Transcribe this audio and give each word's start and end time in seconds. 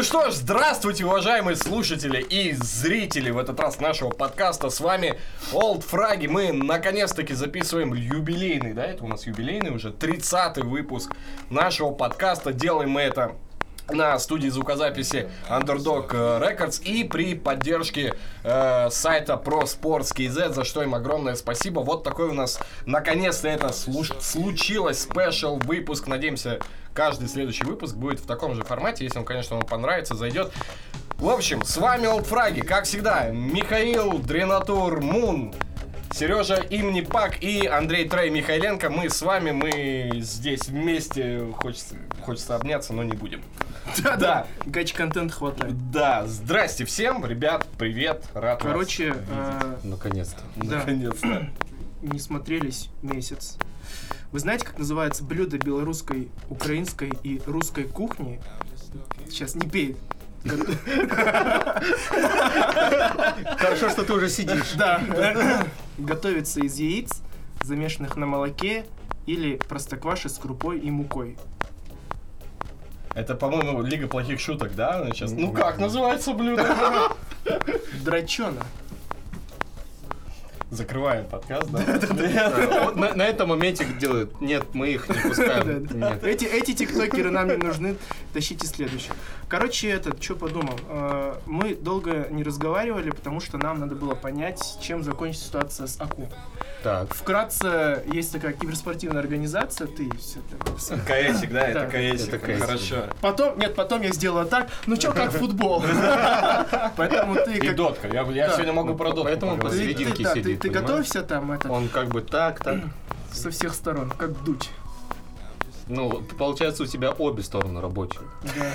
Ну 0.00 0.04
что 0.04 0.30
ж, 0.30 0.36
здравствуйте, 0.36 1.04
уважаемые 1.04 1.56
слушатели 1.56 2.22
и 2.22 2.54
зрители 2.54 3.28
в 3.28 3.36
этот 3.36 3.60
раз 3.60 3.80
нашего 3.80 4.08
подкаста. 4.08 4.70
С 4.70 4.80
вами 4.80 5.20
Old 5.52 5.82
Фраги. 5.82 6.26
Мы 6.26 6.52
наконец-таки 6.52 7.34
записываем 7.34 7.92
юбилейный, 7.92 8.72
да, 8.72 8.86
это 8.86 9.04
у 9.04 9.08
нас 9.08 9.26
юбилейный 9.26 9.68
уже, 9.68 9.90
30-й 9.90 10.62
выпуск 10.62 11.12
нашего 11.50 11.90
подкаста. 11.90 12.54
Делаем 12.54 12.88
мы 12.88 13.02
это 13.02 13.36
на 13.94 14.18
студии 14.18 14.48
звукозаписи 14.48 15.28
Underdog 15.48 16.10
Records 16.10 16.82
и 16.82 17.04
при 17.04 17.34
поддержке 17.34 18.14
э, 18.44 18.88
сайта 18.90 19.40
ProSports.kz, 19.42 20.52
за 20.52 20.64
что 20.64 20.82
им 20.82 20.94
огромное 20.94 21.34
спасибо. 21.34 21.80
Вот 21.80 22.04
такой 22.04 22.28
у 22.28 22.32
нас 22.34 22.60
наконец-то 22.86 23.48
это 23.48 23.68
слу- 23.68 24.20
случилось, 24.20 25.02
спешл 25.02 25.58
выпуск. 25.64 26.06
Надеемся, 26.06 26.58
каждый 26.94 27.28
следующий 27.28 27.64
выпуск 27.64 27.94
будет 27.94 28.20
в 28.20 28.26
таком 28.26 28.54
же 28.54 28.62
формате, 28.62 29.04
если 29.04 29.18
он, 29.18 29.24
конечно, 29.24 29.56
вам 29.56 29.66
понравится, 29.66 30.14
зайдет. 30.14 30.52
В 31.18 31.28
общем, 31.28 31.62
с 31.64 31.76
вами 31.76 32.06
Олдфраги, 32.06 32.60
как 32.60 32.84
всегда, 32.84 33.28
Михаил 33.28 34.18
Дренатур 34.18 35.00
Мун, 35.02 35.54
Сережа 36.12 36.56
Имни 36.70 37.02
Пак 37.02 37.42
и 37.42 37.66
Андрей 37.66 38.08
Трей 38.08 38.30
Михайленко. 38.30 38.90
Мы 38.90 39.08
с 39.08 39.22
вами, 39.22 39.52
мы 39.52 40.10
здесь 40.20 40.68
вместе. 40.68 41.46
Хочется, 41.56 41.94
хочется 42.22 42.56
обняться, 42.56 42.92
но 42.92 43.02
не 43.04 43.12
будем. 43.12 43.42
Да, 44.02 44.16
Да. 44.16 44.16
да. 44.16 44.46
Гач-контент 44.66 45.32
хватает. 45.32 45.90
Да, 45.90 46.26
здрасте 46.26 46.84
всем, 46.84 47.24
ребят, 47.24 47.66
привет, 47.78 48.24
рад 48.34 48.60
Короче, 48.62 49.14
э, 49.30 49.76
Наконец-то. 49.84 50.42
да, 50.56 50.78
наконец-то. 50.78 51.48
не 52.02 52.18
смотрелись 52.18 52.90
месяц. 53.02 53.56
Вы 54.32 54.38
знаете, 54.40 54.66
как 54.66 54.78
называется 54.78 55.24
блюдо 55.24 55.58
белорусской, 55.58 56.28
украинской 56.48 57.12
и 57.22 57.40
русской 57.46 57.84
кухни? 57.84 58.40
Сейчас 59.28 59.54
не 59.54 59.68
пей. 59.68 59.96
Хорошо, 63.58 63.90
что 63.90 64.04
ты 64.04 64.12
уже 64.12 64.28
сидишь. 64.28 64.72
Да. 64.76 65.00
Готовится 65.98 66.60
из 66.60 66.76
яиц, 66.76 67.20
замешанных 67.62 68.16
на 68.16 68.26
молоке 68.26 68.86
или 69.26 69.56
простокваши 69.56 70.28
с 70.28 70.38
крупой 70.38 70.78
и 70.78 70.90
мукой. 70.90 71.36
Это, 73.14 73.34
по-моему, 73.34 73.82
Лига 73.82 74.06
плохих 74.06 74.40
шуток, 74.40 74.74
да? 74.74 75.06
Сейчас. 75.12 75.32
Ну 75.32 75.52
как 75.52 75.78
называется 75.78 76.32
блюдо? 76.32 76.64
Драчона. 78.04 78.62
Закрываем 80.70 81.26
подкаст, 81.26 81.68
да? 81.70 81.80
На, 82.94 83.14
на 83.14 83.22
этом 83.22 83.48
моменте 83.48 83.84
делают. 83.98 84.40
Нет, 84.40 84.66
мы 84.72 84.90
их 84.90 85.08
не 85.08 85.16
пускаем. 85.16 85.88
Эти, 86.22 86.44
эти 86.44 86.72
тиктокеры 86.74 87.32
нам 87.32 87.48
не 87.48 87.56
нужны, 87.56 87.96
тащите 88.32 88.68
следующий. 88.68 89.10
Короче, 89.50 89.88
этот, 89.90 90.22
что 90.22 90.36
подумал, 90.36 90.74
э, 90.88 91.34
мы 91.46 91.74
долго 91.74 92.28
не 92.30 92.44
разговаривали, 92.44 93.10
потому 93.10 93.40
что 93.40 93.58
нам 93.58 93.80
надо 93.80 93.96
было 93.96 94.14
понять, 94.14 94.78
чем 94.80 95.02
закончится 95.02 95.46
ситуация 95.48 95.86
с 95.88 96.00
АКУ. 96.00 96.28
Так. 96.84 97.12
Вкратце, 97.12 98.04
есть 98.12 98.32
такая 98.32 98.52
киберспортивная 98.52 99.20
организация, 99.20 99.88
ты 99.88 100.08
все 100.18 100.38
КСик, 101.04 101.50
да, 101.50 101.66
это 101.68 101.80
Да. 101.80 101.86
КСик. 101.88 102.28
Это 102.32 102.38
КСик. 102.38 102.60
Хорошо. 102.64 102.96
Потом, 103.20 103.58
нет, 103.58 103.74
потом 103.74 104.02
я 104.02 104.12
сделала 104.12 104.44
так, 104.44 104.68
ну 104.86 104.96
чё, 104.96 105.12
как 105.12 105.32
футбол. 105.32 105.82
Поэтому 106.96 107.34
ты 107.34 107.56
И 107.58 107.70
дотка. 107.70 108.06
Я, 108.06 108.24
Да. 108.24 108.54
сегодня 108.54 108.72
могу 108.72 108.94
про 108.94 109.08
дотку 109.08 109.24
Поэтому 109.24 109.56
поговорить. 109.56 109.80
Ты, 109.80 109.88
посреди- 109.88 109.94
ты- 109.94 109.98
серединке 110.10 110.22
да, 110.24 110.32
ты- 110.34 110.40
сидит, 110.42 110.60
ты 110.60 110.70
готовься 110.70 111.22
там 111.22 111.50
это 111.50 111.68
Он 111.72 111.88
как 111.88 112.08
бы 112.10 112.20
так, 112.22 112.62
так. 112.62 112.78
со 113.32 113.50
всех 113.50 113.74
сторон, 113.74 114.10
как 114.16 114.44
дуть. 114.44 114.70
Ну, 115.88 116.22
получается, 116.38 116.84
у 116.84 116.86
тебя 116.86 117.10
обе 117.10 117.42
стороны 117.42 117.80
рабочие. 117.80 118.22
Да. 118.44 118.70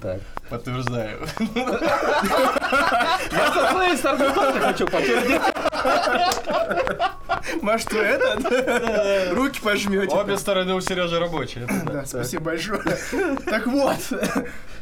Так. 0.00 0.20
Подтверждаю. 0.50 1.18
Я 1.54 3.52
со 3.52 3.70
своей 3.72 3.96
стороны 3.96 4.32
тоже 4.32 4.60
хочу 4.60 4.86
подтвердить. 4.86 5.40
Может, 7.62 7.92
вы 7.92 8.00
этот? 8.00 9.34
Руки 9.34 9.60
пожмете. 9.60 10.14
Обе 10.14 10.36
стороны 10.36 10.74
у 10.74 10.80
Сережи 10.80 11.18
рабочие. 11.18 11.64
это 11.64 11.92
да. 11.92 12.06
Спасибо 12.06 12.44
большое. 12.44 12.82
Так 13.44 13.66
вот, 13.66 13.96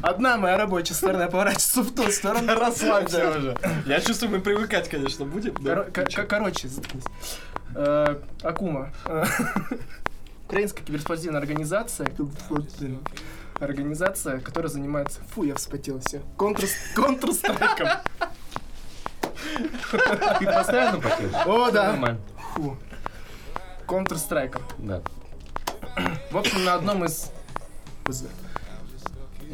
одна 0.01 0.37
моя 0.37 0.57
рабочая 0.57 0.93
сторона 0.93 1.27
поворачивается 1.27 1.81
в 1.81 1.95
ту 1.95 2.11
сторону. 2.11 2.53
Расслабься 2.59 3.29
уже. 3.37 3.57
Я 3.85 4.01
чувствую, 4.01 4.31
мы 4.31 4.41
привыкать, 4.41 4.89
конечно, 4.89 5.25
будем. 5.25 5.55
Короче, 6.27 6.67
заткнись. 6.67 7.03
Э, 7.75 8.15
Акума. 8.41 8.91
Э, 9.05 9.25
Украинская 10.47 10.85
киберспортивная 10.85 11.41
организация. 11.41 12.07
Организация, 13.59 14.39
которая 14.39 14.69
занимается... 14.69 15.21
Фу, 15.33 15.43
я 15.43 15.55
вспотел 15.55 15.99
все. 15.99 16.21
Контрстрайком. 16.95 17.87
Ты 20.39 20.45
постоянно 20.45 20.99
потеешь? 20.99 21.31
О, 21.45 21.71
да. 21.71 21.91
Нормально. 21.91 22.19
Фу. 22.53 22.77
Да. 24.77 25.01
В 26.31 26.37
общем, 26.37 26.63
на 26.65 26.73
одном 26.73 27.05
из 27.05 27.31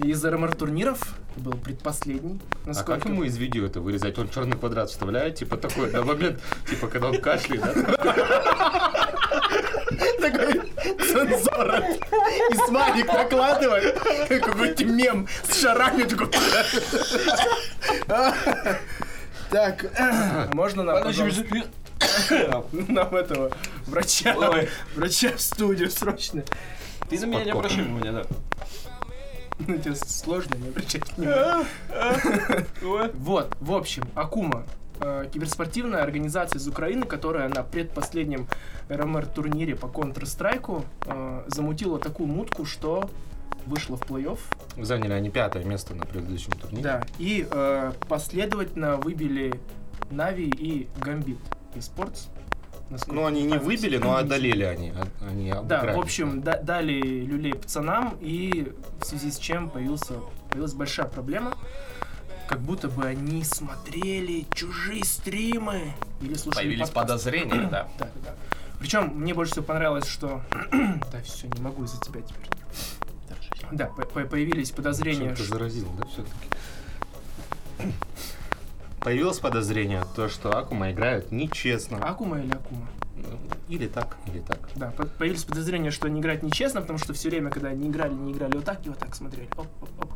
из 0.03 0.23
РМР 0.25 0.55
турниров 0.55 1.15
был 1.35 1.53
предпоследний. 1.53 2.39
А 2.65 2.69
насколько- 2.69 3.01
как 3.01 3.09
ему 3.09 3.23
из 3.23 3.37
видео 3.37 3.65
это 3.65 3.81
вырезать? 3.81 4.17
Он 4.17 4.29
черный 4.29 4.57
квадрат 4.57 4.89
вставляет, 4.89 5.35
типа 5.35 5.57
такой, 5.57 5.91
на 5.91 6.01
момент, 6.03 6.41
типа, 6.69 6.87
когда 6.87 7.09
он 7.09 7.21
кашляет, 7.21 7.61
да? 7.61 8.01
Такой 10.19 10.71
цензора. 10.99 11.85
И 12.51 12.55
смайлик 12.67 13.07
накладывает. 13.07 13.99
как 14.27 14.43
Какой-то 14.45 14.85
мем 14.85 15.27
с 15.49 15.61
шарами. 15.61 16.03
такой. 16.03 16.29
Так, 19.49 19.85
можно 20.53 20.83
нам, 20.83 21.03
нам 22.87 23.15
этого 23.15 23.51
врача, 23.85 24.35
врача 24.95 25.35
в 25.35 25.41
студию 25.41 25.91
срочно. 25.91 26.43
Ты 27.09 27.19
на 27.19 27.25
меня 27.25 27.43
не 27.43 27.51
обращай 27.51 27.83
внимания, 27.83 28.11
да. 28.11 28.23
Ну, 29.59 29.77
тебе 29.77 29.95
сложно 29.95 30.55
не 30.55 30.69
обращать 30.69 31.03
внимания. 31.17 31.65
Вот, 33.13 33.55
в 33.59 33.73
общем, 33.73 34.03
Акума. 34.15 34.65
Э, 35.01 35.25
Киберспортивная 35.33 36.03
организация 36.03 36.59
из 36.59 36.67
Украины, 36.67 37.05
которая 37.05 37.49
на 37.49 37.63
предпоследнем 37.63 38.47
РМР-турнире 38.89 39.75
по 39.75 39.87
Counter-Strike 39.87 40.83
э, 41.05 41.43
замутила 41.47 41.99
такую 41.99 42.27
мутку, 42.27 42.65
что 42.65 43.09
вышла 43.65 43.97
в 43.97 44.01
плей-офф. 44.01 44.39
Заняли 44.81 45.13
они 45.13 45.29
пятое 45.29 45.63
место 45.63 45.93
на 45.95 46.05
предыдущем 46.05 46.51
турнире. 46.53 46.83
Да. 46.83 47.03
И 47.19 47.47
э, 47.49 47.91
последовательно 48.07 48.97
выбили 48.97 49.53
Нави 50.09 50.49
и 50.49 50.87
Гамбит 50.99 51.37
и 51.75 51.79
Sports. 51.79 52.29
Ну, 53.07 53.25
они 53.25 53.43
не 53.43 53.57
выбили, 53.57 53.95
но 53.97 54.17
одолели 54.17 54.63
они. 54.63 54.91
а- 54.91 55.25
Они 55.29 55.53
Да, 55.63 55.93
в 55.93 55.99
общем, 55.99 56.41
да- 56.41 56.59
дали 56.61 56.99
люлей 56.99 57.53
пацанам, 57.53 58.17
и 58.19 58.73
в 58.99 59.05
связи 59.05 59.31
с 59.31 59.37
чем 59.37 59.69
появился, 59.69 60.15
появилась 60.49 60.73
большая 60.73 61.05
проблема. 61.07 61.53
Как 62.51 62.59
будто 62.59 62.89
бы 62.89 63.05
они 63.05 63.45
смотрели 63.45 64.45
чужие 64.53 65.05
стримы 65.05 65.93
или 66.19 66.33
слушали 66.33 66.63
Появились 66.65 66.89
подкасты. 66.89 67.29
подозрения, 67.31 67.69
да. 67.71 67.87
Да, 67.97 68.05
да, 68.05 68.11
да. 68.25 68.35
Причем 68.77 69.07
мне 69.15 69.33
больше 69.33 69.53
всего 69.53 69.65
понравилось, 69.65 70.05
что... 70.05 70.41
да, 70.71 71.21
все, 71.23 71.47
не 71.47 71.61
могу 71.61 71.85
из-за 71.85 72.01
тебя 72.01 72.19
теперь. 72.21 72.49
Да, 73.71 73.85
по- 73.85 74.01
по- 74.01 74.25
появились 74.25 74.71
подозрения, 74.71 75.27
Чем-то 75.27 75.43
что... 75.43 75.53
заразил, 75.53 75.87
да, 75.97 76.05
все-таки? 76.07 77.93
Появилось 78.99 79.39
подозрение, 79.39 80.03
то, 80.13 80.27
что 80.27 80.57
Акума 80.57 80.91
играют 80.91 81.31
нечестно. 81.31 81.97
Акума 82.05 82.39
или 82.41 82.51
Акума? 82.51 82.85
Ну, 83.15 83.39
Или 83.69 83.87
так, 83.87 84.17
или 84.27 84.39
так. 84.41 84.59
Да, 84.75 84.91
по- 84.91 85.05
появились 85.05 85.45
подозрения, 85.45 85.89
что 85.91 86.07
они 86.07 86.19
играют 86.19 86.43
нечестно, 86.43 86.81
потому 86.81 86.99
что 86.99 87.13
все 87.13 87.29
время, 87.29 87.49
когда 87.49 87.69
они 87.69 87.87
играли, 87.87 88.13
не 88.13 88.33
играли 88.33 88.55
вот 88.57 88.65
так 88.65 88.85
и 88.85 88.89
вот 88.89 88.97
так 88.99 89.15
смотрели. 89.15 89.47
Оп, 89.55 89.67
оп, 89.81 89.89
оп. 90.03 90.11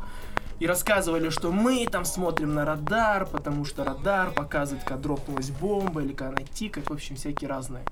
И 0.58 0.66
рассказывали, 0.66 1.28
что 1.28 1.52
мы 1.52 1.86
там 1.86 2.04
смотрим 2.04 2.54
на 2.54 2.64
радар, 2.64 3.26
потому 3.26 3.64
что 3.64 3.84
радар 3.84 4.30
показывает, 4.32 4.84
когда 4.84 5.02
дропнулась 5.02 5.50
бомба 5.50 6.02
или 6.02 6.12
когда 6.12 6.36
она 6.36 6.46
тикает, 6.54 6.88
в 6.88 6.92
общем, 6.92 7.16
всякие 7.16 7.48
разные 7.48 7.84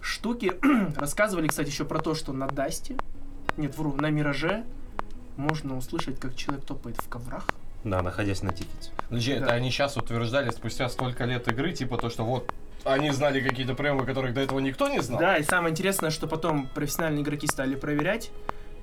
штуки. 0.00 0.52
рассказывали, 0.96 1.48
кстати, 1.48 1.68
еще 1.68 1.84
про 1.84 1.98
то, 1.98 2.14
что 2.14 2.32
на 2.32 2.46
Дасте, 2.46 2.96
нет, 3.56 3.76
вру, 3.76 3.94
на 3.94 4.10
Мираже 4.10 4.64
можно 5.36 5.76
услышать, 5.76 6.18
как 6.18 6.34
человек 6.36 6.64
топает 6.64 6.96
в 6.96 7.08
коврах. 7.08 7.46
Да, 7.84 8.02
находясь 8.02 8.42
на 8.42 8.52
тикете. 8.52 8.90
Подожди, 9.08 9.32
это 9.32 9.46
Да. 9.46 9.52
они 9.52 9.70
сейчас 9.70 9.96
утверждали 9.96 10.50
спустя 10.50 10.88
столько 10.88 11.24
лет 11.24 11.46
игры, 11.48 11.72
типа 11.72 11.96
то, 11.96 12.08
что 12.10 12.24
вот 12.24 12.50
они 12.84 13.10
знали 13.10 13.40
какие-то 13.40 13.74
приемы, 13.74 14.04
которых 14.06 14.34
до 14.34 14.40
этого 14.40 14.58
никто 14.60 14.88
не 14.88 15.00
знал. 15.00 15.20
Да, 15.20 15.36
и 15.36 15.42
самое 15.42 15.72
интересное, 15.72 16.10
что 16.10 16.26
потом 16.26 16.66
профессиональные 16.68 17.22
игроки 17.22 17.46
стали 17.46 17.74
проверять, 17.74 18.30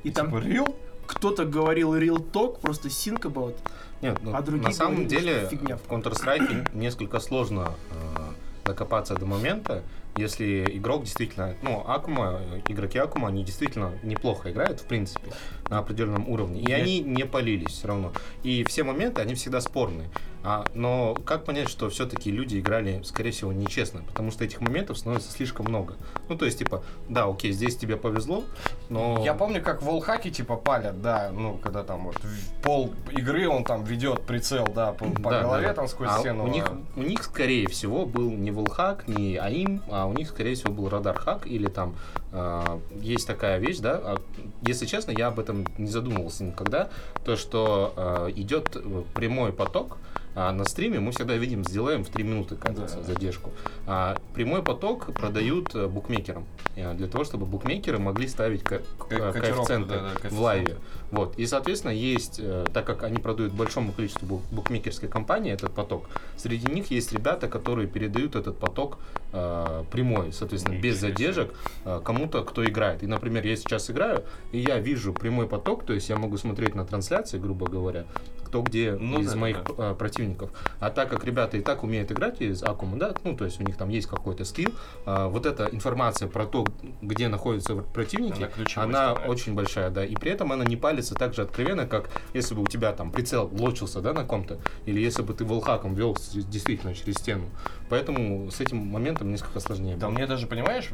и 0.03 0.11
там 0.11 0.27
Типа, 0.27 0.38
real? 0.38 0.75
Кто-то 1.07 1.45
говорил 1.45 1.95
real 1.95 2.17
talk, 2.31 2.59
просто 2.59 2.87
think 2.89 3.21
about. 3.21 3.55
Нет, 4.01 4.17
ну, 4.21 4.35
А 4.35 4.41
другие 4.41 4.67
на 4.67 4.73
самом 4.73 5.05
говорили, 5.07 5.19
деле 5.19 5.47
фигня. 5.49 5.77
в 5.77 5.87
Counter-Strike 5.89 6.71
несколько 6.77 7.19
сложно 7.19 7.71
э, 7.91 8.65
докопаться 8.65 9.15
до 9.15 9.25
момента, 9.25 9.83
если 10.17 10.65
игрок 10.77 11.03
действительно, 11.03 11.55
ну, 11.61 11.83
Акума, 11.87 12.39
э, 12.41 12.61
игроки 12.69 12.97
Акума, 12.97 13.27
они 13.29 13.43
действительно 13.43 13.91
неплохо 14.03 14.51
играют, 14.51 14.79
в 14.81 14.85
принципе, 14.85 15.31
на 15.69 15.79
определенном 15.79 16.27
уровне. 16.29 16.61
И 16.61 16.69
Я- 16.69 16.77
они 16.77 16.99
не 16.99 17.25
полились 17.25 17.71
все 17.71 17.87
равно. 17.87 18.11
И 18.43 18.63
все 18.65 18.83
моменты, 18.83 19.21
они 19.21 19.33
всегда 19.35 19.61
спорные. 19.61 20.09
А, 20.45 20.63
но 20.75 21.15
как 21.25 21.44
понять, 21.44 21.69
что 21.69 21.89
все-таки 21.89 22.30
люди 22.30 22.59
играли, 22.59 23.01
скорее 23.03 23.31
всего, 23.31 23.51
нечестно? 23.51 24.03
Потому 24.03 24.30
что 24.30 24.44
этих 24.44 24.62
моментов 24.62 25.00
становится 25.00 25.31
слишком 25.31 25.65
много. 25.65 25.95
Ну, 26.30 26.38
то 26.38 26.45
есть, 26.45 26.59
типа, 26.59 26.83
да, 27.09 27.25
окей, 27.25 27.51
здесь 27.51 27.75
тебе 27.75 27.97
повезло, 27.97 28.44
но... 28.89 29.21
Я 29.25 29.33
помню, 29.33 29.63
как 29.63 29.81
в 29.81 29.86
волхаке 29.86 30.30
типа 30.30 30.56
палят, 30.56 31.01
да, 31.01 31.31
ну, 31.33 31.57
когда 31.57 31.83
там 31.83 32.06
вот 32.06 32.18
пол 32.62 32.94
игры 33.12 33.50
он 33.50 33.63
там 33.63 33.83
ведет 33.83 34.21
прицел, 34.21 34.68
да, 34.74 34.92
по, 34.92 35.06
по 35.06 35.31
Да, 35.31 35.42
голове 35.42 35.68
да, 35.68 35.74
там 35.74 35.88
сквозь 35.88 36.09
А 36.12 36.19
стену. 36.19 36.44
У 36.44 36.48
них, 36.48 36.65
а- 36.68 36.77
у 36.95 37.01
них, 37.01 37.24
скорее 37.24 37.68
всего, 37.68 38.06
был 38.06 38.30
не 38.30 38.51
Волхак, 38.51 39.07
не 39.07 39.38
АИМ, 39.38 39.81
а 39.89 40.06
у 40.06 40.13
них, 40.13 40.30
скорее 40.30 40.53
всего, 40.53 40.71
был 40.71 40.89
радар 40.89 41.18
хак 41.18 41.48
или 41.48 41.68
там 41.68 41.95
а, 42.31 42.80
есть 43.01 43.25
такая 43.25 43.59
вещь, 43.59 43.77
да. 43.80 44.00
а, 44.03 44.21
если 44.62 44.86
честно, 44.86 45.12
я 45.12 45.27
об 45.27 45.39
этом 45.39 45.65
не 45.77 45.88
задумывался 45.88 46.44
никогда. 46.44 46.89
То, 47.24 47.36
что 47.36 47.94
а, 47.95 48.30
идет 48.30 48.75
э, 48.75 49.03
прямой 49.15 49.53
поток. 49.53 49.98
А 50.35 50.51
на 50.51 50.65
стриме 50.65 50.99
мы 50.99 51.11
всегда 51.11 51.35
видим, 51.37 51.63
сделаем 51.63 52.03
в 52.03 52.09
3 52.09 52.23
минуты, 52.23 52.55
кажется, 52.55 52.97
Да. 52.97 53.03
задержку. 53.03 53.51
А 53.87 54.17
прямой 54.33 54.61
поток 54.61 55.13
продают 55.13 55.73
э, 55.75 55.87
букмекерам. 55.87 56.45
э, 56.75 56.93
Для 56.93 57.07
того, 57.07 57.23
чтобы 57.23 57.45
букмекеры 57.45 57.99
могли 57.99 58.27
ставить 58.27 58.61
ко- 58.63 58.79
Ко- 58.99 59.15
э, 59.15 59.31
котировку, 59.31 59.39
коэффициенты 59.65 59.89
да, 59.89 59.95
да, 59.95 60.09
в 60.09 60.13
коэффициенты. 60.15 60.35
лайве. 60.43 60.75
Вот. 61.11 61.37
И, 61.37 61.45
соответственно, 61.45 61.91
есть, 61.91 62.39
э, 62.39 62.65
так 62.73 62.85
как 62.85 63.03
они 63.03 63.17
продают 63.17 63.53
большому 63.53 63.91
количеству 63.91 64.27
бу- 64.27 64.41
букмекерской 64.51 65.07
компании 65.07 65.51
этот 65.53 65.73
поток, 65.73 66.07
среди 66.35 66.71
них 66.71 66.91
есть 66.91 67.13
ребята, 67.13 67.47
которые 67.47 67.87
передают 67.87 68.35
этот 68.35 68.57
поток 68.57 68.97
э, 69.31 69.83
прямой, 69.91 70.33
соответственно, 70.33 70.79
без 70.79 70.99
задержек 70.99 71.53
э, 71.85 72.01
кому-то, 72.03 72.43
кто 72.43 72.65
играет. 72.65 73.03
И, 73.03 73.07
например, 73.07 73.45
я 73.45 73.55
сейчас 73.55 73.89
играю, 73.89 74.23
и 74.51 74.59
я 74.59 74.79
вижу 74.79 75.13
прямой 75.13 75.47
поток, 75.47 75.85
то 75.85 75.93
есть 75.93 76.09
я 76.09 76.17
могу 76.17 76.37
смотреть 76.37 76.75
на 76.75 76.85
трансляции, 76.85 77.37
грубо 77.37 77.67
говоря, 77.67 78.05
кто 78.45 78.61
где 78.61 78.93
Ну 78.93 79.19
из 79.19 79.31
да, 79.31 79.37
моих 79.37 79.63
да. 79.77 79.91
э, 79.91 79.95
противников. 79.95 80.49
А 80.79 80.89
так 80.89 81.09
как 81.09 81.23
ребята 81.25 81.57
и 81.57 81.61
так 81.61 81.83
умеют 81.83 82.11
играть 82.11 82.41
из 82.41 82.63
Акума, 82.63 82.97
да, 82.97 83.13
ну, 83.23 83.35
то 83.35 83.45
есть 83.45 83.59
у 83.59 83.63
них 83.63 83.77
там 83.77 83.89
есть 83.89 84.07
какой-то 84.07 84.45
скилл, 84.45 84.71
э, 85.05 85.27
вот 85.27 85.45
эта 85.45 85.69
информация 85.71 86.27
про 86.27 86.45
то, 86.45 86.65
где 87.01 87.27
находятся 87.27 87.75
противники, 87.75 88.49
Она 88.75 88.95
она 88.95 89.13
очень 89.27 89.53
большая, 89.53 89.89
да, 89.89 90.05
и 90.05 90.15
при 90.15 90.31
этом 90.31 90.51
она 90.51 90.63
не 90.63 90.77
палится 90.95 91.13
так 91.13 91.33
же 91.33 91.42
откровенно, 91.42 91.86
как 91.86 92.09
если 92.33 92.56
бы 92.56 92.62
у 92.62 92.68
тебя 92.68 92.94
там 92.94 93.12
прицел 93.12 93.50
лочился, 93.51 94.00
да, 94.00 94.13
на 94.13 94.24
ком-то, 94.24 94.59
или 94.86 95.01
если 95.01 95.24
бы 95.24 95.33
ты 95.33 95.44
wallhack 95.44 95.83
ом 95.83 95.94
вел 95.94 96.18
действительно 96.33 96.94
через 96.95 97.15
стену. 97.15 97.50
Поэтому 97.89 98.50
с 98.50 98.62
этим 98.62 98.77
моментом 98.77 99.30
несколько 99.30 99.59
сложнее. 99.59 99.97
Да 99.97 100.09
мне 100.09 100.25
даже, 100.25 100.47
понимаешь, 100.47 100.89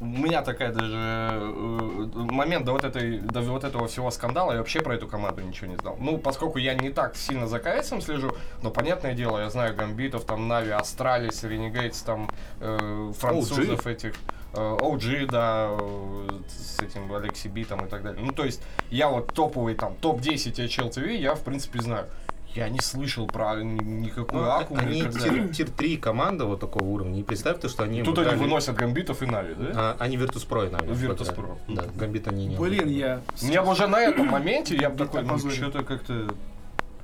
у 0.00 0.04
меня 0.04 0.42
такая 0.42 0.72
даже 0.74 0.94
э, 0.94 2.06
момент 2.14 2.66
до 2.66 2.72
вот, 2.72 2.84
этой, 2.84 3.18
до 3.18 3.40
вот 3.40 3.64
этого 3.64 3.88
всего 3.88 4.10
скандала, 4.10 4.52
я 4.52 4.58
вообще 4.58 4.80
про 4.80 4.94
эту 4.94 5.08
команду 5.08 5.40
ничего 5.40 5.68
не 5.68 5.76
знал. 5.76 5.96
Ну, 5.98 6.18
поскольку 6.18 6.58
я 6.58 6.74
не 6.74 6.90
так 6.90 7.16
сильно 7.16 7.46
за 7.46 7.58
КСом 7.60 8.02
слежу, 8.02 8.32
но, 8.62 8.70
понятное 8.70 9.14
дело, 9.14 9.38
я 9.38 9.48
знаю 9.48 9.74
Гамбитов, 9.74 10.24
там, 10.24 10.48
Нави, 10.48 10.70
Astralis, 10.70 11.42
Renegades, 11.44 12.02
там, 12.02 12.28
э, 12.60 13.12
французов 13.18 13.86
этих, 13.86 14.12
э, 14.12 14.37
OG, 14.54 15.26
да, 15.26 15.68
э, 15.78 16.28
с 16.48 16.80
этим 16.80 17.12
Aleksib 17.12 17.64
там 17.64 17.84
и 17.84 17.88
так 17.88 18.02
далее. 18.02 18.22
Ну, 18.24 18.32
то 18.32 18.44
есть, 18.44 18.62
я 18.90 19.08
вот 19.08 19.32
топовый, 19.34 19.74
там, 19.74 19.94
топ-10 19.96 20.54
HLTV, 20.54 21.16
я, 21.16 21.34
в 21.34 21.40
принципе, 21.42 21.80
знаю. 21.80 22.06
Я 22.54 22.70
не 22.70 22.80
слышал 22.80 23.26
про 23.26 23.62
ни- 23.62 23.84
никакую 23.84 24.42
Ну, 24.42 24.50
Акуму 24.50 24.80
и 24.80 24.84
они 24.84 25.02
так 25.02 25.12
далее. 25.12 25.48
tier, 25.48 25.54
tier 25.66 25.70
3 25.70 25.96
команда 25.98 26.46
вот 26.46 26.60
такого 26.60 26.82
уровня. 26.84 27.20
И 27.20 27.22
представь 27.22 27.60
то, 27.60 27.68
что 27.68 27.84
они 27.84 28.02
Тут 28.02 28.18
они 28.18 28.36
выносят 28.36 28.74
Гамбитов 28.74 29.22
и 29.22 29.26
Нави, 29.26 29.54
да? 29.54 29.70
А, 29.74 29.96
они 30.00 30.16
Virtus.pro, 30.16 30.70
наверное. 30.70 30.94
Virtus.pro. 30.94 31.58
Да, 31.68 31.84
Гамбит 31.94 32.26
они 32.26 32.46
не 32.46 32.56
Блин, 32.56 32.88
я... 32.88 33.20
Мне 33.42 33.60
уже 33.60 33.86
на 33.86 34.00
этом 34.00 34.28
моменте 34.28 34.76
я 34.76 34.88
такой, 34.90 35.22
ну, 35.22 35.38
что-то 35.38 35.84
как-то 35.84 36.34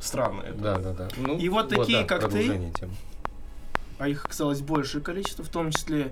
странно 0.00 0.40
это. 0.42 0.58
Да, 0.58 0.78
да, 0.78 0.92
да. 0.92 1.08
Ну, 1.18 1.36
И 1.38 1.48
вот 1.50 1.68
такие, 1.68 2.00
да, 2.00 2.18
как 2.18 2.30
ты, 2.30 2.42
темы. 2.72 2.92
а 3.98 4.08
их 4.08 4.24
оказалось 4.24 4.62
большее 4.62 5.02
количество, 5.02 5.44
в 5.44 5.48
том 5.50 5.70
числе 5.70 6.00
э, 6.04 6.10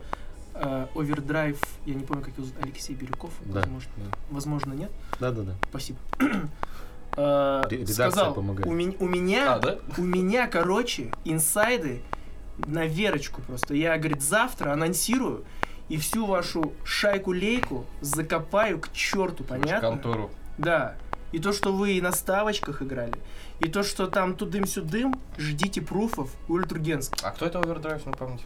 Overdrive, 0.54 1.58
я 1.86 1.94
не 1.94 2.04
помню, 2.04 2.22
как 2.24 2.34
его 2.34 2.46
зовут, 2.46 2.62
Алексей 2.62 2.94
Бирюков, 2.94 3.30
Да, 3.44 3.60
возможно, 3.60 3.90
да. 3.96 4.18
возможно, 4.30 4.72
нет, 4.74 4.90
Да, 5.20 5.30
да, 5.30 5.42
да. 5.42 5.54
спасибо. 5.68 5.98
Э, 7.14 7.62
Ре- 7.68 7.76
редакция 7.76 8.08
Сказал, 8.10 8.32
помогает. 8.32 8.66
у, 8.66 8.72
меня- 8.72 8.94
у 8.98 9.06
меня, 9.06 9.54
А, 9.56 9.58
да? 9.58 9.78
у 9.98 10.02
меня, 10.02 10.46
короче, 10.46 11.10
инсайды 11.26 12.00
на 12.66 12.86
верочку 12.86 13.42
просто. 13.42 13.74
Я, 13.74 13.98
говорит, 13.98 14.22
завтра 14.22 14.72
анонсирую 14.72 15.44
и 15.90 15.98
всю 15.98 16.24
вашу 16.24 16.72
шайку-лейку 16.84 17.84
закопаю 18.00 18.80
к 18.80 18.90
черту, 18.94 19.44
понятно? 19.44 19.90
Контору. 19.90 20.30
Да. 20.56 20.94
И 21.32 21.38
то, 21.38 21.52
что 21.52 21.72
вы 21.72 21.92
и 21.92 22.00
на 22.00 22.12
ставочках 22.12 22.82
играли, 22.82 23.14
и 23.60 23.68
то, 23.68 23.82
что 23.82 24.06
там 24.06 24.36
тудым-сюдым, 24.36 25.14
ждите 25.38 25.80
пруфов 25.80 26.30
у 26.48 26.54
Ультрагенск. 26.54 27.14
А 27.22 27.30
кто 27.30 27.46
это 27.46 27.60
овердрайв, 27.60 28.02
ну 28.04 28.12
помните? 28.12 28.44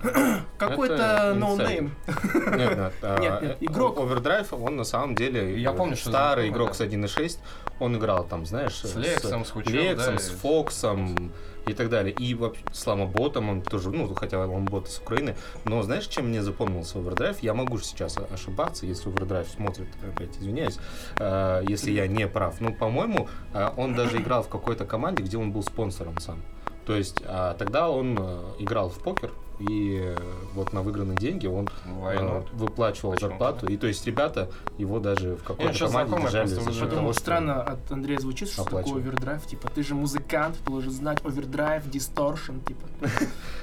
Какой-то 0.59 1.35
no-name. 1.37 1.95
Нет, 2.07 2.77
нет, 2.77 2.93
а, 3.03 3.19
Нет, 3.19 3.43
нет, 3.43 3.57
игрок. 3.61 3.99
Overdrive, 3.99 4.53
он 4.53 4.77
на 4.77 4.85
самом 4.85 5.15
деле 5.15 5.61
Я 5.61 5.73
помню, 5.73 5.97
что 5.97 6.11
старый 6.11 6.49
игрок 6.49 6.75
с 6.75 6.81
1.6. 6.81 7.39
Он 7.81 7.97
играл 7.97 8.25
там, 8.25 8.47
знаешь, 8.47 8.75
С 8.77 8.95
Лексом, 8.95 9.45
с 9.45 9.55
Лексом, 9.55 10.15
да, 10.15 10.19
с 10.19 10.29
Фоксом 10.31 11.33
и 11.67 11.75
так 11.75 11.89
далее. 11.89 12.13
И 12.13 12.35
вообще 12.35 12.63
с 12.73 12.87
Ламоботом 12.87 13.49
он 13.49 13.63
тоже, 13.63 13.91
ну, 13.91 14.13
хотя 14.15 14.39
Ламобот 14.39 14.89
из 14.89 14.99
Украины. 14.99 15.37
Но 15.65 15.83
знаешь, 15.83 16.07
чем 16.07 16.29
мне 16.29 16.43
запомнился 16.43 16.99
Overdrive? 16.99 17.43
Я 17.43 17.55
могу 17.55 17.79
сейчас 17.79 18.17
ошибаться, 18.19 18.87
если 18.87 19.09
Overdrive 19.11 19.49
смотрит, 19.49 19.89
опять 20.03 20.37
извиняюсь, 20.39 20.79
э, 21.19 21.63
если 21.69 21.91
я 21.91 22.07
не 22.07 22.27
прав. 22.27 22.61
Ну, 22.61 22.75
по-моему, 22.75 23.29
э, 23.53 23.71
он 23.77 23.95
даже 23.95 24.19
играл 24.19 24.43
в 24.43 24.49
какой-то 24.49 24.85
команде, 24.85 25.23
где 25.23 25.37
он 25.37 25.53
был 25.53 25.63
спонсором 25.63 26.19
сам. 26.19 26.43
То 26.87 26.95
есть 26.95 27.21
а, 27.27 27.55
тогда 27.55 27.91
он 27.91 28.17
э, 28.19 28.43
играл 28.61 28.89
в 28.91 28.99
покер, 29.01 29.33
и 29.59 30.15
вот 30.55 30.73
на 30.73 30.83
выигранные 30.83 31.17
деньги 31.17 31.47
он 31.47 31.69
э, 31.87 32.43
выплачивал 32.53 33.13
Почему 33.13 33.31
зарплату. 33.31 33.67
И 33.67 33.77
то 33.77 33.87
есть 33.87 34.07
ребята 34.07 34.51
его 34.79 34.99
даже 34.99 35.37
в 35.37 35.43
какой-то 35.43 35.79
команде 35.79 35.89
знакомый, 35.89 36.23
держали 36.23 36.47
за 36.47 36.61
уже 36.61 36.73
счет 36.73 36.81
Потому 36.81 37.01
того, 37.01 37.13
что 37.13 37.21
странно 37.21 37.63
от 37.63 37.93
Андрея 37.93 38.19
звучит, 38.19 38.49
что 38.49 38.65
такое 38.65 38.97
овердрайв. 38.97 39.47
Типа, 39.47 39.69
ты 39.69 39.83
же 39.83 39.95
музыкант, 39.95 40.57
ты 40.65 40.71
должен 40.71 40.91
знать 40.91 41.25
овердрайв, 41.25 41.89
дисторшн, 41.89 42.59
типа. 42.67 42.87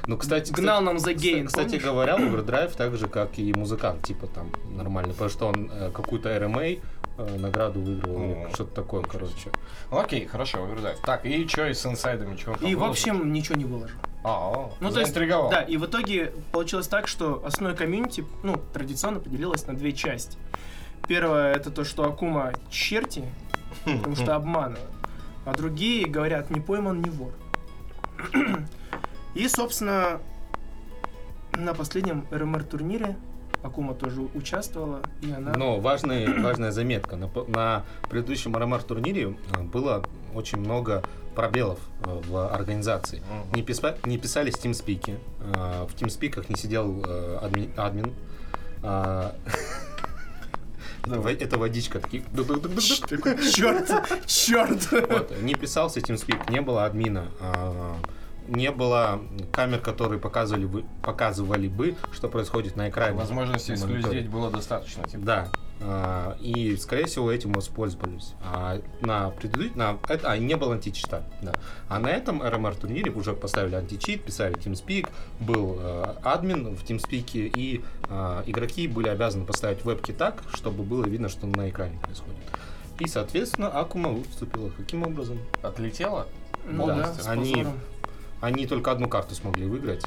Ну, 0.05 0.17
кстати, 0.17 0.51
Гнал 0.51 0.79
кстати, 0.79 0.85
нам 0.85 0.99
за 0.99 1.13
гейн, 1.13 1.47
Кстати 1.47 1.75
говоря, 1.75 2.15
овердрайв 2.15 2.75
так 2.75 2.95
же, 2.97 3.07
как 3.07 3.39
и 3.39 3.53
музыкант, 3.53 4.03
типа 4.03 4.27
там 4.27 4.51
нормально, 4.75 5.13
потому 5.13 5.29
что 5.29 5.47
он 5.47 5.71
э, 5.71 5.91
какую-то 5.91 6.29
RMA 6.29 6.81
э, 7.17 7.37
награду 7.37 7.79
выиграл, 7.79 8.21
или 8.21 8.33
О, 8.33 8.49
что-то 8.53 8.75
такое, 8.75 9.03
короче. 9.03 9.51
Ну, 9.91 9.99
Окей, 9.99 10.25
хорошо, 10.25 10.63
овердрайв. 10.63 10.99
Так, 11.05 11.25
и 11.25 11.47
что 11.47 11.67
и 11.67 11.73
с 11.73 11.85
инсайдами, 11.85 12.35
что 12.35 12.53
И, 12.61 12.75
в 12.75 12.83
общем, 12.83 13.31
ничего 13.31 13.55
не 13.55 13.65
выложил. 13.65 13.97
А, 14.23 14.69
Ну, 14.79 14.89
то 14.91 14.99
есть, 15.01 15.13
да, 15.49 15.61
и 15.61 15.77
в 15.77 15.85
итоге 15.85 16.33
получилось 16.51 16.87
так, 16.87 17.07
что 17.07 17.43
основное 17.45 17.75
комьюнити, 17.77 18.25
ну, 18.43 18.55
традиционно 18.73 19.19
поделилось 19.19 19.67
на 19.67 19.75
две 19.75 19.91
части. 19.93 20.37
Первое, 21.07 21.53
это 21.53 21.69
то, 21.71 21.83
что 21.83 22.05
Акума 22.05 22.53
черти, 22.69 23.25
потому 23.83 24.15
что 24.15 24.35
обманывают. 24.35 24.89
А 25.45 25.53
другие 25.53 26.07
говорят, 26.07 26.49
не 26.49 26.61
пойман, 26.61 27.01
не 27.01 27.09
вор. 27.09 27.33
И, 29.35 29.47
собственно, 29.47 30.21
на 31.57 31.73
последнем 31.73 32.25
РМР-турнире 32.31 33.17
Акума 33.63 33.93
тоже 33.93 34.21
участвовала, 34.21 35.01
и 35.21 35.31
она... 35.31 35.53
Но 35.55 35.79
важный, 35.79 36.41
важная 36.41 36.71
заметка. 36.71 37.15
На, 37.15 37.29
на 37.47 37.85
предыдущем 38.09 38.55
RMR 38.55 38.85
турнире 38.85 39.37
э, 39.55 39.61
было 39.61 40.03
очень 40.35 40.59
много 40.59 41.03
пробелов 41.33 41.79
э, 42.05 42.21
в 42.27 42.47
организации. 42.53 43.21
Мгм. 43.21 43.55
Не, 43.55 43.61
писа- 43.63 43.97
не 44.05 44.17
писались 44.17 44.55
тимспики. 44.57 45.17
э, 45.55 45.85
В 45.89 45.95
тимспиках 45.95 46.49
не 46.49 46.55
сидел 46.55 47.03
э, 47.05 47.39
адми- 47.41 47.75
админ. 47.77 48.13
А, 48.83 49.35
Это 51.05 51.19
во- 51.19 51.31
это 51.31 51.57
водичка. 51.57 52.01
Черт, 53.51 53.91
черт! 54.25 54.91
Вот, 54.91 55.41
не 55.41 55.53
писался 55.55 55.99
TeamSpeak, 55.99 56.49
не 56.49 56.61
было 56.61 56.85
админа, 56.85 57.25
а, 57.41 57.97
не 58.47 58.71
было 58.71 59.19
камер, 59.51 59.79
которые 59.81 60.19
показывали 60.19 60.65
бы, 60.65 60.85
показывали 61.01 61.67
бы, 61.67 61.95
что 62.13 62.29
происходит 62.29 62.77
на 62.77 62.89
экране. 62.89 63.17
Возможности 63.17 63.71
эксклюзить 63.73 64.29
было 64.29 64.49
достаточно. 64.49 65.03
Типа. 65.03 65.23
Да. 65.25 65.47
А, 65.85 66.37
И, 66.39 66.77
скорее 66.77 67.05
всего, 67.05 67.31
этим 67.31 67.51
воспользовались. 67.51 68.33
А 68.41 68.79
на 69.01 69.31
предыдущем... 69.31 69.77
На, 69.77 69.97
это, 70.07 70.31
а, 70.31 70.37
не 70.37 70.55
было 70.55 70.75
античита. 70.75 71.23
Да. 71.41 71.53
А 71.89 71.99
на 71.99 72.07
этом 72.07 72.41
RMR 72.41 72.79
турнире 72.79 73.11
уже 73.11 73.33
поставили 73.33 73.75
античит, 73.75 74.23
писали 74.23 74.55
TeamSpeak, 74.55 75.09
был 75.41 75.77
э, 75.79 76.15
админ 76.23 76.75
в 76.75 76.83
TeamSpeak, 76.83 77.51
и 77.53 77.83
э, 78.09 78.43
игроки 78.45 78.87
были 78.87 79.09
обязаны 79.09 79.45
поставить 79.45 79.83
вебки 79.83 80.11
так, 80.11 80.43
чтобы 80.53 80.83
было 80.83 81.05
видно, 81.05 81.27
что 81.27 81.47
на 81.47 81.69
экране 81.69 81.99
происходит. 82.01 82.37
И, 82.99 83.07
соответственно, 83.07 83.67
Акума 83.67 84.09
выступила. 84.11 84.69
Каким 84.69 85.03
образом? 85.03 85.39
Отлетело? 85.61 86.27
Ну 86.65 86.87
да, 86.87 86.93
Полностью. 86.93 87.23
с 87.23 87.27
Они-. 87.27 87.67
Они 88.39 88.67
только 88.67 88.91
одну 88.91 89.07
карту 89.07 89.35
смогли 89.35 89.65
выиграть, 89.65 90.05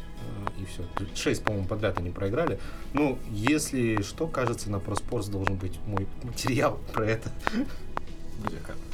и 0.59 0.65
все. 0.65 0.83
Шесть, 1.15 1.45
по-моему, 1.45 1.67
подряд 1.67 1.99
они 1.99 2.11
проиграли. 2.11 2.59
Ну, 2.93 3.19
если 3.31 4.03
что, 4.03 4.27
кажется, 4.27 4.71
на 4.71 4.77
ProSports 4.77 5.31
должен 5.31 5.57
быть 5.57 5.79
мой 5.87 6.07
материал 6.23 6.79
про 6.93 7.07
это. 7.07 7.31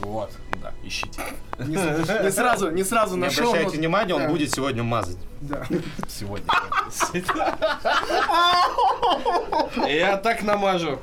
Вот, 0.00 0.30
да, 0.62 0.72
ищите. 0.84 1.20
Не, 1.58 2.30
сразу, 2.30 2.70
не 2.70 2.84
сразу 2.84 3.16
Не 3.16 3.22
нашел. 3.22 3.48
обращайте 3.48 3.76
но- 3.76 3.80
внимания, 3.80 4.14
он 4.14 4.22
да, 4.22 4.28
будет 4.28 4.52
сегодня 4.52 4.82
мазать. 4.82 5.18
Да. 5.40 5.66
Сегодня. 6.08 6.46
Я 9.88 10.16
так 10.18 10.42
намажу. 10.42 10.98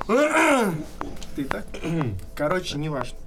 Ты 1.36 1.44
так? 1.44 1.66
Короче, 2.34 2.78
не 2.78 2.88
важно. 2.88 3.18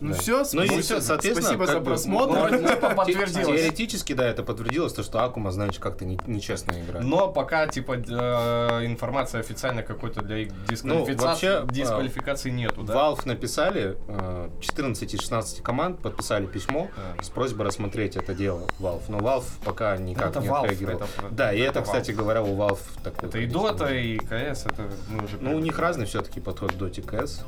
Ну 0.00 0.12
Да. 0.12 0.18
все, 0.18 0.44
Ну 0.52 0.62
и 0.62 0.82
соответственно, 0.82 1.42
спасибо 1.42 1.66
за 1.66 1.80
просмотр. 1.80 2.50
ну, 2.52 2.68
типа, 2.68 2.90
подтвердилось. 2.90 3.60
Теоретически, 3.62 4.12
да, 4.12 4.28
это 4.28 4.44
подтвердилось, 4.44 4.92
то, 4.92 5.02
что 5.02 5.24
Акума, 5.24 5.50
значит, 5.50 5.82
как-то 5.82 6.04
не- 6.04 6.18
нечестно 6.26 6.72
играет. 6.80 7.04
Но 7.04 7.28
пока, 7.32 7.66
типа, 7.66 7.94
э, 7.96 8.86
информации 8.86 9.40
официальной 9.40 9.82
какой-то 9.82 10.22
для 10.22 10.38
их 10.38 10.48
дисквалификации, 10.66 11.14
Ну, 11.16 11.26
вообще, 11.26 11.66
дисквалификации 11.74 12.50
нету, 12.50 12.82
да? 12.84 12.94
Valve 12.94 13.22
написали, 13.26 13.96
э, 14.06 14.50
14 14.60 15.14
из 15.14 15.20
16 15.20 15.62
команд 15.62 16.00
подписали 16.00 16.46
письмо 16.46 16.88
Да. 17.16 17.22
с 17.22 17.28
просьбой 17.28 17.66
рассмотреть 17.66 18.16
это 18.16 18.34
дело 18.34 18.62
Valve. 18.78 19.02
Но 19.08 19.18
Valve 19.18 19.46
пока 19.64 19.96
никак 19.96 20.30
Это 20.30 20.40
не 20.40 20.48
Valve, 20.48 20.64
отреагировал. 20.64 20.98
это- 21.00 21.28
да, 21.32 21.52
и 21.52 21.58
это, 21.58 21.80
это 21.80 21.82
кстати 21.82 22.12
говоря, 22.12 22.42
у 22.42 22.56
Valve 22.56 22.78
такой. 23.02 23.28
Это 23.28 23.38
и 23.38 23.48
Dota, 23.48 24.00
и 24.00 24.18
КС, 24.18 24.64
это 24.66 24.88
мы 25.08 25.24
уже... 25.24 25.38
Ну, 25.40 25.56
у 25.56 25.58
них 25.58 25.76
разный 25.78 26.06
все-таки 26.06 26.40
подход 26.40 26.72
к 26.72 26.76
Dota 26.76 26.98
и 27.00 27.02
CS. 27.02 27.40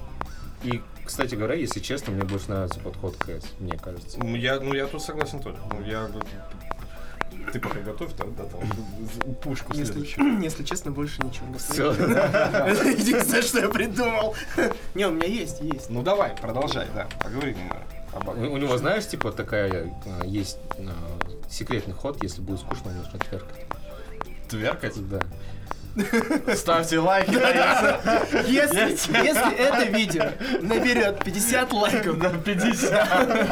И, 0.63 0.83
кстати 1.11 1.35
говоря, 1.35 1.55
если 1.55 1.81
честно, 1.81 2.13
мне 2.13 2.23
больше 2.23 2.49
нравится 2.51 2.79
подход 2.79 3.17
к 3.17 3.29
CS, 3.29 3.45
мне 3.59 3.77
кажется. 3.77 4.17
Ну, 4.21 4.37
Я, 4.37 4.61
ну, 4.61 4.73
я 4.75 4.87
тут 4.87 5.03
согласен 5.03 5.41
тоже. 5.41 5.59
Ну, 5.73 5.85
я... 5.85 6.09
Ты 7.53 7.59
пока 7.59 7.81
готовь, 7.81 8.13
да, 8.17 8.25
да, 8.37 8.45
там, 8.45 8.61
пушку 9.43 9.73
Если, 9.73 9.93
следующую. 9.93 10.41
если 10.41 10.63
честно, 10.63 10.93
больше 10.93 11.21
ничего 11.25 11.49
не 11.49 11.59
слышу. 11.59 11.91
Это 11.91 12.89
единственное, 12.89 13.43
что 13.43 13.59
я 13.59 13.69
придумал. 13.69 14.37
Не, 14.95 15.09
у 15.09 15.11
меня 15.11 15.27
есть, 15.27 15.61
есть. 15.61 15.91
Ну, 15.91 16.03
давай, 16.03 16.37
продолжай, 16.37 16.87
да, 16.95 17.09
поговорим 17.21 17.57
У, 18.37 18.57
него, 18.57 18.79
знаешь, 18.79 19.09
типа 19.09 19.33
такая 19.33 19.93
э, 20.05 20.27
есть 20.27 20.59
э, 20.79 20.91
секретный 21.51 21.95
ход, 21.95 22.23
если 22.23 22.41
будет 22.41 22.61
скучно, 22.61 22.93
можно 22.93 23.19
тверкать. 23.19 23.67
Тверкать? 24.49 25.09
Да. 25.09 25.21
Ставьте 26.55 26.99
лайки. 26.99 27.31
Если, 28.49 28.91
если 29.25 29.55
это 29.55 29.85
видео 29.85 30.25
наберет 30.61 31.25
50 31.25 31.73
лайков, 31.73 32.17
На 32.19 32.31
50. 32.31 32.93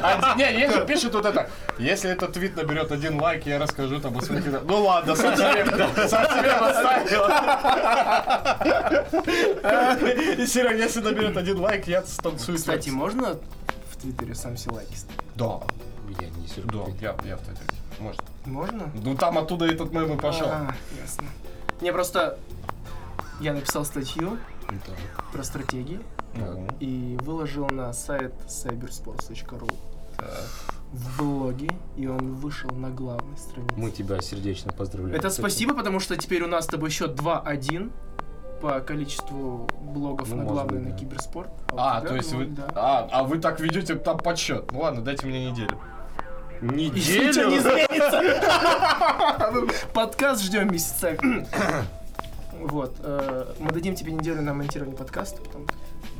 Один- 0.02 0.59
Не, 0.59 0.71
же 0.71 0.87
пишет 0.87 1.14
вот 1.14 1.26
это. 1.26 1.49
Если 1.78 2.11
этот 2.11 2.33
твит 2.33 2.57
наберет 2.57 2.92
один 2.92 3.21
лайк, 3.21 3.47
я 3.47 3.59
расскажу 3.59 4.00
там 4.00 4.16
о 4.16 4.23
своих... 4.23 4.45
Ну 4.64 4.83
ладно, 4.83 5.14
сам 5.16 5.37
себе, 5.37 5.64
поставил. 6.61 7.25
И 10.42 10.47
Серега, 10.47 10.76
если 10.76 11.00
наберет 11.00 11.37
один 11.37 11.59
лайк, 11.61 11.87
я 11.88 12.02
станцую. 12.02 12.57
кстати, 12.59 12.90
можно 12.90 13.38
в 13.90 13.97
Твиттере 14.00 14.35
сам 14.35 14.57
себе 14.57 14.75
лайки 14.76 14.95
ставить? 14.95 15.21
Да. 15.35 15.61
Я 16.21 16.28
не 16.30 16.47
сижу. 16.49 16.68
Да, 16.68 16.85
я, 17.00 17.14
я 17.28 17.37
в 17.37 17.40
Твиттере. 17.40 17.66
Может. 17.99 18.23
Можно? 18.47 18.90
Ну 18.95 19.16
там 19.16 19.38
оттуда 19.38 19.66
этот 19.66 19.92
мем 19.92 20.12
и 20.14 20.16
пошел. 20.16 20.47
А, 20.49 20.73
ясно. 21.00 21.25
Не, 21.80 21.92
просто 21.92 22.38
я 23.40 23.52
написал 23.52 23.84
статью 23.84 24.37
Да. 24.68 24.92
про 25.32 25.42
стратегии 25.44 26.00
Ну, 26.34 26.66
и 26.80 27.16
выложил 27.22 27.68
на 27.68 27.92
сайт 27.92 28.32
cybersports.ru 28.46 29.70
в 30.92 31.18
блоге, 31.18 31.68
и 31.96 32.06
он 32.06 32.34
вышел 32.34 32.70
на 32.70 32.88
главной 32.90 33.37
странице. 33.37 33.75
Мы 33.76 33.90
тебя 33.90 34.20
сердечно 34.22 34.72
поздравляем. 34.72 35.16
Это 35.18 35.28
спасибо, 35.30 35.75
потому 35.75 36.00
что 36.00 36.16
теперь 36.16 36.42
у 36.42 36.48
нас 36.48 36.64
с 36.64 36.68
тобой 36.68 36.88
счет 36.90 37.12
2-1 37.20 37.92
по 38.62 38.80
количеству 38.80 39.68
блогов 39.80 40.30
Ну, 40.30 40.37
на 40.37 40.42
может 40.44 40.54
главной 40.54 40.78
быть, 40.78 40.84
на 40.88 40.92
да. 40.92 40.98
киберспорт. 40.98 41.50
у 41.72 41.76
А, 41.76 42.00
тебя 42.00 42.08
то 42.08 42.16
есть 42.16 42.32
вы... 42.32 42.44
ноль, 42.46 42.54
да. 42.54 42.68
А, 42.75 43.08
а 43.12 43.22
вы 43.25 43.38
так 43.38 43.60
ведете 43.60 43.94
там 43.96 44.18
подсчет. 44.18 44.72
Ну 44.72 44.80
ладно, 44.80 45.02
дайте 45.02 45.26
мне 45.26 45.50
неделю. 45.50 45.78
Ничего 46.60 46.74
не 46.74 46.88
Неделю? 47.28 47.58
изменится. 47.58 48.22
Подкаст 49.92 50.42
ждем 50.42 50.70
месяцами. 50.72 51.46
Вот. 52.60 52.96
э, 53.04 53.54
Мы 53.60 53.70
дадим 53.70 53.94
тебе 53.94 54.10
неделю 54.10 54.42
на 54.42 54.52
монтирование 54.52 54.96
подкаста, 54.96 55.40
потом. 55.40 55.64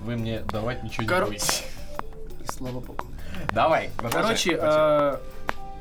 Вы 0.03 0.15
мне 0.17 0.41
давать 0.43 0.85
ничего 0.85 1.03
не 1.03 1.25
будете. 1.27 1.65
И 2.45 2.47
слава 2.47 2.79
богу. 2.79 3.07
Давай. 3.53 3.91
Короче, 4.13 4.57
э, 4.61 5.17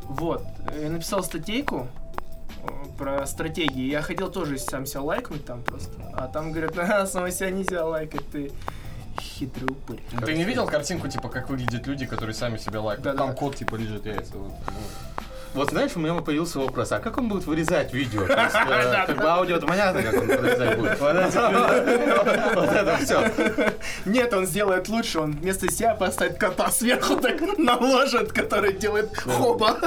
вот, 0.05 0.43
я 0.81 0.89
написал 0.89 1.21
статейку 1.23 1.87
э, 2.63 2.67
про 2.97 3.27
стратегии. 3.27 3.87
Я 3.87 4.01
хотел 4.01 4.31
тоже 4.31 4.57
сам 4.57 4.87
себя 4.87 5.03
лайкнуть 5.03 5.45
там 5.45 5.61
просто. 5.61 5.91
А 6.15 6.27
там 6.27 6.51
говорят, 6.51 6.75
а, 6.79 7.05
самого 7.05 7.29
себя 7.29 7.51
нельзя 7.51 7.85
лайкать, 7.85 8.27
ты 8.31 8.51
хитрый 9.38 9.67
упырь. 9.70 10.00
Ну, 10.12 10.22
Ты 10.25 10.34
не 10.34 10.44
видел 10.44 10.65
картинку, 10.67 11.08
типа, 11.08 11.29
как 11.29 11.50
выглядят 11.50 11.86
люди, 11.88 12.06
которые 12.06 12.34
сами 12.36 12.58
себя 12.58 12.82
лайкают? 12.82 13.03
Да-да. 13.03 13.17
Там 13.25 13.36
кот, 13.36 13.56
типа, 13.56 13.75
лежит 13.75 14.06
яйца. 14.06 14.32
Вот, 14.36 14.51
ну. 14.65 14.74
Вот 15.53 15.70
знаешь, 15.72 15.91
у 15.96 16.00
меня 16.00 16.13
появился 16.15 16.60
вопрос, 16.60 16.91
а 16.91 17.00
как 17.00 17.17
он 17.17 17.29
будет 17.29 17.46
вырезать 17.48 17.91
видео? 17.94 18.27
То 18.27 18.34
есть, 18.44 18.56
э, 18.56 19.06
Как 19.08 19.17
бы 19.17 19.24
аудио 19.24 19.60
понятно, 19.60 20.03
как 20.03 20.13
он 20.22 20.27
вырезать 20.27 20.77
будет. 20.77 21.00
Вот 21.00 21.15
это- 21.15 22.53
Вот 22.53 22.70
это 22.70 22.98
все. 22.98 23.74
Нет, 24.06 24.34
он 24.34 24.46
сделает 24.46 24.88
лучше, 24.89 25.20
он 25.20 25.32
вместо 25.32 25.72
себя 25.72 25.96
поставит 25.96 26.38
кота 26.38 26.70
сверху 26.70 27.15
так 27.15 27.39
наложит, 27.58 28.34
который 28.34 28.74
делает 28.74 29.17
хоба. 29.17 29.77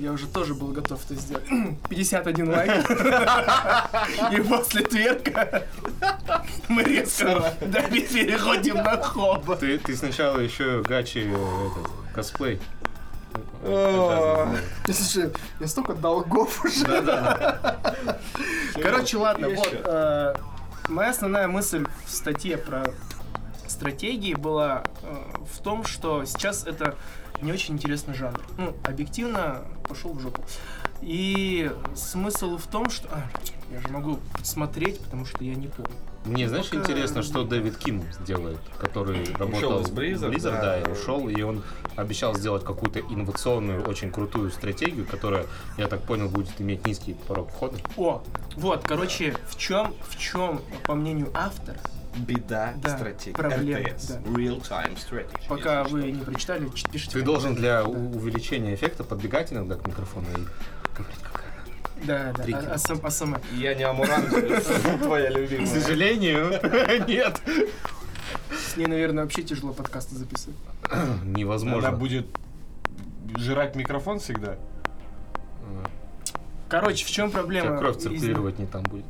Я 0.00 0.10
уже 0.12 0.26
тоже 0.26 0.54
был 0.54 0.68
готов 0.68 0.98
это 1.08 1.14
сделать. 1.20 1.44
51 1.88 2.50
лайк. 2.50 2.72
И 4.32 4.40
после 4.40 4.82
тверка 4.82 5.62
мы 6.68 6.82
резко 6.82 7.54
да, 7.60 7.82
переходим 7.82 8.76
на 8.76 9.00
хоба. 9.02 9.56
Ты, 9.56 9.78
ты 9.78 9.96
сначала 9.96 10.38
еще 10.38 10.82
гачи 10.82 11.24
э, 11.26 11.68
этот, 11.68 11.90
косплей. 12.14 12.60
Слушай, 13.64 15.32
я 15.60 15.66
столько 15.66 15.94
долгов 15.94 16.64
уже. 16.64 16.84
Да-да. 16.84 17.80
Короче, 18.74 19.16
ладно, 19.16 19.48
вот. 19.48 19.68
э, 19.72 20.34
Моя 20.88 21.10
основная 21.10 21.48
мысль 21.48 21.86
в 22.04 22.10
статье 22.10 22.58
про 22.58 22.84
стратегии 23.66 24.34
была 24.34 24.84
э, 25.02 25.24
в 25.50 25.62
том, 25.62 25.84
что 25.84 26.26
сейчас 26.26 26.66
это 26.66 26.94
не 27.40 27.52
очень 27.52 27.74
интересный 27.74 28.12
жанр. 28.12 28.40
Ну, 28.58 28.76
объективно 28.84 29.64
пошел 29.88 30.12
в 30.12 30.20
жопу. 30.20 30.42
И 31.00 31.72
смысл 31.94 32.58
в 32.58 32.66
том, 32.66 32.90
что... 32.90 33.08
А, 33.10 33.22
я 33.70 33.80
же 33.80 33.88
могу 33.88 34.20
смотреть, 34.42 35.00
потому 35.00 35.24
что 35.24 35.42
я 35.42 35.54
не 35.54 35.68
помню. 35.68 35.96
Мне, 36.24 36.48
знаешь, 36.48 36.70
Пока- 36.70 36.82
интересно, 36.82 37.22
что 37.22 37.44
Дэвид 37.44 37.76
Ким 37.76 38.02
делает, 38.26 38.58
который 38.78 39.24
работал 39.34 39.80
из 39.80 39.88
Blizzard, 39.88 40.30
в 40.30 40.32
Blizzard, 40.32 40.52
да. 40.52 40.60
да, 40.62 40.80
и 40.80 40.90
ушел, 40.90 41.28
и 41.28 41.42
он 41.42 41.62
обещал 41.96 42.34
сделать 42.34 42.64
какую-то 42.64 43.00
инновационную, 43.00 43.82
очень 43.84 44.10
крутую 44.10 44.50
стратегию, 44.50 45.04
которая, 45.06 45.46
я 45.76 45.86
так 45.86 46.00
понял, 46.02 46.28
будет 46.28 46.58
иметь 46.60 46.86
низкий 46.86 47.14
порог 47.28 47.50
входа. 47.50 47.76
О, 47.96 48.22
вот, 48.56 48.84
короче, 48.88 49.36
в 49.48 49.56
чем, 49.58 49.94
в 50.08 50.16
чем, 50.18 50.62
по 50.86 50.94
мнению 50.94 51.30
автора, 51.34 51.78
Беда 52.16 52.74
Да, 52.76 52.96
стратегии. 52.96 53.34
проблема, 53.34 53.80
RTS. 53.80 54.06
да. 54.08 54.30
Real-time 54.30 54.96
strategy. 54.96 55.48
пока 55.48 55.82
вы 55.82 56.12
не 56.12 56.22
прочитали, 56.22 56.68
пишите. 56.92 57.10
Ты 57.18 57.22
должен 57.22 57.56
для 57.56 57.84
у- 57.84 58.16
увеличения 58.16 58.72
эффекта 58.76 59.02
подбегать 59.02 59.52
иногда 59.52 59.74
к 59.74 59.84
микрофону 59.86 60.28
и 60.28 60.96
говорить, 60.96 61.18
какая 61.24 61.43
Да, 62.04 62.32
да, 62.36 62.42
Триггер. 62.42 62.68
а- 62.70 62.74
АСМ- 62.74 63.06
АСМР. 63.06 63.40
Я 63.52 63.74
не 63.74 63.82
Амуранг, 63.84 64.28
твоя 65.02 65.30
К 65.30 65.34
любимая. 65.36 65.66
сожалению, 65.66 66.50
нет. 67.08 67.40
С 68.50 68.76
ней, 68.76 68.86
наверное, 68.86 69.24
вообще 69.24 69.42
тяжело 69.42 69.72
подкасты 69.72 70.14
записывать. 70.16 70.56
Невозможно. 71.24 71.88
Она 71.88 71.96
будет 71.96 72.26
жрать 73.38 73.74
микрофон 73.76 74.18
всегда. 74.20 74.56
Короче, 76.68 77.04
в 77.04 77.10
чем 77.10 77.30
проблема? 77.30 77.68
Сейчас 77.68 77.80
кровь 77.80 77.96
циркулировать 77.98 78.58
не 78.58 78.66
там 78.66 78.82
будет. 78.84 79.04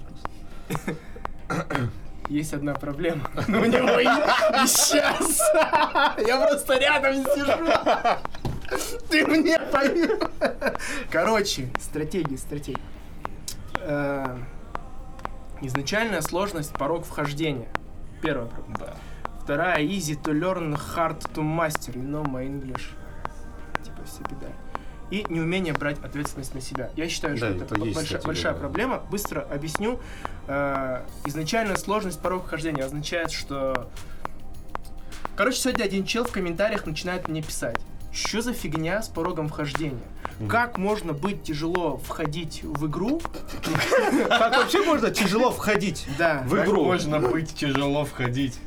просто. 0.69 1.89
Есть 2.29 2.55
одна 2.55 2.75
проблема. 2.75 3.29
У 3.49 3.53
него 3.53 3.99
и 4.01 4.05
сейчас. 4.67 5.41
Я 6.27 6.47
просто 6.47 6.79
рядом 6.79 7.15
сижу. 7.35 7.53
Ты 9.11 9.27
мне 9.27 9.59
пойми. 9.75 10.09
Короче, 11.11 11.69
стратегия, 11.81 12.39
стратегия. 12.39 12.81
Э, 13.81 14.37
Изначальная 15.61 16.21
сложность, 16.21 16.73
порог 16.73 17.05
вхождения. 17.07 17.69
Первая 18.23 18.47
проблема. 18.47 18.79
Да. 18.79 18.95
Вторая, 19.43 19.83
easy 19.83 20.21
to 20.23 20.33
learn, 20.33 20.75
hard 20.75 21.21
to 21.35 21.43
master. 21.43 21.95
You 21.95 22.03
know 22.03 22.25
my 22.25 22.47
English. 22.47 22.83
Типа 23.83 24.03
все 24.05 24.23
беда. 24.25 24.53
И 25.11 25.25
неумение 25.29 25.73
брать 25.73 25.99
ответственность 26.03 26.55
на 26.55 26.61
себя. 26.61 26.91
Я 26.97 27.09
считаю, 27.09 27.37
что 27.37 27.49
Да, 27.49 27.57
это, 27.57 27.65
это 27.65 27.85
есть, 27.85 27.95
большая, 27.95 28.19
кстати, 28.19 28.27
большая 28.27 28.53
да. 28.55 28.59
проблема. 28.59 29.03
Быстро 29.11 29.41
объясню. 29.43 30.01
Э, 30.49 31.05
изначальная 31.27 31.77
сложность 31.77 32.21
порог 32.21 32.47
вхождения 32.47 32.85
означает, 32.85 33.31
что... 33.31 33.91
Короче, 35.37 35.59
сегодня 35.59 35.85
один 35.85 36.05
чел 36.05 36.25
в 36.25 36.33
комментариях 36.33 36.87
начинает 36.87 37.29
мне 37.29 37.43
писать, 37.43 37.81
Что 38.15 38.41
за 38.43 38.53
фигня 38.53 39.03
с 39.03 39.09
порогом 39.09 39.49
вхождения? 39.49 39.99
Мгм. 40.39 40.49
Как 40.49 40.79
можно 40.79 41.13
быть 41.13 41.43
тяжело 41.43 41.97
входить 41.99 42.63
в 42.63 42.87
игру? 42.87 43.21
Как 44.29 44.57
вообще 44.57 44.85
можно 44.85 45.11
тяжело 45.11 45.51
входить? 45.51 46.07
В 46.47 46.51
Как 46.55 46.67
игру. 46.69 46.85
можно 46.85 47.19
быть 47.19 47.53
тяжело 47.55 48.05
входить? 48.05 48.61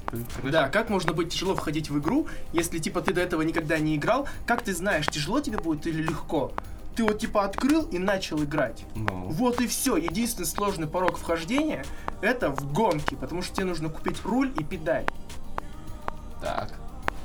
Да, 0.43 0.67
как 0.67 0.89
можно 0.89 1.13
быть 1.13 1.29
тяжело 1.31 1.55
входить 1.55 1.89
в 1.89 1.97
игру, 1.99 2.27
если 2.51 2.77
типа 2.79 3.01
ты 3.01 3.13
до 3.13 3.21
этого 3.21 3.41
никогда 3.41 3.77
не 3.79 3.95
играл? 3.95 4.27
Как 4.45 4.63
ты 4.63 4.73
знаешь, 4.75 5.07
тяжело 5.07 5.39
тебе 5.39 5.57
будет 5.59 5.87
или 5.87 6.01
легко? 6.01 6.51
Ты 6.97 7.03
вот 7.03 7.19
типа 7.19 7.45
открыл 7.45 7.83
и 7.83 7.99
начал 7.99 8.43
играть. 8.43 8.83
Ну, 8.95 9.27
Вот 9.29 9.61
и 9.61 9.67
все. 9.67 9.95
Единственный 9.95 10.45
сложный 10.45 10.87
порог 10.87 11.17
вхождения 11.17 11.85
это 12.21 12.49
в 12.49 12.73
гонке, 12.73 13.15
потому 13.15 13.41
что 13.41 13.55
тебе 13.55 13.65
нужно 13.67 13.87
купить 13.89 14.17
руль 14.25 14.51
и 14.59 14.63
педаль. 14.63 15.05
так. 16.41 16.73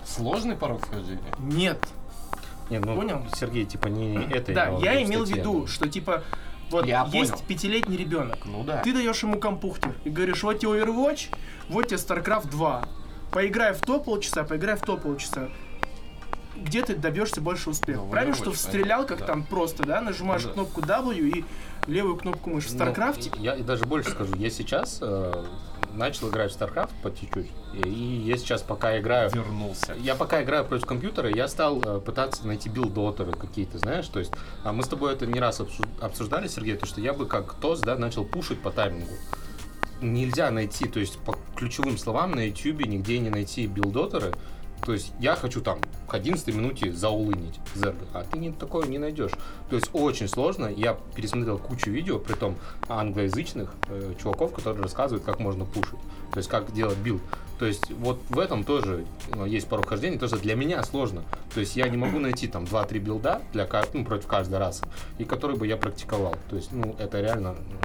Сложный 0.04 0.56
порог 0.56 0.84
вхождения? 0.84 1.22
Нет. 1.38 1.78
Не, 2.72 2.78
ну, 2.78 2.96
Понял? 2.96 3.26
Сергей, 3.38 3.66
типа, 3.66 3.88
не 3.88 4.14
это 4.32 4.54
да, 4.54 4.68
я 4.80 5.02
имел 5.02 5.24
в 5.24 5.28
виду, 5.28 5.66
что 5.66 5.88
типа 5.88 6.24
вот 6.70 6.86
Я 6.86 7.06
есть 7.12 7.32
понял. 7.32 7.44
пятилетний 7.46 7.98
ребенок. 7.98 8.38
Ну 8.46 8.64
да. 8.64 8.80
Ты 8.82 8.94
даешь 8.94 9.22
ему 9.22 9.38
компьютер 9.38 9.94
и 10.04 10.08
говоришь, 10.10 10.42
вот 10.42 10.58
тебе 10.58 10.70
Overwatch, 10.80 11.28
вот 11.68 11.88
тебе 11.88 11.98
StarCraft 11.98 12.50
2. 12.50 12.88
Поиграй 13.30 13.74
в 13.74 13.80
то 13.82 14.00
полчаса, 14.00 14.44
поиграй 14.44 14.76
в 14.76 14.80
то 14.80 14.96
полчаса. 14.96 15.50
Где 16.56 16.82
ты 16.82 16.94
добьешься 16.94 17.42
больше 17.42 17.68
успеха? 17.70 18.00
Ну, 18.00 18.10
Правильно, 18.10 18.34
что 18.34 18.52
в 18.52 18.56
стрелялках 18.56 19.20
да. 19.20 19.26
там 19.26 19.42
просто, 19.42 19.82
да, 19.82 20.00
нажимаешь 20.00 20.42
Ну 20.44 20.48
да. 20.48 20.54
кнопку 20.54 20.80
W 20.80 21.18
и 21.28 21.44
левую 21.86 22.16
кнопку 22.16 22.48
мыши. 22.50 22.68
В 22.68 22.74
Ну, 22.74 22.84
StarCraft 22.84 23.38
я 23.38 23.54
и 23.54 23.62
даже 23.62 23.84
больше 23.84 24.10
скажу, 24.10 24.34
я 24.36 24.48
сейчас 24.48 24.98
э, 25.02 25.44
начал 25.94 26.30
играть 26.30 26.52
в 26.52 26.60
StarCraft 26.60 26.90
по 27.02 27.14
чуть-чуть. 27.14 27.50
И, 27.84 27.88
я 28.26 28.36
сейчас 28.36 28.62
пока 28.62 28.98
играю. 28.98 29.30
Вернулся. 29.30 29.94
Я 29.98 30.14
пока 30.14 30.42
играю 30.42 30.64
против 30.64 30.86
компьютера, 30.86 31.28
я 31.28 31.48
стал 31.48 31.80
э, 31.82 32.00
пытаться 32.00 32.46
найти 32.46 32.68
билдотеры 32.68 33.32
какие-то, 33.32 33.78
знаешь, 33.78 34.08
то 34.08 34.18
есть 34.18 34.32
а 34.64 34.72
мы 34.72 34.82
с 34.82 34.88
тобой 34.88 35.12
это 35.12 35.26
не 35.26 35.40
раз 35.40 35.60
обсу- 35.60 35.88
обсуждали, 36.00 36.48
Сергей, 36.48 36.76
то 36.76 36.86
что 36.86 37.00
я 37.00 37.12
бы 37.12 37.26
как 37.26 37.54
ТОС, 37.54 37.80
да, 37.80 37.96
начал 37.96 38.24
пушить 38.24 38.60
по 38.60 38.70
таймингу. 38.70 39.14
Нельзя 40.00 40.50
найти, 40.50 40.86
то 40.88 40.98
есть 41.00 41.18
по 41.18 41.36
ключевым 41.56 41.96
словам 41.96 42.32
на 42.32 42.46
YouTube 42.46 42.86
нигде 42.86 43.18
не 43.18 43.30
найти 43.30 43.66
билдотеры. 43.66 44.32
То 44.84 44.92
есть 44.92 45.12
я 45.20 45.36
хочу 45.36 45.60
там 45.60 45.78
к 46.08 46.14
11 46.14 46.46
минуте 46.54 46.92
заулынить 46.92 47.60
Зерга, 47.74 48.04
а 48.12 48.24
ты 48.24 48.38
не, 48.38 48.50
такое 48.50 48.86
не 48.86 48.98
найдешь. 48.98 49.32
То 49.70 49.76
есть 49.76 49.90
очень 49.92 50.28
сложно. 50.28 50.66
Я 50.66 50.98
пересмотрел 51.14 51.58
кучу 51.58 51.90
видео, 51.90 52.18
при 52.18 52.34
том 52.34 52.56
англоязычных 52.88 53.72
э, 53.88 54.14
чуваков, 54.20 54.52
которые 54.52 54.82
рассказывают, 54.82 55.24
как 55.24 55.38
можно 55.38 55.64
пушить. 55.64 55.98
То 56.32 56.38
есть 56.38 56.48
как 56.48 56.72
делать 56.72 56.98
build. 56.98 57.22
То 57.58 57.66
есть 57.66 57.92
вот 57.92 58.18
в 58.28 58.40
этом 58.40 58.64
тоже 58.64 59.04
ну, 59.32 59.46
есть 59.46 59.68
порог 59.68 59.88
вхождения, 59.88 60.18
то, 60.18 60.26
что 60.26 60.38
для 60.38 60.56
меня 60.56 60.82
сложно. 60.82 61.22
То 61.54 61.60
есть 61.60 61.76
я 61.76 61.88
не 61.88 61.96
могу 61.96 62.18
найти 62.18 62.48
там 62.48 62.64
2-3 62.64 62.98
build 62.98 63.33
а 63.33 63.40
для, 63.52 63.68
ну, 63.92 64.04
против 64.04 64.26
каждой 64.26 64.58
расы, 64.58 64.84
и 65.18 65.24
которые 65.24 65.56
бы 65.56 65.66
я 65.68 65.76
практиковал. 65.76 66.34
То 66.50 66.56
есть, 66.56 66.72
ну, 66.72 66.96
это 66.98 67.20
реально 67.20 67.54
ну, 67.54 67.78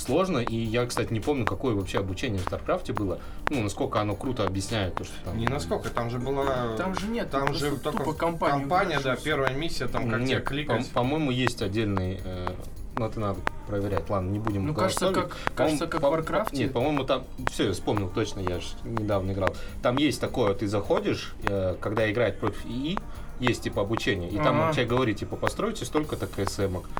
сложно, 0.00 0.38
и 0.38 0.56
я, 0.56 0.86
кстати, 0.86 1.12
не 1.12 1.20
помню, 1.20 1.44
какое 1.44 1.74
вообще 1.74 1.98
обучение 1.98 2.38
в 2.38 2.42
Старкрафте 2.42 2.92
было, 2.92 3.18
ну, 3.50 3.62
насколько 3.62 4.00
оно 4.00 4.14
круто 4.14 4.44
объясняет 4.44 4.94
то, 4.94 5.04
что 5.04 5.14
там... 5.24 5.38
Не 5.38 5.46
насколько, 5.46 5.90
там 5.90 6.10
же 6.10 6.18
была... 6.18 6.76
Там 6.76 6.94
же 6.98 7.06
нет, 7.08 7.30
Там 7.30 7.52
же 7.54 7.76
только 7.76 7.98
тупо 7.98 8.12
кампанию 8.12 8.60
кампания, 8.60 9.00
да, 9.00 9.16
первая 9.16 9.54
миссия, 9.54 9.86
там 9.88 10.08
как 10.10 10.20
тебе 10.20 10.34
Нет, 10.34 10.44
кликать. 10.44 10.90
по- 10.90 11.02
моему 11.02 11.30
есть 11.30 11.62
отдельный... 11.62 12.20
э, 12.24 12.48
ну, 12.96 13.06
это 13.06 13.20
надо 13.20 13.40
проверять. 13.66 14.08
Ладно, 14.08 14.30
не 14.30 14.38
будем 14.38 14.66
Ну, 14.66 14.74
кажется, 14.74 15.12
как, 15.12 15.36
кажется, 15.54 15.86
как 15.86 16.00
в 16.00 16.02
По-моему, 16.02 16.22
по- 16.24 16.30
Варкрафте. 16.32 16.56
Нет, 16.64 16.72
по-моему, 16.72 17.04
там... 17.04 17.24
Все, 17.50 17.66
я 17.66 17.72
вспомнил 17.72 18.08
точно, 18.08 18.40
я 18.40 18.60
же 18.60 18.66
недавно 18.84 19.32
играл. 19.32 19.54
Там 19.82 19.96
есть 19.98 20.20
такое, 20.20 20.54
ты 20.54 20.66
заходишь, 20.66 21.34
э, 21.46 21.76
когда 21.80 22.10
играет 22.10 22.38
против 22.40 22.64
ИИ, 22.66 22.98
есть 23.40 23.62
типа 23.62 23.82
обучение, 23.82 24.30
и 24.30 24.36
там 24.38 24.72
тебе 24.72 24.86
говорит, 24.86 25.18
типа, 25.18 25.36
постройте 25.36 25.84
столько-то 25.84 26.26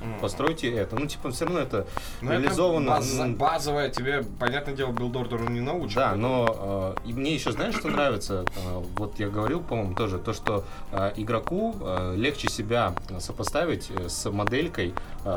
Мгм. 0.01 0.21
постройте 0.21 0.71
это. 0.73 0.97
Ну, 0.97 1.07
типа, 1.07 1.31
все 1.31 1.45
равно 1.45 1.61
это 1.61 1.87
Ну, 2.21 2.33
реализовано... 2.33 3.01
базовая, 3.37 3.91
тебе, 3.91 4.25
понятное 4.39 4.75
дело, 4.75 4.93
build 4.93 5.18
order 5.18 5.44
у 5.44 5.49
не 5.49 5.61
научат. 5.61 5.95
Да, 5.97 6.15
но 6.15 6.95
э, 7.05 7.09
мне 7.13 7.35
еще 7.35 7.53
знаешь, 7.53 7.75
что 7.75 7.89
нравится? 7.89 8.45
Э, 8.57 8.83
вот 8.97 9.19
я 9.19 9.29
говорил, 9.29 9.61
по-моему, 9.61 9.95
тоже, 9.95 10.19
то, 10.19 10.33
что 10.33 10.65
э, 10.93 11.13
игроку 11.17 11.75
легче 12.15 12.49
себя 12.49 12.95
сопоставить 13.19 13.91
с 14.09 14.31
моделькой, 14.31 14.95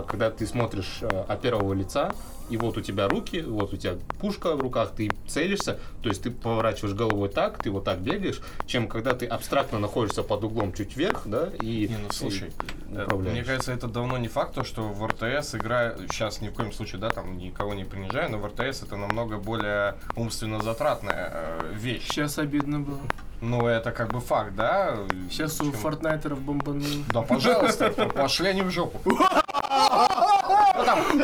когда 0.07 0.29
ты 0.29 0.45
смотришь 0.45 1.01
от 1.27 1.41
первого 1.41 1.73
лица, 1.73 2.11
и 2.49 2.57
вот 2.57 2.77
у 2.77 2.81
тебя 2.81 3.07
руки, 3.07 3.41
вот 3.41 3.73
у 3.73 3.77
тебя 3.77 3.95
пушка 4.19 4.55
в 4.55 4.61
руках, 4.61 4.91
ты 4.95 5.09
целишься, 5.27 5.79
то 6.01 6.09
есть 6.09 6.23
ты 6.23 6.31
поворачиваешь 6.31 6.95
головой 6.95 7.29
так, 7.29 7.61
ты 7.61 7.71
вот 7.71 7.83
так 7.83 7.99
бегаешь, 7.99 8.41
чем 8.65 8.87
когда 8.87 9.13
ты 9.13 9.25
абстрактно 9.25 9.79
находишься 9.79 10.23
под 10.23 10.43
углом 10.43 10.73
чуть 10.73 10.95
вверх, 10.95 11.23
да, 11.25 11.49
и... 11.61 11.87
Не, 11.87 11.97
ну 11.97 12.11
слушай, 12.11 12.49
и 12.91 12.95
э, 12.95 13.15
мне 13.15 13.43
кажется, 13.43 13.71
это 13.71 13.87
давно 13.87 14.17
не 14.17 14.27
факт, 14.27 14.55
то, 14.55 14.63
что 14.63 14.83
в 14.83 15.05
РТС 15.05 15.55
игра, 15.55 15.95
сейчас 16.09 16.41
ни 16.41 16.49
в 16.49 16.53
коем 16.53 16.71
случае, 16.71 16.99
да, 16.99 17.09
там 17.09 17.37
никого 17.37 17.73
не 17.73 17.85
принижаю, 17.85 18.31
но 18.31 18.37
в 18.37 18.45
РТС 18.45 18.83
это 18.83 18.95
намного 18.95 19.37
более 19.37 19.95
умственно 20.15 20.61
затратная 20.61 21.31
э, 21.33 21.73
вещь. 21.73 22.07
Сейчас 22.07 22.37
обидно 22.37 22.79
было. 22.79 22.99
Ну, 23.41 23.67
это 23.67 23.91
как 23.91 24.09
бы 24.11 24.19
факт, 24.19 24.53
да? 24.55 24.97
Сейчас 25.29 25.59
у 25.61 25.71
Чем- 25.71 25.73
фортнайтеров 25.73 26.39
бомбанули. 26.41 27.03
Да, 27.13 27.21
пожалуйста, 27.21 27.89
пошли 28.15 28.49
они 28.49 28.61
в 28.61 28.69
жопу. 28.71 28.99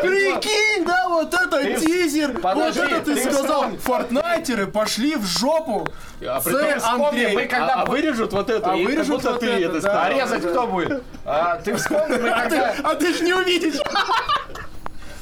Прикинь, 0.01 0.85
да, 0.85 1.09
вот 1.09 1.33
это 1.33 1.79
тизер! 1.79 2.39
вот 2.41 2.77
это 2.77 3.01
ты, 3.01 3.31
сказал! 3.31 3.71
Фортнайтеры 3.77 4.67
пошли 4.67 5.15
в 5.15 5.25
жопу! 5.25 5.87
А 6.21 6.39
при 6.39 6.53
Це 6.53 6.71
том, 6.71 6.79
вспомни, 6.79 7.05
Андрей. 7.05 7.35
мы 7.35 7.45
когда... 7.47 7.73
а, 7.75 7.85
вырежут 7.85 8.33
вот 8.33 8.49
это, 8.49 8.71
А 8.71 8.75
вырежут 8.75 9.23
вот 9.23 9.39
ты 9.39 9.47
это. 9.47 10.03
А 10.03 10.09
резать 10.09 10.41
кто 10.45 10.67
будет? 10.67 11.03
А, 11.25 11.57
ты 11.57 11.75
вспомни, 11.75 12.17
мы 12.17 12.29
когда... 12.29 12.75
А 12.83 12.95
ты 12.95 13.13
ж 13.13 13.21
не 13.21 13.33
увидишь! 13.33 13.79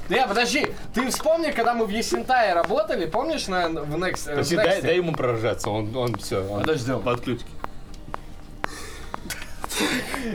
Не, 0.10 0.28
подожди, 0.28 0.68
ты 0.94 1.10
вспомни, 1.10 1.52
когда 1.52 1.74
мы 1.74 1.86
в 1.86 1.90
Есентае 1.90 2.54
работали, 2.54 3.06
помнишь, 3.06 3.48
на, 3.48 3.70
в 3.70 3.96
Next... 3.96 4.28
э, 4.28 4.32
в 4.32 4.36
Подожди, 4.36 4.56
дай, 4.58 4.82
дай 4.82 4.96
ему 4.98 5.14
проржаться, 5.14 5.70
он, 5.70 5.96
он 5.96 6.16
все, 6.16 6.46
он 6.48 6.62
Подождем. 6.62 7.02
под 7.02 7.22
ключки. 7.22 7.48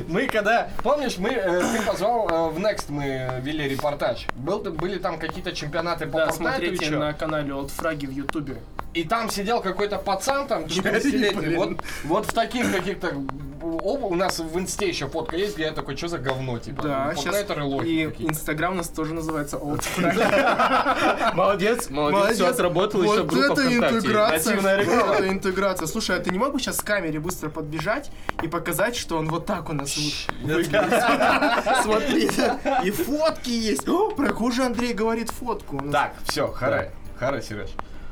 Мы 0.09 0.27
когда, 0.27 0.69
помнишь, 0.83 1.19
мы, 1.19 1.31
э, 1.31 1.61
ты 1.61 1.83
позвал 1.83 2.29
э, 2.29 2.51
в 2.51 2.59
Next, 2.59 2.87
мы 2.89 3.41
вели 3.41 3.69
репортаж. 3.69 4.27
Был, 4.35 4.61
были 4.61 4.99
там 4.99 5.19
какие-то 5.19 5.53
чемпионаты 5.53 6.07
по 6.07 6.19
Да, 6.19 6.27
Fortnite 6.29 6.31
и 6.31 6.37
смотрите 6.37 6.87
чё. 6.87 6.99
на 6.99 7.13
канале 7.13 7.55
от 7.55 7.71
Фраги 7.71 8.07
в 8.07 8.11
Ютубе. 8.11 8.57
И 8.94 9.05
там 9.05 9.31
сидел 9.31 9.61
какой-то 9.61 9.98
пацан, 9.98 10.46
там, 10.46 10.64
14-летний, 10.64 11.46
Блин. 11.46 11.59
вот, 11.59 11.70
вот 12.05 12.27
в 12.27 12.33
таких 12.33 12.72
каких-то... 12.72 13.12
Оба, 13.61 14.07
у 14.07 14.14
нас 14.14 14.38
в 14.38 14.59
инсте 14.59 14.88
еще 14.88 15.09
фотка 15.09 15.37
есть, 15.37 15.57
где 15.57 15.64
я 15.64 15.72
такой, 15.72 15.96
что 15.96 16.09
за 16.09 16.18
говно, 16.18 16.59
типа, 16.59 16.83
Да, 16.83 17.12
сейчас. 17.12 17.24
фортнайтеры 17.24 17.64
лохи 17.64 17.87
И 17.87 18.07
какие-то. 18.07 18.33
Инстаграм 18.33 18.72
у 18.72 18.77
нас 18.77 18.88
тоже 18.88 19.14
называется 19.14 19.57
Old. 19.59 19.85
Молодец, 21.35 21.90
молодец, 21.90 22.37
все 22.37 22.46
отработало 22.46 23.03
еще 23.03 23.22
Вот 23.22 23.31
группа 23.31 23.53
это 23.53 23.74
интеграция. 23.74 24.57
Это 24.57 25.29
интеграция. 25.29 25.87
Слушай, 25.87 26.16
а 26.16 26.20
ты 26.20 26.31
не 26.31 26.38
мог 26.38 26.53
бы 26.53 26.61
сейчас 26.61 26.79
к 26.79 26.85
камере 26.85 27.20
быстро 27.20 27.51
подбежать 27.51 28.11
и 28.42 28.48
показать, 28.48 28.96
что 28.96 29.18
он 29.18 29.29
вот 29.29 29.44
так 29.44 29.68
у 29.68 29.72
нас? 29.74 29.90
Смотрите, 31.83 32.59
и 32.85 32.90
фотки 32.90 33.51
есть. 33.51 33.87
О, 33.88 34.11
прохожий 34.12 34.64
Андрей 34.66 34.94
говорит 34.94 35.31
фотку. 35.31 35.83
Так, 35.90 36.14
все, 36.24 36.48
харе, 36.48 36.92
харе, 37.18 37.42
Сереж. 37.42 37.70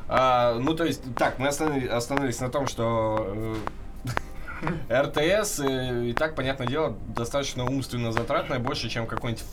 А, 0.08 0.54
ну, 0.58 0.74
то 0.74 0.84
есть, 0.84 1.02
так, 1.16 1.38
мы 1.38 1.48
остановились, 1.48 1.90
остановились 1.90 2.40
на 2.40 2.48
том, 2.48 2.66
что 2.68 3.56
э, 4.88 5.02
РТС, 5.02 5.60
э, 5.60 6.06
и 6.06 6.12
так, 6.12 6.34
понятное 6.34 6.66
дело, 6.66 6.96
достаточно 7.08 7.64
умственно 7.64 8.12
затратное, 8.12 8.58
больше, 8.58 8.88
чем 8.88 9.06
какой-нибудь 9.06 9.44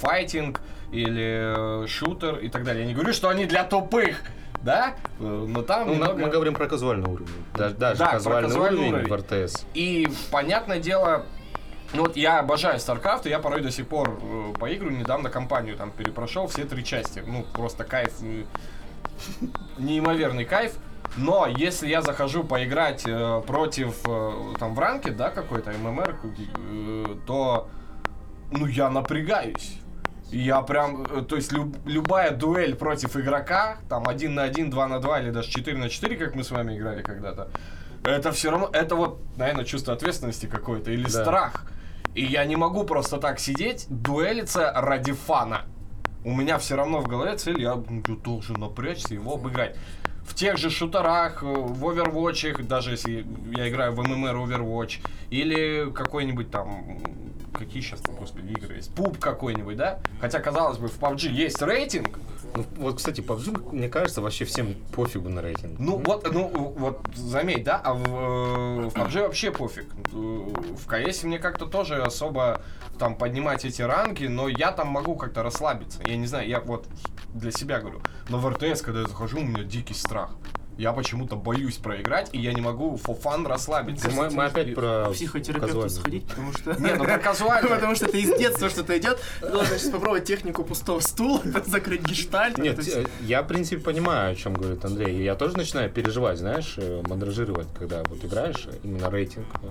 файтинг 0.00 0.60
или 0.92 1.84
э, 1.84 1.86
шутер 1.86 2.36
и 2.38 2.48
так 2.48 2.64
далее. 2.64 2.82
Я 2.82 2.88
не 2.88 2.94
говорю, 2.94 3.12
что 3.12 3.28
они 3.28 3.46
для 3.46 3.64
тупых, 3.64 4.16
да? 4.62 4.94
Э, 5.20 5.46
Но 5.48 5.62
там 5.62 5.86
Ну, 5.86 5.94
немного... 5.94 6.14
мы 6.14 6.28
говорим 6.28 6.54
про 6.54 6.66
казуальный 6.66 7.08
уровень. 7.10 7.44
Даже, 7.56 7.74
даже 7.76 7.98
Да, 8.00 8.10
казуальный, 8.12 8.48
казуальный 8.48 8.88
уровень, 8.88 9.06
уровень. 9.06 9.24
в 9.40 9.44
РТС. 9.44 9.64
И, 9.74 10.08
понятное 10.30 10.80
дело, 10.80 11.24
ну 11.92 12.02
вот 12.02 12.16
я 12.16 12.40
обожаю 12.40 12.78
StarCraft, 12.78 13.26
и 13.26 13.28
я 13.28 13.38
порой 13.38 13.60
до 13.62 13.70
сих 13.70 13.86
пор 13.86 14.18
э, 14.20 14.52
поиграю, 14.58 14.96
недавно 14.96 15.30
компанию 15.30 15.76
там 15.76 15.90
перепрошел, 15.92 16.48
все 16.48 16.64
три 16.64 16.84
части. 16.84 17.22
Ну, 17.24 17.44
просто 17.54 17.84
кайф, 17.84 18.12
э, 18.22 18.44
неимоверный 19.78 20.44
кайф. 20.44 20.72
Но 21.16 21.46
если 21.46 21.86
я 21.88 22.02
захожу 22.02 22.42
поиграть 22.42 23.04
э, 23.06 23.42
против, 23.46 23.94
э, 24.06 24.54
там, 24.58 24.74
в 24.74 24.78
ранке, 24.78 25.12
да, 25.12 25.30
какой-то 25.30 25.70
ММР, 25.72 26.16
э, 26.56 27.04
то, 27.26 27.68
ну, 28.50 28.66
я 28.66 28.90
напрягаюсь. 28.90 29.78
Я 30.30 30.60
прям, 30.62 31.04
э, 31.04 31.22
то 31.22 31.36
есть 31.36 31.52
люб- 31.52 31.76
любая 31.86 32.32
дуэль 32.32 32.74
против 32.74 33.16
игрока, 33.16 33.76
там 33.88 34.08
1 34.08 34.34
на 34.34 34.42
1, 34.42 34.70
2 34.70 34.88
на 34.88 34.98
2 34.98 35.20
или 35.20 35.30
даже 35.30 35.50
4 35.50 35.78
на 35.78 35.88
4, 35.88 36.16
как 36.16 36.34
мы 36.34 36.42
с 36.42 36.50
вами 36.50 36.76
играли 36.76 37.02
когда-то, 37.02 37.48
это 38.02 38.32
все 38.32 38.50
равно, 38.50 38.68
это 38.72 38.96
вот, 38.96 39.20
наверное, 39.36 39.64
чувство 39.64 39.94
ответственности 39.94 40.46
какое-то 40.46 40.90
или 40.90 41.04
Да. 41.04 41.10
страх. 41.10 41.66
И 42.16 42.24
я 42.24 42.44
не 42.44 42.56
могу 42.56 42.84
просто 42.84 43.18
так 43.18 43.38
сидеть, 43.38 43.86
дуэлиться 43.88 44.72
ради 44.74 45.12
фана. 45.12 45.62
У 46.24 46.34
меня 46.34 46.56
все 46.58 46.74
равно 46.76 47.00
в 47.00 47.06
голове 47.06 47.36
цель, 47.36 47.60
я, 47.60 47.72
я 47.72 48.14
должен 48.16 48.56
напрячься, 48.56 49.14
его 49.14 49.34
обыграть. 49.34 49.76
в 50.24 50.34
тех 50.34 50.56
же 50.56 50.70
шутерах, 50.70 51.42
э, 51.42 51.46
в 51.46 51.84
Overwatch, 51.84 52.62
даже 52.62 52.92
если 52.92 53.26
я 53.54 53.68
играю 53.68 53.92
в 53.92 54.00
MMR 54.00 54.34
Overwatch, 54.46 55.00
или 55.30 55.90
какой-нибудь 55.92 56.50
там, 56.50 56.98
какие 57.54 57.82
сейчас, 57.82 58.00
господи, 58.02 58.52
игры 58.52 58.76
есть, 58.76 58.94
пуп 58.94 59.18
какой-нибудь, 59.18 59.76
да? 59.76 59.98
Хотя, 60.20 60.40
казалось 60.40 60.78
бы, 60.78 60.88
в 60.88 60.98
PUBG 60.98 61.30
есть 61.30 61.60
рейтинг, 61.62 62.18
Ну, 62.54 62.64
вот, 62.76 62.96
кстати, 62.96 63.20
PUBG, 63.20 63.74
мне 63.74 63.88
кажется, 63.88 64.20
вообще 64.20 64.44
всем 64.44 64.74
пофигу 64.94 65.28
на 65.28 65.42
рейтинг. 65.42 65.78
ну 65.78 65.96
вот, 66.04 66.30
ну 66.32 66.48
вот, 66.76 67.00
заметь, 67.14 67.64
да, 67.64 67.80
а 67.82 67.94
в, 67.94 68.04
э, 68.04 68.88
в 68.88 68.94
PUBG 68.94 69.22
вообще 69.22 69.50
пофиг. 69.50 69.86
В 70.12 70.86
CS 70.86 71.26
мне 71.26 71.38
как-то 71.38 71.66
тоже 71.66 72.02
особо 72.02 72.60
там 72.98 73.16
поднимать 73.16 73.64
эти 73.64 73.82
ранги, 73.82 74.26
но 74.26 74.48
я 74.48 74.72
там 74.72 74.88
могу 74.88 75.16
как-то 75.16 75.42
расслабиться. 75.42 76.00
Я 76.06 76.16
не 76.16 76.26
знаю, 76.26 76.48
я 76.48 76.60
вот 76.60 76.86
для 77.34 77.50
себя 77.50 77.80
говорю. 77.80 78.00
Но 78.28 78.38
в 78.38 78.48
РТС, 78.48 78.82
когда 78.82 79.00
я 79.00 79.06
захожу, 79.06 79.38
у 79.38 79.44
меня 79.44 79.64
дикий 79.64 79.94
страх. 79.94 80.30
Я 80.76 80.92
почему-то 80.92 81.36
боюсь 81.36 81.76
проиграть, 81.76 82.30
и 82.32 82.38
я 82.38 82.52
не 82.52 82.60
могу 82.60 82.96
for 82.96 83.20
fun 83.20 83.46
расслабиться. 83.46 84.10
Мы, 84.10 84.30
мы 84.30 84.46
опять 84.46 84.74
про 84.74 85.08
казуальный. 85.60 85.90
сходить, 85.90 86.26
потому 86.26 86.52
что... 86.52 86.72
Не, 86.80 86.94
ну 86.94 87.04
казуально. 87.22 87.68
Потому 87.68 87.94
что 87.94 88.06
это 88.06 88.16
из 88.16 88.36
детства 88.36 88.68
что-то 88.68 88.96
идет. 88.98 89.20
Должен 89.40 89.78
сейчас 89.78 89.90
попробовать 89.90 90.24
технику 90.24 90.64
пустого 90.64 91.00
стула, 91.00 91.40
закрыть 91.66 92.02
гештальт. 92.02 92.58
Нет, 92.58 92.86
э, 92.88 93.06
я, 93.20 93.42
в 93.42 93.46
принципе, 93.46 93.80
понимаю, 93.80 94.32
о 94.32 94.34
чем 94.34 94.54
говорит 94.54 94.84
Андрей. 94.84 95.22
Я 95.22 95.34
тоже 95.36 95.56
начинаю 95.56 95.90
переживать, 95.90 96.38
знаешь, 96.38 96.74
э, 96.76 97.02
мандражировать, 97.08 97.68
когда 97.78 98.02
вот 98.04 98.24
играешь, 98.24 98.66
именно 98.82 99.10
рейтинг. 99.10 99.46
Э, 99.62 99.68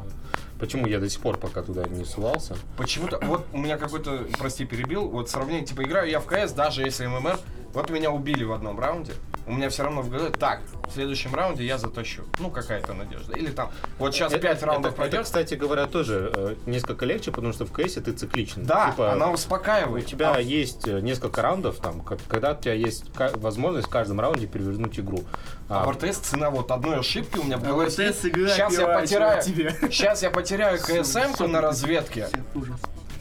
Почему 0.59 0.87
я 0.87 0.99
до 0.99 1.09
сих 1.09 1.19
пор 1.19 1.37
пока 1.37 1.61
туда 1.61 1.83
не 1.89 2.05
сувался? 2.05 2.55
Почему-то, 2.77 3.19
вот 3.23 3.45
у 3.51 3.57
меня 3.57 3.77
какой-то, 3.77 4.25
прости, 4.39 4.63
перебил, 4.63 5.09
вот 5.09 5.29
сравнение, 5.29 5.65
типа, 5.65 5.83
играю 5.83 6.09
я 6.09 6.21
в 6.21 6.25
КС, 6.25 6.53
даже 6.53 6.83
если 6.83 7.05
ММР, 7.05 7.37
вот 7.73 7.89
меня 7.89 8.11
убили 8.11 8.45
в 8.45 8.53
одном 8.53 8.79
раунде, 8.79 9.11
у 9.45 9.51
меня 9.53 9.69
все 9.69 9.83
равно 9.83 10.01
в 10.01 10.09
голове, 10.09 10.29
так, 10.31 10.61
в 10.87 10.93
следующем 10.93 11.33
раунде 11.35 11.65
я 11.65 11.77
затащу. 11.77 12.23
Ну, 12.39 12.49
какая-то 12.49 12.93
надежда. 12.93 13.33
Или 13.37 13.51
там, 13.51 13.71
вот 13.99 14.13
сейчас 14.13 14.31
Э, 14.33 14.39
5 14.39 14.57
это- 14.57 14.65
раундов 14.67 14.91
это, 14.93 15.01
пройдет. 15.01 15.23
кстати 15.23 15.55
говоря, 15.55 15.85
тоже 15.87 16.31
э, 16.33 16.55
несколько 16.65 17.05
легче, 17.05 17.31
потому 17.31 17.51
что 17.53 17.65
в 17.65 17.71
КСе 17.71 17.99
ты 18.01 18.13
цикличный. 18.13 18.63
Да, 18.63 18.91
Типа, 18.91 19.11
она 19.11 19.29
у 19.29 19.33
успокаивает. 19.33 20.05
тебя 20.05 20.33
А 20.33 20.39
есть 20.39 20.87
э, 20.87 20.99
несколько 21.01 21.41
раундов, 21.41 21.77
там, 21.79 22.01
как- 22.01 22.19
когда 22.27 22.51
у 22.53 22.61
тебя 22.61 22.73
есть 22.73 23.05
возможность 23.17 23.87
в 23.87 23.89
каждом 23.89 24.19
раунде 24.19 24.47
перевернуть 24.47 24.99
игру. 24.99 25.23
А 25.69 25.83
в 25.85 25.91
РТС 25.91 26.17
цена 26.19 26.49
вот 26.49 26.71
одной 26.71 26.99
ошибки 26.99 27.37
у 27.37 27.43
меня 27.43 27.57
в 27.57 27.63
А 27.63 27.67
голове. 27.67 27.87
РТС 27.89 28.25
игра 28.25 28.49
Сейчас 28.49 28.73
я 28.77 28.87
потеряю. 28.99 29.43
тебе. 29.43 29.75
Сейчас 29.81 30.21
я 30.23 30.29
потеряю 30.31 30.79
КСМ-ку 30.79 31.47
на 31.47 31.61
разведке. 31.61 32.29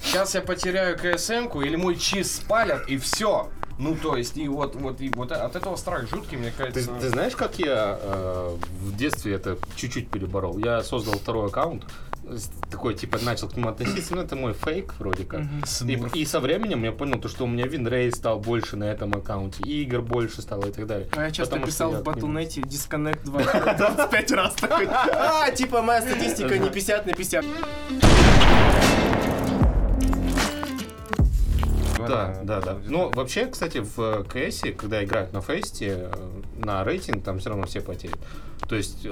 Сейчас 0.04 0.34
я 0.34 0.40
потеряю 0.42 0.98
КСМ-ку, 0.98 1.62
или 1.62 1.76
мой 1.76 1.96
чиз 1.96 2.36
спалят, 2.36 2.88
и 2.88 2.96
все. 2.98 3.48
Ну, 3.78 3.96
то 3.96 4.16
есть, 4.16 4.36
и 4.36 4.48
вот, 4.48 4.76
вот, 4.76 5.00
и 5.00 5.10
вот 5.14 5.32
от 5.32 5.56
этого 5.56 5.76
страх 5.76 6.08
жуткий, 6.08 6.36
мне 6.36 6.50
Ты, 6.50 6.64
кажется. 6.64 6.92
ты 7.00 7.08
знаешь, 7.08 7.36
как 7.36 7.58
я 7.58 7.98
э, 8.00 8.56
в 8.80 8.96
детстве 8.96 9.34
это 9.34 9.58
чуть-чуть 9.76 10.08
переборол? 10.08 10.58
Я 10.58 10.82
создал 10.82 11.14
второй 11.14 11.48
аккаунт, 11.48 11.84
такой, 12.70 12.94
типа, 12.94 13.18
начал 13.22 13.48
к 13.48 13.56
нему 13.56 13.68
относиться, 13.68 14.14
ну, 14.14 14.22
это 14.22 14.36
мой 14.36 14.54
фейк, 14.54 14.94
вроде 14.98 15.24
как. 15.24 15.42
И, 15.86 16.20
и 16.20 16.24
со 16.24 16.40
временем 16.40 16.84
я 16.84 16.92
понял, 16.92 17.20
то, 17.20 17.28
что 17.28 17.44
у 17.44 17.46
меня 17.46 17.66
winrate 17.66 18.14
стал 18.14 18.38
больше 18.38 18.76
на 18.76 18.84
этом 18.84 19.12
аккаунте, 19.14 19.62
и 19.64 19.82
игр 19.82 20.00
больше 20.00 20.42
стало 20.42 20.66
и 20.66 20.72
так 20.72 20.86
далее. 20.86 21.08
А 21.16 21.24
я 21.24 21.30
часто 21.30 21.56
Потому 21.56 21.66
писал 21.66 21.92
я 21.92 21.98
в 21.98 22.02
Disconnect 22.02 23.24
20 23.24 23.76
25 23.76 24.30
раз 24.32 24.54
такой. 24.54 24.88
А, 25.12 25.50
типа 25.50 25.82
моя 25.82 26.00
статистика 26.00 26.58
не 26.58 26.70
50 26.70 27.06
на 27.06 27.12
50. 27.12 27.44
Да, 32.08 32.40
да, 32.42 32.60
да. 32.60 32.78
Ну, 32.84 33.10
вообще, 33.14 33.46
кстати, 33.46 33.78
в 33.78 34.24
КС, 34.24 34.62
когда 34.76 35.02
играют 35.04 35.32
на 35.32 35.40
фесте, 35.40 36.10
э, 36.12 36.12
на 36.64 36.84
рейтинг, 36.84 37.24
там 37.24 37.38
все 37.38 37.50
равно 37.50 37.66
все 37.66 37.80
потеют. 37.80 38.18
То 38.68 38.76
есть, 38.76 39.04
э, 39.04 39.10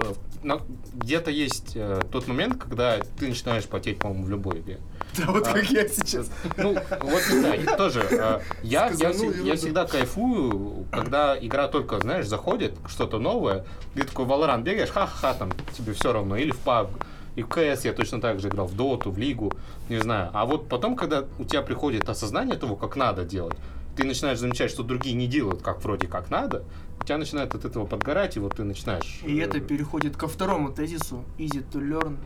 где-то 0.94 1.30
есть 1.30 1.72
э, 1.74 2.00
тот 2.12 2.28
момент, 2.28 2.62
когда 2.62 2.98
ты 3.18 3.28
начинаешь 3.28 3.64
потеть, 3.66 3.98
по-моему, 3.98 4.24
в 4.24 4.30
любой 4.30 4.60
игре. 4.60 4.78
Да, 5.18 5.26
вот 5.32 5.46
А. 5.48 5.52
как 5.52 5.64
я 5.70 5.88
сейчас. 5.88 6.30
Ну, 6.56 6.72
вот 6.74 7.22
не 7.30 7.38
знаю, 7.40 7.76
тоже. 7.76 8.00
э, 8.10 8.40
Я, 8.62 8.86
я, 8.86 8.90
всег- 8.90 9.24
я 9.24 9.32
ерунду. 9.32 9.56
всегда 9.56 9.86
кайфую, 9.86 10.86
когда 10.92 11.36
игра 11.38 11.66
только, 11.68 11.98
знаешь, 12.00 12.26
заходит, 12.26 12.74
что-то 12.88 13.18
новое, 13.18 13.64
ты 13.94 14.04
такой 14.04 14.24
в 14.24 14.30
Valorant 14.30 14.62
бегаешь, 14.62 14.90
ха-ха, 14.90 15.34
там 15.34 15.50
тебе 15.76 15.92
все 15.94 16.12
равно, 16.12 16.36
или 16.36 16.52
в 16.52 16.64
PUBG. 16.64 16.90
И 17.36 17.42
в 17.42 17.48
КС 17.48 17.84
я 17.84 17.92
точно 17.92 18.20
так 18.20 18.40
же 18.40 18.48
играл, 18.48 18.66
в 18.66 18.76
Доту, 18.76 19.10
в 19.10 19.18
Лигу, 19.18 19.52
не 19.88 19.98
знаю. 20.00 20.30
А 20.32 20.46
вот 20.46 20.68
потом, 20.68 20.96
когда 20.96 21.24
у 21.38 21.44
тебя 21.44 21.62
приходит 21.62 22.08
осознание 22.08 22.56
того, 22.56 22.76
как 22.76 22.96
надо 22.96 23.24
делать, 23.24 23.56
ты 23.96 24.04
начинаешь 24.04 24.38
замечать, 24.38 24.70
что 24.70 24.82
другие 24.82 25.14
не 25.14 25.26
делают, 25.26 25.62
как 25.62 25.82
вроде 25.82 26.06
как 26.06 26.30
надо, 26.30 26.64
у 27.00 27.04
тебя 27.04 27.18
начинает 27.18 27.54
от 27.54 27.64
этого 27.64 27.86
подгорать, 27.86 28.36
и 28.36 28.40
вот 28.40 28.56
ты 28.56 28.64
начинаешь... 28.64 29.20
И 29.24 29.38
э, 29.38 29.44
это 29.44 29.60
переходит 29.60 30.16
ко 30.16 30.28
второму 30.28 30.72
тезису. 30.72 31.24
Easy 31.38 31.64
to 31.70 31.80
learn. 31.80 32.18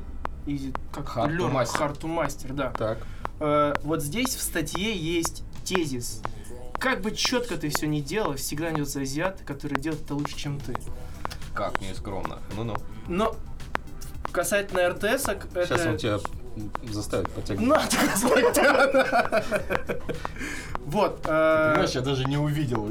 Easy, 0.46 0.76
как 0.92 1.06
Hard 1.16 1.30
to 1.30 1.38
learn, 1.38 1.52
master. 1.52 1.80
hard 1.80 1.98
to 1.98 2.06
master, 2.06 2.52
да. 2.52 2.70
Так. 2.70 2.98
Э, 3.40 3.74
вот 3.82 4.02
здесь 4.02 4.34
в 4.34 4.42
статье 4.42 4.96
есть 4.96 5.44
тезис. 5.64 6.22
Как 6.78 7.00
бы 7.00 7.12
четко 7.12 7.56
ты 7.56 7.70
все 7.70 7.86
не 7.86 8.02
делал, 8.02 8.34
всегда 8.34 8.66
найдется 8.66 9.00
азиат, 9.00 9.40
который 9.46 9.78
делает 9.80 10.02
это 10.02 10.14
лучше, 10.14 10.36
чем 10.36 10.60
ты. 10.60 10.74
Как 11.54 11.80
не 11.80 11.94
скромно. 11.94 12.38
Ну-ну. 12.56 12.74
Но 13.08 13.36
касательно 14.34 14.88
RTS, 14.90 15.28
это... 15.28 15.64
Сейчас 15.66 15.86
он 15.86 15.96
тебя 15.96 16.18
заставит 16.92 17.30
потягивать. 17.30 17.66
На, 17.68 17.76
так 17.86 18.16
сказать. 18.16 18.58
Вот. 20.84 21.20
э, 21.24 21.70
Понимаешь, 21.72 21.90
я 21.92 22.00
даже 22.02 22.24
не 22.24 22.36
увидел. 22.36 22.90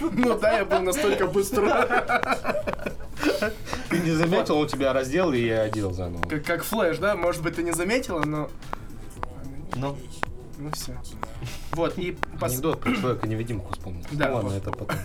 Ну 0.00 0.38
да, 0.38 0.58
я 0.58 0.64
был 0.64 0.80
настолько 0.80 1.26
быстро, 1.26 1.64
Ты 3.88 3.98
не 4.00 4.10
заметил, 4.10 4.58
он 4.58 4.68
тебя 4.68 4.92
раздел, 4.92 5.32
и 5.32 5.40
я 5.40 5.62
одел 5.62 5.92
заново. 5.92 6.22
как, 6.28 6.44
как 6.44 6.62
Flash, 6.64 6.98
да? 6.98 7.16
Может 7.16 7.42
быть, 7.42 7.56
ты 7.56 7.62
не 7.62 7.72
заметила, 7.72 8.20
но... 8.24 8.50
Ну, 9.74 9.96
Ну 10.58 10.70
все. 10.72 10.92
Вот, 11.72 11.98
и 11.98 12.16
Анекдот 12.40 12.80
про 12.80 12.94
человека-невидимку 12.94 13.72
вспомнил. 13.72 14.04
Да, 14.12 14.28
ну 14.28 14.34
ладно, 14.34 14.52
это 14.52 14.70
потом. 14.70 14.96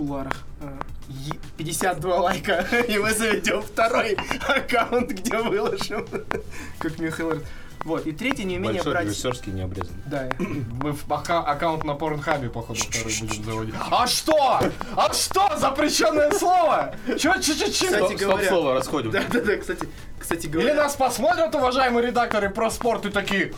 В 0.00 0.06
кулуарах. 0.06 0.32
э, 0.60 0.78
е- 1.08 1.38
52 1.58 2.20
лайка, 2.20 2.64
и 2.88 2.98
мы 2.98 3.12
заведем 3.12 3.62
второй 3.62 4.16
аккаунт, 4.48 5.10
где 5.10 5.36
выложим. 5.38 6.06
Как 6.78 6.98
Михаил. 6.98 7.42
Вот, 7.84 8.06
и 8.06 8.12
третье, 8.12 8.44
не 8.44 8.56
умение 8.58 8.74
Большой 8.82 8.92
брать... 8.92 9.06
режиссерский 9.06 9.52
не 9.52 9.62
обрезан. 9.62 9.94
Да, 10.06 10.28
мы 10.38 10.92
в 10.92 11.10
ака- 11.10 11.40
аккаунт 11.40 11.84
на 11.84 11.94
Порнхабе, 11.94 12.50
походу, 12.50 12.78
второй 12.80 13.14
будем 13.20 13.44
заводить. 13.44 13.74
А 13.90 14.06
что? 14.06 14.60
А 14.96 15.12
что? 15.14 15.56
Запрещенное 15.58 16.30
слово? 16.32 16.94
Чё, 17.18 17.34
чё, 17.40 17.54
чё, 17.54 17.70
чё? 17.70 17.86
Кстати 17.86 18.14
говоря- 18.22 18.48
слово 18.48 18.74
расходим. 18.74 19.10
да, 19.10 19.22
да, 19.30 19.40
да, 19.40 19.56
кстати, 19.56 19.88
кстати 20.18 20.46
Или 20.46 20.52
говоря... 20.52 20.74
нас 20.74 20.94
посмотрят, 20.94 21.54
уважаемые 21.54 22.06
редакторы 22.06 22.50
про 22.50 22.70
спорт, 22.70 23.06
и 23.06 23.10
такие... 23.10 23.52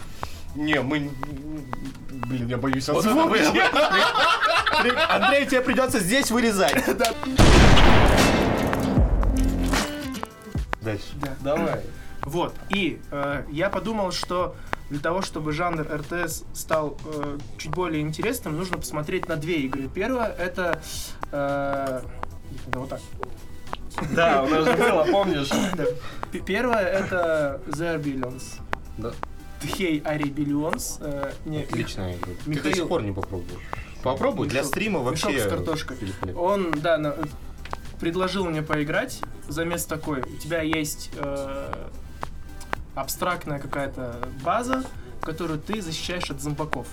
Не, 0.54 0.80
мы... 0.82 1.10
Блин, 2.28 2.46
я 2.46 2.58
боюсь 2.58 2.88
озвучить. 2.88 3.52
Андрей, 5.08 5.46
тебе 5.46 5.60
придется 5.60 5.98
здесь 6.00 6.30
вырезать. 6.30 6.74
Дальше. 10.80 11.04
Да. 11.20 11.36
Давай. 11.40 11.80
Вот, 12.22 12.54
и 12.70 13.00
э, 13.10 13.44
я 13.50 13.68
подумал, 13.68 14.12
что 14.12 14.54
для 14.90 15.00
того, 15.00 15.22
чтобы 15.22 15.52
жанр 15.52 15.86
РТС 15.92 16.44
стал 16.54 16.96
э, 17.04 17.38
чуть 17.58 17.72
более 17.72 18.00
интересным, 18.02 18.56
нужно 18.56 18.78
посмотреть 18.78 19.28
на 19.28 19.36
две 19.36 19.60
игры. 19.62 19.88
Первая 19.92 20.30
это... 20.32 20.80
э, 21.32 22.00
да, 22.68 22.78
вот 22.78 22.88
так. 22.90 23.00
Да, 24.12 24.42
у 24.44 24.48
нас 24.48 24.64
же 24.64 24.72
было, 24.74 25.04
помнишь? 25.04 25.50
Да. 25.76 25.84
П- 26.30 26.38
Первая 26.40 26.86
это 26.86 27.60
The 27.66 28.00
Billions. 28.02 28.42
Да. 28.98 29.12
Hey 29.62 30.02
Ari 30.02 30.32
Billions. 30.32 30.98
э, 31.00 31.32
Отличная 31.68 32.16
игра. 32.16 32.32
Ты 32.44 32.60
до 32.60 32.72
сих 32.74 32.88
пор 32.88 33.02
не 33.02 33.12
попробовал. 33.12 33.58
Попробуй, 34.02 34.48
для 34.48 34.60
Мешок- 34.60 34.66
стрима 34.66 34.98
мешок 35.10 35.24
вообще 35.30 35.40
с 35.40 35.48
картошкой. 35.48 35.96
Он, 36.36 36.70
да, 36.72 36.98
на- 36.98 37.14
предложил 38.00 38.44
мне 38.46 38.62
поиграть. 38.62 39.20
Замес 39.48 39.84
такой. 39.84 40.20
У 40.22 40.36
тебя 40.38 40.62
есть 40.62 41.10
э, 41.16 41.72
абстрактная 42.94 43.58
какая-то 43.58 44.16
база, 44.44 44.84
которую 45.20 45.58
ты 45.60 45.80
защищаешь 45.80 46.30
от 46.30 46.40
зомбаков. 46.40 46.86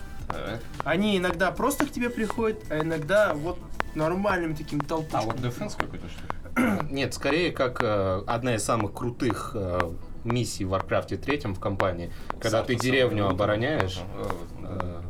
Они 0.84 1.18
иногда 1.18 1.52
просто 1.52 1.86
к 1.88 1.92
тебе 1.92 2.10
приходят, 2.12 2.60
а 2.70 2.80
иногда 2.82 3.34
вот 3.34 3.58
нормальным 3.96 4.56
таким 4.56 4.80
А 4.82 4.86
толпушком. 4.86 5.32
вот 5.32 5.42
дефенс 5.42 5.74
какой-то, 5.76 6.06
что 6.08 6.22
ли? 6.22 6.80
Нет, 6.92 7.14
скорее 7.16 7.52
как 7.52 7.82
э, 7.82 8.22
одна 8.28 8.56
из 8.56 8.64
самых 8.64 8.94
крутых 8.94 9.52
э, 9.56 9.80
миссий 10.24 10.66
в 10.66 10.74
Warcraft 10.74 11.18
3 11.18 11.54
в 11.54 11.60
компании, 11.60 12.12
когда 12.40 12.62
ты 12.62 12.74
Сам- 12.74 12.82
деревню 12.82 13.24
сам- 13.24 13.32
обороняешь. 13.34 14.00
Ага, 14.20 14.30
э, 14.58 14.59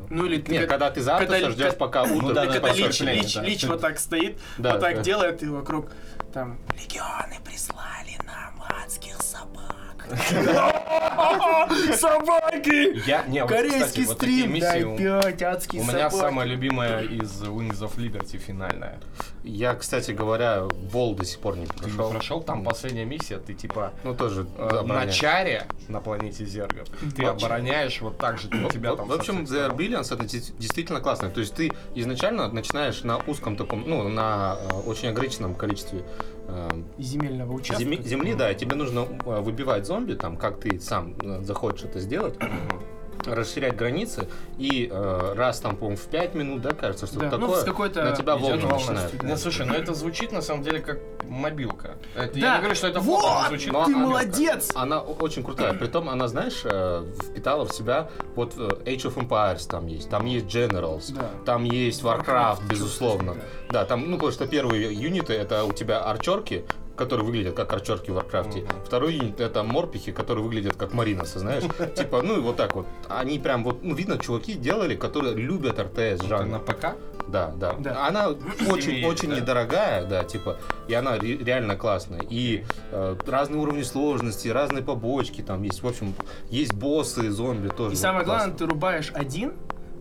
Ну 0.10 0.26
или 0.26 0.42
ты 0.42 0.54
Нет, 0.54 0.70
когда 0.70 0.90
ты 0.90 1.02
за 1.02 1.18
когда- 1.18 1.36
Атоса 1.38 1.52
ждешь, 1.52 1.76
пока 1.76 2.04
утро 2.04 2.16
Ну 2.16 2.28
да, 2.34 2.46
да, 2.46 2.54
когда 2.54 2.68
да, 2.70 2.74
Лич, 2.74 3.00
Лич, 3.02 3.34
да. 3.36 3.44
Лич 3.44 3.64
вот 3.66 3.82
так 3.82 4.00
стоит, 4.00 4.40
Да, 4.58 4.72
вот 4.74 4.82
так 4.82 4.96
да. 4.98 5.02
делает, 5.04 5.44
и 5.44 5.48
вокруг 5.48 5.92
там 6.34 6.60
Легионы 6.76 7.38
прислали 7.46 8.18
нам 8.26 8.64
адских 8.84 9.22
собак. 9.22 9.76
Собаки! 11.96 13.08
Я, 13.08 13.24
не, 13.28 13.42
вот, 13.44 13.50
Корейский 13.52 13.84
кстати, 13.84 14.08
вот 14.08 14.18
такие 14.18 14.38
стрим, 14.40 14.54
миссии 14.54 14.62
дай 14.66 14.84
у- 14.84 14.98
пять, 14.98 15.42
адские 15.42 15.82
У 15.82 15.86
меня 15.86 16.10
собаки. 16.10 16.16
самая 16.16 16.48
любимая 16.48 17.02
из 17.04 17.42
Wings 17.44 17.80
of 17.80 17.96
Liberty 17.98 18.38
финальная. 18.38 19.00
Я, 19.44 19.74
кстати 19.76 20.12
говоря, 20.12 20.64
Вол 20.92 21.16
до 21.16 21.26
сих 21.26 21.40
пор 21.40 21.58
не 21.58 21.66
Ты 21.66 21.74
не 21.86 21.92
прошел. 21.92 22.12
прошел, 22.12 22.42
там 22.42 22.64
последняя 22.64 23.06
миссия, 23.06 23.38
ты 23.38 23.54
типа 23.54 23.94
Ну, 24.04 24.14
тоже 24.16 24.46
э, 24.58 24.82
на 24.84 25.08
чаре 25.08 25.66
на 25.88 26.02
планете 26.02 26.46
Зергов. 26.46 26.88
Ты 27.16 27.26
Вообще- 27.26 27.46
обороняешь 27.46 28.02
вот 28.02 28.18
так 28.18 28.38
же, 28.38 28.48
у 28.50 28.70
тебя 28.70 28.96
там 28.96 29.08
В 29.08 29.14
общем, 29.14 29.46
со 29.48 29.54
всех 29.54 29.58
The 29.58 29.66
сторон. 29.68 29.78
Billions 29.78 30.14
это 30.14 30.26
действительно 30.60 31.00
классно. 31.00 31.30
То 31.30 31.40
есть 31.40 31.54
ты 31.56 31.72
изначально 31.96 32.48
начинаешь 32.50 33.04
на 33.04 33.18
узком 33.28 33.56
таком, 33.56 33.84
ну, 33.88 34.08
на 34.10 34.58
э, 34.60 34.74
очень 34.88 35.10
ограниченном 35.10 35.56
количестве 35.56 36.04
э, 36.52 36.70
Земельного 36.98 37.54
участка. 37.54 37.84
земи- 37.84 38.04
земли, 38.04 38.34
да, 38.36 38.52
и 38.52 38.56
тебе 38.56 38.76
нужно 38.76 39.06
э, 39.26 39.42
выбивать 39.42 39.86
зомби, 39.86 40.14
там, 40.16 40.38
как 40.38 40.60
ты 40.60 40.80
сам 40.80 41.16
э, 41.22 41.42
захочешь 41.44 41.86
это 41.86 42.00
сделать, 42.00 42.36
расширять 43.26 43.76
границы, 43.76 44.28
и 44.58 44.90
э, 44.92 45.34
раз 45.36 45.60
там, 45.60 45.76
по-моему, 45.76 45.98
в 45.98 46.06
5 46.08 46.36
минут, 46.36 46.62
да, 46.62 46.72
кажется, 46.72 47.08
что 47.08 47.20
Да, 47.20 47.38
ну, 47.38 47.48
такое, 47.48 47.62
с 47.62 47.64
какой-то 47.64 48.04
на 48.04 48.16
тебя 48.16 48.36
волны 48.36 48.58
волна. 48.58 48.78
начинают. 48.78 49.18
Да. 49.18 49.28
Не, 49.28 49.38
слушай, 49.38 49.66
ну 49.66 49.74
это 49.74 49.94
звучит 49.94 50.32
на 50.32 50.42
самом 50.42 50.64
деле 50.64 50.80
как 50.80 51.00
мобилка. 51.28 51.98
Это, 52.16 52.38
Я 52.40 52.46
Да. 52.48 52.54
не 52.56 52.60
говорю, 52.60 52.76
что 52.76 52.88
это 52.88 53.00
Вот! 53.00 53.22
фото, 53.22 53.48
звучит 53.50 53.72
Но 53.74 53.86
Ты 53.86 53.94
она- 53.94 54.08
молодец! 54.08 54.72
Она 54.76 55.02
очень 55.02 55.44
крутая. 55.44 55.74
Притом 55.74 56.10
она, 56.10 56.28
знаешь, 56.28 56.62
э, 56.64 57.06
впитала 57.30 57.66
в 57.66 57.72
себя 57.74 58.10
вот 58.36 58.54
э, 58.58 58.68
Age 58.86 59.14
of 59.14 59.16
Empires 59.16 59.68
там 59.70 59.88
есть, 59.88 60.10
там 60.10 60.26
есть 60.26 60.46
Generals, 60.46 61.14
Да. 61.14 61.30
там 61.46 61.64
есть 61.66 62.02
Warcraft, 62.04 62.26
Warcraft, 62.26 62.68
безусловно. 62.70 63.36
да. 63.36 63.42
Да, 63.82 63.86
там, 63.86 64.10
ну, 64.10 64.16
потому 64.18 64.32
что 64.32 64.48
первые 64.48 64.94
юниты 64.94 65.34
это 65.34 65.64
у 65.66 65.72
тебя 65.74 66.00
арчерки, 66.04 66.66
которые 67.00 67.26
выглядят 67.26 67.56
как 67.56 67.72
арчерки 67.72 68.12
в 68.12 68.16
Варкрафте. 68.16 68.60
Мгм. 68.60 68.84
Второй 68.86 69.16
юнит 69.16 69.40
это 69.40 69.64
морпихи, 69.64 70.12
которые 70.12 70.44
выглядят 70.44 70.76
как 70.76 70.94
Мариносы, 70.94 71.40
знаешь? 71.40 71.64
Типа, 71.96 72.22
ну 72.22 72.38
и 72.38 72.42
вот 72.42 72.58
так 72.58 72.76
вот. 72.76 72.86
Они 73.08 73.40
прям 73.40 73.64
вот, 73.64 73.82
ну, 73.84 73.96
видно, 73.96 74.18
чуваки 74.18 74.54
делали, 74.54 74.96
которые 74.96 75.34
любят 75.34 75.80
RTS 75.80 76.26
жанр. 76.26 76.46
на 76.46 76.60
ПК? 76.60 76.98
Да, 77.30 77.54
да. 77.56 77.76
Да. 77.80 78.06
Она 78.06 78.28
очень, 78.70 78.96
есть, 78.96 79.08
очень 79.08 79.30
да. 79.30 79.38
недорогая, 79.38 80.06
да, 80.06 80.26
типа, 80.26 80.58
и 80.90 80.94
она 80.94 81.18
ре- 81.18 81.38
реально 81.38 81.78
классная. 81.78 82.22
И 82.30 82.66
э, 82.92 83.16
разные 83.26 83.62
уровни 83.62 83.84
сложности, 83.84 84.50
разные 84.50 84.84
побочки 84.84 85.42
там 85.42 85.64
есть. 85.64 85.82
В 85.82 85.88
общем, 85.88 86.14
есть 86.50 86.74
боссы, 86.74 87.32
зомби 87.32 87.70
тоже. 87.70 87.94
И 87.94 87.98
самое 87.98 88.26
главное, 88.26 88.54
ты 88.54 88.66
рубаешь 88.66 89.12
один, 89.14 89.54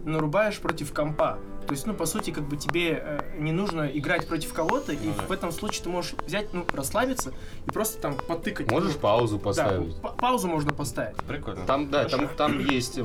но 0.05 0.19
рубаешь 0.19 0.59
против 0.59 0.93
компа. 0.93 1.39
То 1.69 1.75
есть, 1.75 1.87
ну, 1.87 1.93
по 1.93 2.07
сути, 2.07 2.31
как 2.31 2.45
бы 2.45 2.57
тебе 2.57 3.03
э, 3.05 3.21
не 3.39 3.53
нужно 3.53 3.83
играть 3.83 4.27
против 4.27 4.55
кого-то, 4.55 4.93
и 4.93 4.99
Ну 5.05 5.13
да. 5.15 5.25
в 5.25 5.33
этом 5.33 5.53
случае 5.53 5.83
ты 5.85 5.91
можешь 5.91 6.15
взять, 6.27 6.55
ну, 6.55 6.65
расслабиться 6.73 7.33
и 7.67 7.71
просто 7.71 8.01
там 8.01 8.15
потыкать. 8.17 8.71
Можешь 8.71 8.97
паузу 8.97 9.37
да, 9.37 9.45
поставить. 9.45 9.97
па- 10.01 10.09
паузу 10.13 10.49
можно 10.49 10.73
поставить. 10.73 11.17
Прикольно. 11.29 11.67
Там, 11.67 11.91
да, 11.91 12.05
Хорошо. 12.05 12.17
там, 12.17 12.29
там 12.37 12.59
есть 12.59 12.95
э, 12.97 13.03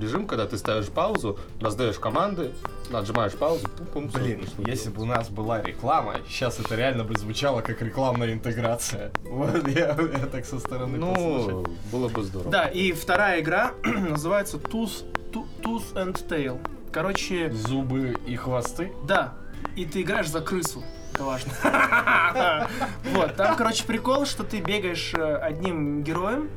режим, 0.00 0.28
когда 0.28 0.46
ты 0.46 0.58
ставишь 0.58 0.86
паузу, 0.90 1.40
раздаешь 1.60 1.98
команды, 1.98 2.52
нажимаешь 2.90 3.32
паузу, 3.32 3.66
пум-пум, 3.68 4.08
Блин, 4.14 4.44
если 4.64 4.90
бы 4.90 5.02
у 5.02 5.06
нас 5.06 5.28
была 5.28 5.60
реклама, 5.60 6.18
сейчас 6.28 6.60
это 6.60 6.76
реально 6.76 7.02
бы 7.02 7.18
звучало 7.18 7.62
как 7.62 7.82
рекламная 7.82 8.32
интеграция. 8.32 9.10
Вот 9.24 9.66
я, 9.66 9.88
я 9.88 10.26
так 10.30 10.44
со 10.46 10.60
стороны 10.60 10.98
Ну, 10.98 11.12
послушал. 11.14 11.66
было 11.90 12.08
бы 12.08 12.22
здорово. 12.22 12.50
Да, 12.52 12.66
и 12.68 12.92
вторая 12.92 13.40
игра 13.40 13.72
называется 13.84 14.58
Tooth, 14.58 15.02
Tooth 15.32 15.94
and 15.94 16.24
Tail. 16.28 16.60
Короче, 16.94 17.50
Зубы 17.50 18.14
и 18.24 18.36
хвосты. 18.36 18.92
да, 19.02 19.34
и 19.74 19.84
ты 19.84 20.02
играешь 20.02 20.28
за 20.28 20.40
крысу. 20.40 20.84
Это 21.12 21.24
важно. 21.24 21.52
Вот, 23.12 23.34
там, 23.34 23.56
короче, 23.56 23.84
прикол, 23.84 24.26
что 24.26 24.44
ты 24.44 24.60
бегаешь 24.60 25.12
э, 25.12 25.36
одним 25.38 26.04
героем, 26.04 26.50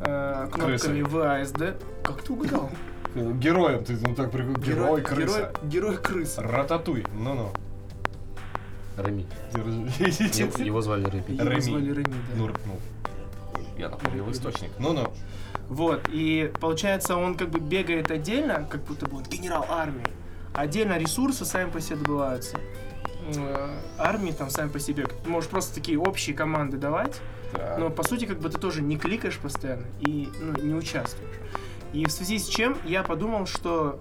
э, 0.00 0.48
кнопками 0.50 1.02
в 1.02 1.40
АСД. 1.40 1.76
Как 2.02 2.22
ты 2.22 2.32
угадал? 2.32 2.70
Героем 3.14 3.84
ты, 3.84 3.98
ну 3.98 4.14
так 4.14 4.30
прикольно. 4.30 4.56
Герой, 4.56 5.02
крыса. 5.02 5.52
Герой, 5.64 5.98
крыса. 5.98 6.42
Рататуй, 6.42 7.04
ну-ну. 7.12 7.52
Реми. 8.96 9.26
Его, 10.64 10.80
звали 10.80 11.04
Реми. 11.10 11.36
Его 11.36 11.60
звали 11.60 11.90
Реми, 11.90 12.04
да. 12.04 12.36
Ну, 12.36 12.46
ну, 12.46 12.78
я 13.76 13.90
напомнил 13.90 14.30
источник. 14.30 14.70
Ну-ну. 14.78 15.12
Вот, 15.74 16.08
и 16.12 16.52
получается, 16.60 17.16
он 17.16 17.34
как 17.34 17.50
бы 17.50 17.58
бегает 17.58 18.08
отдельно, 18.12 18.64
как 18.70 18.84
будто 18.84 19.06
бы 19.06 19.16
он 19.16 19.24
генерал 19.24 19.66
армии. 19.68 20.06
Отдельно 20.52 20.96
ресурсы 20.98 21.44
сами 21.44 21.68
по 21.68 21.80
себе 21.80 21.96
добываются. 21.96 22.58
Э, 23.36 23.70
Армии 23.98 24.30
там 24.30 24.50
сами 24.50 24.68
по 24.68 24.78
себе. 24.78 25.04
Ты 25.04 25.28
можешь 25.28 25.50
просто 25.50 25.74
такие 25.74 25.98
общие 25.98 26.36
команды 26.36 26.76
давать, 26.76 27.20
Так. 27.52 27.80
но 27.80 27.90
по 27.90 28.04
сути 28.04 28.24
как 28.24 28.38
бы 28.38 28.50
ты 28.50 28.58
тоже 28.58 28.82
не 28.82 28.96
кликаешь 28.96 29.36
постоянно 29.36 29.86
и 29.98 30.28
ну, 30.40 30.62
не 30.62 30.74
участвуешь. 30.74 31.34
И 31.92 32.06
в 32.06 32.12
связи 32.12 32.38
с 32.38 32.46
чем 32.46 32.78
я 32.84 33.02
подумал, 33.02 33.46
что 33.46 34.00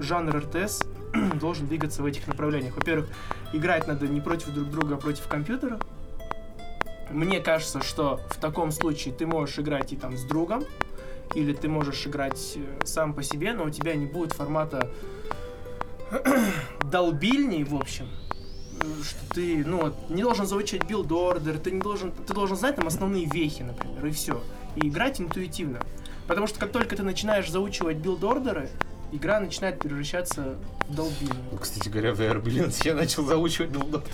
жанр 0.00 0.38
РТС 0.38 0.82
должен 1.34 1.68
двигаться 1.68 2.02
в 2.02 2.06
этих 2.06 2.26
направлениях. 2.26 2.74
Во-первых, 2.74 3.08
играть 3.52 3.86
надо 3.86 4.08
не 4.08 4.20
против 4.20 4.48
друг 4.48 4.68
друга, 4.68 4.96
а 4.96 4.98
против 4.98 5.28
компьютера. 5.28 5.78
Мне 7.10 7.40
кажется, 7.40 7.82
что 7.82 8.20
в 8.30 8.38
таком 8.40 8.70
случае 8.70 9.12
ты 9.12 9.26
можешь 9.26 9.58
играть 9.58 9.92
и 9.92 9.96
там 9.96 10.16
с 10.16 10.22
другом, 10.24 10.64
или 11.34 11.52
ты 11.52 11.68
можешь 11.68 12.06
играть 12.06 12.54
э, 12.56 12.84
сам 12.84 13.14
по 13.14 13.22
себе, 13.22 13.52
но 13.52 13.64
у 13.64 13.70
тебя 13.70 13.94
не 13.94 14.06
будет 14.06 14.32
формата 14.32 14.90
долбильней, 16.84 17.64
в 17.64 17.74
общем. 17.74 18.08
Э, 18.80 18.84
Что 19.02 19.34
ты, 19.34 19.64
ну, 19.64 19.92
не 20.08 20.22
должен 20.22 20.46
заучить 20.46 20.84
build 20.84 21.10
order, 21.10 21.58
ты 21.58 21.72
не 21.72 21.80
должен, 21.80 22.12
ты 22.12 22.32
должен 22.32 22.56
знать 22.56 22.76
там 22.76 22.86
основные 22.86 23.26
вехи, 23.26 23.62
например, 23.62 24.06
и 24.06 24.10
все. 24.10 24.40
И 24.76 24.88
играть 24.88 25.20
интуитивно. 25.20 25.80
Потому 26.28 26.46
что 26.46 26.60
как 26.60 26.70
только 26.70 26.96
ты 26.96 27.02
начинаешь 27.02 27.50
заучивать 27.50 27.96
build 27.96 28.22
order 28.22 28.56
ы, 28.56 28.70
игра 29.12 29.40
начинает 29.40 29.78
превращаться 29.78 30.56
в 30.88 30.94
долбильню. 30.94 31.58
Кстати 31.60 31.88
говоря, 31.88 32.14
в 32.14 32.20
Are 32.20 32.42
Billions 32.42 32.80
я 32.84 32.94
начал 32.94 33.24
заучивать 33.24 33.70
build 33.70 33.86
order. 33.86 34.06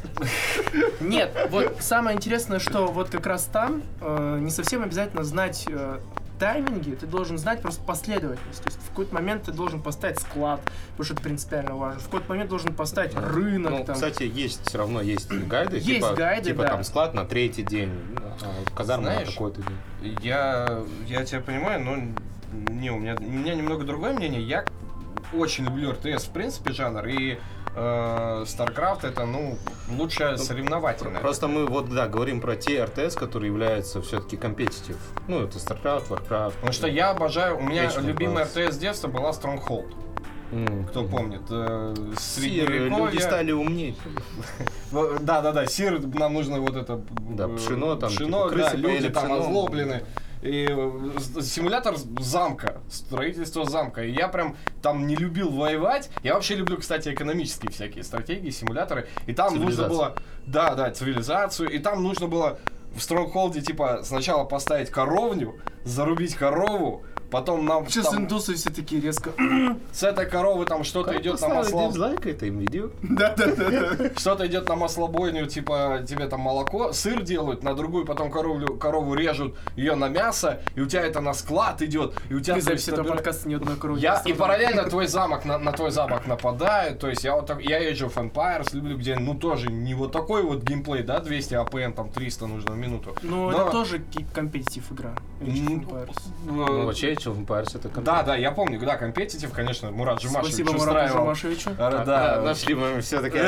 Нет, 1.01 1.37
вот 1.51 1.77
самое 1.81 2.17
интересное, 2.17 2.59
что 2.59 2.87
вот 2.87 3.11
как 3.11 3.27
раз 3.27 3.45
там 3.45 3.83
э, 4.01 4.39
не 4.41 4.51
совсем 4.51 4.83
обязательно 4.83 5.25
знать 5.25 5.67
э, 5.69 5.99
тайминги, 6.39 6.95
ты 6.95 7.07
должен 7.07 7.39
знать 7.39 7.63
просто 7.63 7.83
последовательность. 7.83 8.63
То 8.63 8.69
есть 8.69 8.79
в 8.79 8.89
какой-то 8.91 9.15
момент 9.15 9.45
ты 9.45 9.53
должен 9.53 9.83
поставить 9.83 10.21
склад, 10.21 10.61
потому 10.91 11.05
что 11.05 11.15
это 11.15 11.23
принципиально 11.23 11.77
важно. 11.77 12.01
В 12.01 12.05
какой-то 12.05 12.29
момент 12.29 12.51
должен 12.51 12.75
поставить 12.75 13.15
рынок. 13.15 13.73
Ну, 13.73 13.85
там. 13.85 13.95
кстати, 13.95 14.25
есть 14.25 14.67
все 14.67 14.79
равно 14.79 15.01
есть 15.01 15.31
гайды. 15.31 15.77
Есть 15.77 15.87
типа, 15.87 16.15
гайды, 16.15 16.51
типа 16.51 16.63
да. 16.63 16.69
там 16.69 16.85
склад 16.85 17.15
на 17.15 17.25
третий 17.25 17.63
день, 17.63 17.93
а, 18.43 18.77
казарма 18.77 19.05
Знаешь, 19.05 19.29
на 19.29 19.33
такой-то 19.33 19.63
день. 19.63 20.19
Я, 20.23 20.83
я 21.07 21.25
тебя 21.25 21.41
понимаю, 21.41 21.83
но 21.83 21.97
не, 22.73 22.91
у 22.91 22.99
меня, 22.99 23.17
у 23.19 23.23
меня 23.23 23.55
немного 23.55 23.85
другое 23.85 24.13
мнение. 24.13 24.43
Я 24.43 24.65
очень 25.33 25.65
люблю 25.65 25.93
РТС, 25.93 26.25
в 26.25 26.31
принципе, 26.31 26.73
жанр, 26.73 27.07
и 27.07 27.39
э, 27.75 28.45
StarCraft 28.47 29.07
это, 29.07 29.27
ну, 29.27 29.59
лучшая 29.89 30.37
соревновательная. 30.37 31.21
Просто 31.21 31.49
мы 31.49 31.67
вот, 31.67 31.89
да, 31.93 32.09
говорим 32.09 32.41
про 32.41 32.57
те 32.57 32.85
РТС, 32.85 33.15
которые 33.15 33.51
являются 33.51 34.01
все-таки 34.03 34.37
компетитив. 34.37 34.97
Ну, 35.29 35.43
это 35.43 35.59
StarCraft, 35.59 36.09
Warcraft. 36.09 36.53
Потому 36.55 36.73
что 36.73 36.87
я 36.87 37.11
обожаю, 37.11 37.59
у 37.59 37.63
меня 37.63 37.91
любимая. 37.99 38.45
РТС 38.45 38.77
детства 38.77 39.09
была 39.09 39.31
Stronghold. 39.31 39.95
Кто 40.91 41.05
помнит? 41.05 41.43
Э, 41.51 41.95
Сир, 42.19 42.71
люди 42.71 43.19
стали 43.19 43.53
умнее. 43.53 43.95
Да, 45.21 45.43
да, 45.43 45.53
да, 45.53 45.67
сир, 45.67 46.01
нам 46.01 46.35
нужно 46.35 46.61
вот 46.61 46.77
это... 46.77 47.01
Да, 47.31 47.49
пшено 47.49 47.97
там, 47.97 48.09
Пшено, 48.11 48.49
типа, 48.49 48.63
да, 48.63 48.75
люди 48.75 49.11
там 49.11 49.33
озлоблены. 49.33 50.03
И 50.43 50.67
э, 50.69 51.41
симулятор 51.43 51.97
замка, 52.21 52.81
строительство 52.91 53.65
замка. 53.65 54.05
И 54.05 54.13
я 54.13 54.29
прям 54.29 54.57
там 54.83 55.07
не 55.07 55.17
любил 55.17 55.51
воевать. 55.51 56.11
Я 56.23 56.35
вообще 56.35 56.55
люблю, 56.57 56.77
кстати, 56.77 57.09
экономические 57.11 57.71
всякие 57.71 58.05
стратегии, 58.05 58.51
симуляторы. 58.51 59.09
И 59.27 59.35
там 59.35 59.57
нужно 59.57 59.89
было... 59.89 60.17
Да, 60.47 60.75
да, 60.75 60.91
цивилизацию. 60.91 61.71
И 61.71 61.79
там 61.79 62.03
нужно 62.03 62.29
было 62.29 62.59
в 62.95 63.03
Стронгхолде, 63.03 63.61
типа, 63.61 64.01
сначала 64.05 64.45
поставить 64.45 64.91
коровню, 64.91 65.61
зарубить 65.85 66.35
корову, 66.35 67.05
потом 67.31 67.65
нам 67.65 67.87
Сейчас 67.89 68.09
там 68.09 68.23
индусы 68.23 68.55
все 68.55 68.71
такие 68.71 69.01
резко. 69.01 69.31
с 69.93 70.03
этой 70.03 70.27
коровы 70.27 70.65
там 70.65 70.85
что-то 70.85 71.17
идет 71.21 71.41
на 71.41 71.49
масло... 71.49 71.89
дизлайк 71.89 72.27
этому 72.27 72.61
видео. 72.61 72.91
Да-да-да. 73.03 74.11
Что-то 74.17 74.47
идет 74.47 74.69
на 74.69 74.77
маслобойню, 74.77 75.47
типа 75.47 76.05
тебе 76.07 76.27
там 76.27 76.41
молоко, 76.41 76.93
сыр 76.93 77.23
делают, 77.23 77.63
на 77.63 77.75
другую 77.75 78.05
потом 78.05 78.31
коровлю, 78.31 78.77
корову 78.77 79.15
режут 79.15 79.57
ее 79.77 79.95
на 79.95 80.09
мясо, 80.09 80.61
и 80.75 80.81
у 80.81 80.87
тебя 80.87 81.03
это 81.03 81.21
на 81.21 81.35
склад 81.35 81.83
идет, 81.83 82.15
и 82.31 82.35
у 82.35 82.41
тебя... 82.41 82.55
Ты 82.57 82.61
запись 82.63 82.89
этого 82.89 83.07
подкаста 83.07 83.49
ни 83.49 83.55
одной 83.55 83.77
коровы. 83.77 84.01
Я, 84.01 84.23
и 84.25 84.33
параллельно 84.33 84.85
твой 84.85 85.07
замок 85.07 85.45
на, 85.45 85.59
на 85.59 85.73
твой 85.73 85.91
замок 85.91 86.27
нападает, 86.27 86.99
то 86.99 87.09
есть 87.09 87.25
я 87.25 87.35
вот 87.35 87.47
так, 87.47 87.61
я 87.63 87.81
Age 87.91 88.09
of 88.09 88.15
Empires 88.15 88.69
люблю, 88.75 88.97
где, 88.97 89.17
ну, 89.17 89.35
тоже 89.35 89.71
не 89.71 89.95
вот 89.95 90.13
такой 90.13 90.43
вот 90.43 90.63
геймплей, 90.63 91.03
да, 91.03 91.21
200 91.21 91.55
АПМ, 91.55 91.93
там, 91.93 92.11
300 92.11 92.47
нужно 92.47 92.73
в 92.73 92.77
минуту. 92.77 93.15
Ну, 93.23 93.51
Но- 93.51 93.63
это 93.63 93.71
тоже 93.71 93.99
ки- 93.99 94.27
компетитив 94.35 94.93
игра. 94.93 95.15
Age 95.41 95.67
of 95.67 95.87
Empires. 95.87 96.19
Ну, 96.45 96.67
э, 96.67 96.85
вообще, 96.87 97.16
Age 97.17 97.27
of 97.27 97.45
Empires 97.47 97.77
это. 97.77 97.89
Да, 98.01 98.23
да, 98.23 98.37
я 98.37 98.51
помню, 98.51 98.79
да, 98.81 98.97
компетитив, 98.97 99.53
конечно, 99.53 99.91
Мурат 99.91 100.21
Жумашевич 100.21 100.55
Спасибо 100.55 100.73
Мурату. 100.73 101.13
Жумашевичу. 101.19 101.71
А, 101.79 101.91
Да, 101.91 102.05
Да, 102.05 102.41
нашли 102.43 102.75
мы 102.75 103.01
все-таки. 103.01 103.39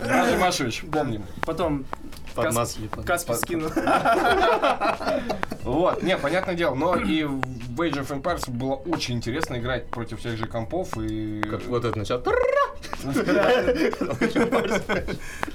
Мурат 0.00 0.30
Жумашевич, 0.30 0.84
помним. 0.90 1.24
Потом 1.44 1.84
Под 2.34 2.52
масле. 2.54 2.88
под- 2.88 3.04
Каспи 3.06 3.34
скинул. 3.34 3.70
Вот, 5.64 6.02
не, 6.02 6.18
понятное 6.18 6.56
дело, 6.56 6.74
но 6.74 6.96
и 6.96 7.22
в 7.22 7.80
Age 7.80 8.04
of 8.04 8.08
Empires 8.20 8.50
было 8.50 8.74
очень 8.74 9.14
интересно 9.14 9.56
играть 9.58 9.86
против 9.90 10.20
тех 10.20 10.36
же 10.36 10.46
компов 10.46 10.88
и... 10.98 11.40
Как 11.42 11.64
вот 11.66 11.84
это 11.84 11.96
начало. 11.96 12.20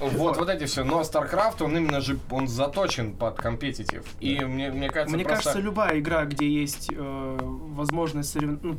Вот, 0.00 0.36
вот 0.38 0.48
эти 0.48 0.64
все. 0.64 0.84
Но 0.84 1.02
StarCraft, 1.02 1.62
он 1.62 1.76
именно 1.76 2.00
же, 2.00 2.18
он 2.30 2.48
заточен 2.48 3.14
под 3.14 3.36
компетитив. 3.36 4.04
И 4.20 4.42
мне, 4.44 4.70
мне 4.70 4.88
кажется, 4.88 5.14
Мне 5.14 5.24
кажется, 5.24 5.58
любая 5.58 5.98
игра, 5.98 6.24
где 6.24 6.48
есть 6.48 6.90
э, 6.92 7.38
возможность 7.42 8.30
соревн... 8.32 8.58
ну, 8.62 8.78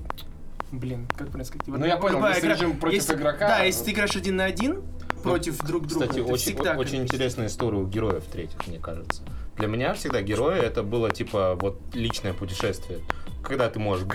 блин, 0.72 1.08
как 1.10 1.28
правильно 1.28 1.44
сказать? 1.46 1.68
Ну, 1.68 1.86
я 1.86 1.98
понял, 1.98 2.26
если 2.28 2.48
режим 2.48 2.78
против 2.80 3.08
игрока- 3.10 3.48
Да, 3.48 3.60
если 3.64 3.86
ты 3.86 3.92
играешь 3.92 4.16
один 4.16 4.36
на 4.38 4.46
один 4.46 4.82
против 5.22 5.58
друг 5.60 5.88
друга, 5.88 6.06
Кстати, 6.06 6.20
это 6.20 6.32
очень, 6.32 6.56
всегда 6.56 6.78
очень 6.78 7.04
интересная 7.04 7.48
история 7.48 7.78
у 7.78 7.88
героев 7.88 8.24
третьих, 8.32 8.68
мне 8.68 8.80
кажется. 8.80 9.24
Для 9.58 9.68
меня 9.68 9.94
всегда 9.94 10.22
герои 10.22 10.60
это 10.60 10.84
было 10.84 11.12
типа 11.12 11.58
вот 11.60 11.80
личное 11.94 12.34
путешествие. 12.34 13.00
Когда 13.44 13.70
ты 13.70 13.80
можешь 13.80 14.06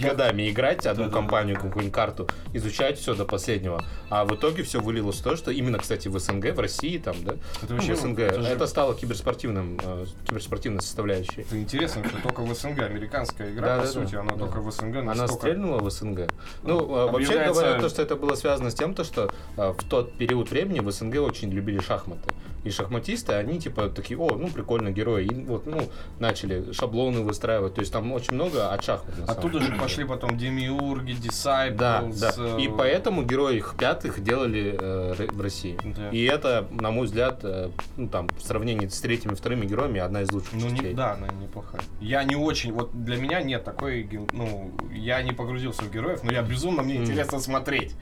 годами 0.00 0.50
играть 0.50 0.86
одну 0.86 1.10
компанию, 1.10 1.56
какую-нибудь 1.56 1.92
карту, 1.92 2.28
изучать 2.52 2.98
все 2.98 3.14
до 3.14 3.24
последнего. 3.24 3.84
А 4.10 4.24
в 4.24 4.34
итоге 4.34 4.62
все 4.62 4.80
вылилось 4.80 5.16
в 5.20 5.22
то, 5.22 5.36
что 5.36 5.50
именно, 5.50 5.78
кстати, 5.78 6.08
в 6.08 6.18
СНГ, 6.18 6.54
в 6.54 6.60
России 6.60 6.98
там, 6.98 7.16
да, 7.24 7.32
Это 7.62 7.70
ну, 7.70 7.76
вообще, 7.76 7.94
в 7.94 7.98
СНГ, 7.98 8.18
это 8.20 8.42
же- 8.42 8.48
это 8.48 8.66
стало 8.66 8.94
киберспортивным, 8.94 9.78
э, 9.82 10.06
киберспортивной 10.26 10.82
составляющей. 10.82 11.42
Это 11.42 11.58
интересно, 11.60 12.02
что 12.08 12.20
только 12.22 12.40
в 12.42 12.54
СНГ. 12.54 12.78
Американская 12.82 13.52
игра, 13.52 13.66
Да, 13.66 13.76
по 13.80 13.86
да, 13.86 13.92
сути, 13.92 14.12
да, 14.12 14.20
она 14.20 14.30
да. 14.32 14.38
только 14.38 14.60
в 14.60 14.70
СНГ 14.72 14.96
Она 14.96 15.14
настолько... 15.14 15.34
стрельнула 15.34 15.78
в 15.80 15.90
СНГ. 15.90 16.28
Ну, 16.62 16.78
э, 16.80 17.10
вообще 17.10 17.26
Объявляется- 17.28 17.60
говорят, 17.62 17.80
то, 17.82 17.88
что 17.88 18.02
это 18.02 18.16
было 18.16 18.34
связано 18.34 18.70
с 18.70 18.74
тем, 18.74 18.94
то, 18.94 19.04
что 19.04 19.30
э, 19.56 19.72
в 19.76 19.84
тот 19.88 20.12
период 20.14 20.50
времени 20.50 20.80
в 20.80 20.90
СНГ 20.90 21.16
очень 21.20 21.50
любили 21.50 21.80
шахматы. 21.80 22.22
И 22.64 22.70
шахматисты, 22.70 23.32
они 23.34 23.60
типа 23.60 23.88
такие, 23.88 24.18
о, 24.18 24.34
ну 24.36 24.48
прикольно, 24.48 24.90
герои. 24.90 25.24
И 25.26 25.34
вот, 25.44 25.66
ну, 25.66 25.88
начали 26.18 26.72
шаблоны 26.72 27.20
выстраивать. 27.20 27.74
То 27.74 27.80
есть 27.80 27.92
там 27.92 28.10
очень 28.12 28.34
много 28.34 28.72
от 28.72 28.82
шахмат. 28.84 29.16
на 29.18 29.26
самом 29.26 29.38
Оттуда 29.38 29.60
же 29.60 29.66
деле. 29.68 29.78
пошли 29.80 30.04
потом 30.04 30.36
Демиурги, 30.36 31.12
Disciples. 31.12 31.76
Да, 31.76 32.02
да. 32.20 32.32
э, 32.36 32.60
И 32.60 32.68
поэтому 32.68 33.22
герои 33.22 33.56
их 33.58 33.74
пятых 33.78 34.22
делали 34.22 34.76
э, 34.78 35.26
в 35.32 35.40
России. 35.40 35.78
Да. 35.96 36.10
И 36.10 36.24
это, 36.24 36.66
на 36.70 36.90
мой 36.90 37.06
взгляд, 37.06 37.40
э, 37.44 37.70
ну 37.96 38.08
там, 38.08 38.28
в 38.36 38.42
сравнении 38.42 38.88
с 38.88 39.00
третьими, 39.00 39.34
вторыми 39.34 39.64
героями, 39.66 40.00
одна 40.00 40.22
из 40.22 40.30
лучших 40.32 40.54
Ну, 40.54 40.66
не, 40.68 40.76
частей. 40.76 40.94
да, 40.94 41.12
она 41.12 41.28
неплохая. 41.40 41.80
Я 42.00 42.24
не 42.24 42.34
очень, 42.36 42.72
вот 42.72 42.90
для 43.04 43.16
меня 43.16 43.40
нет 43.42 43.64
такой, 43.64 44.08
ну, 44.32 44.72
я 44.92 45.22
не 45.22 45.32
погрузился 45.32 45.82
в 45.82 45.90
героев, 45.92 46.24
но 46.24 46.32
я 46.32 46.42
безумно, 46.42 46.82
мне 46.82 46.94
Мгм. 46.94 47.04
интересно 47.04 47.38
смотреть. 47.40 47.94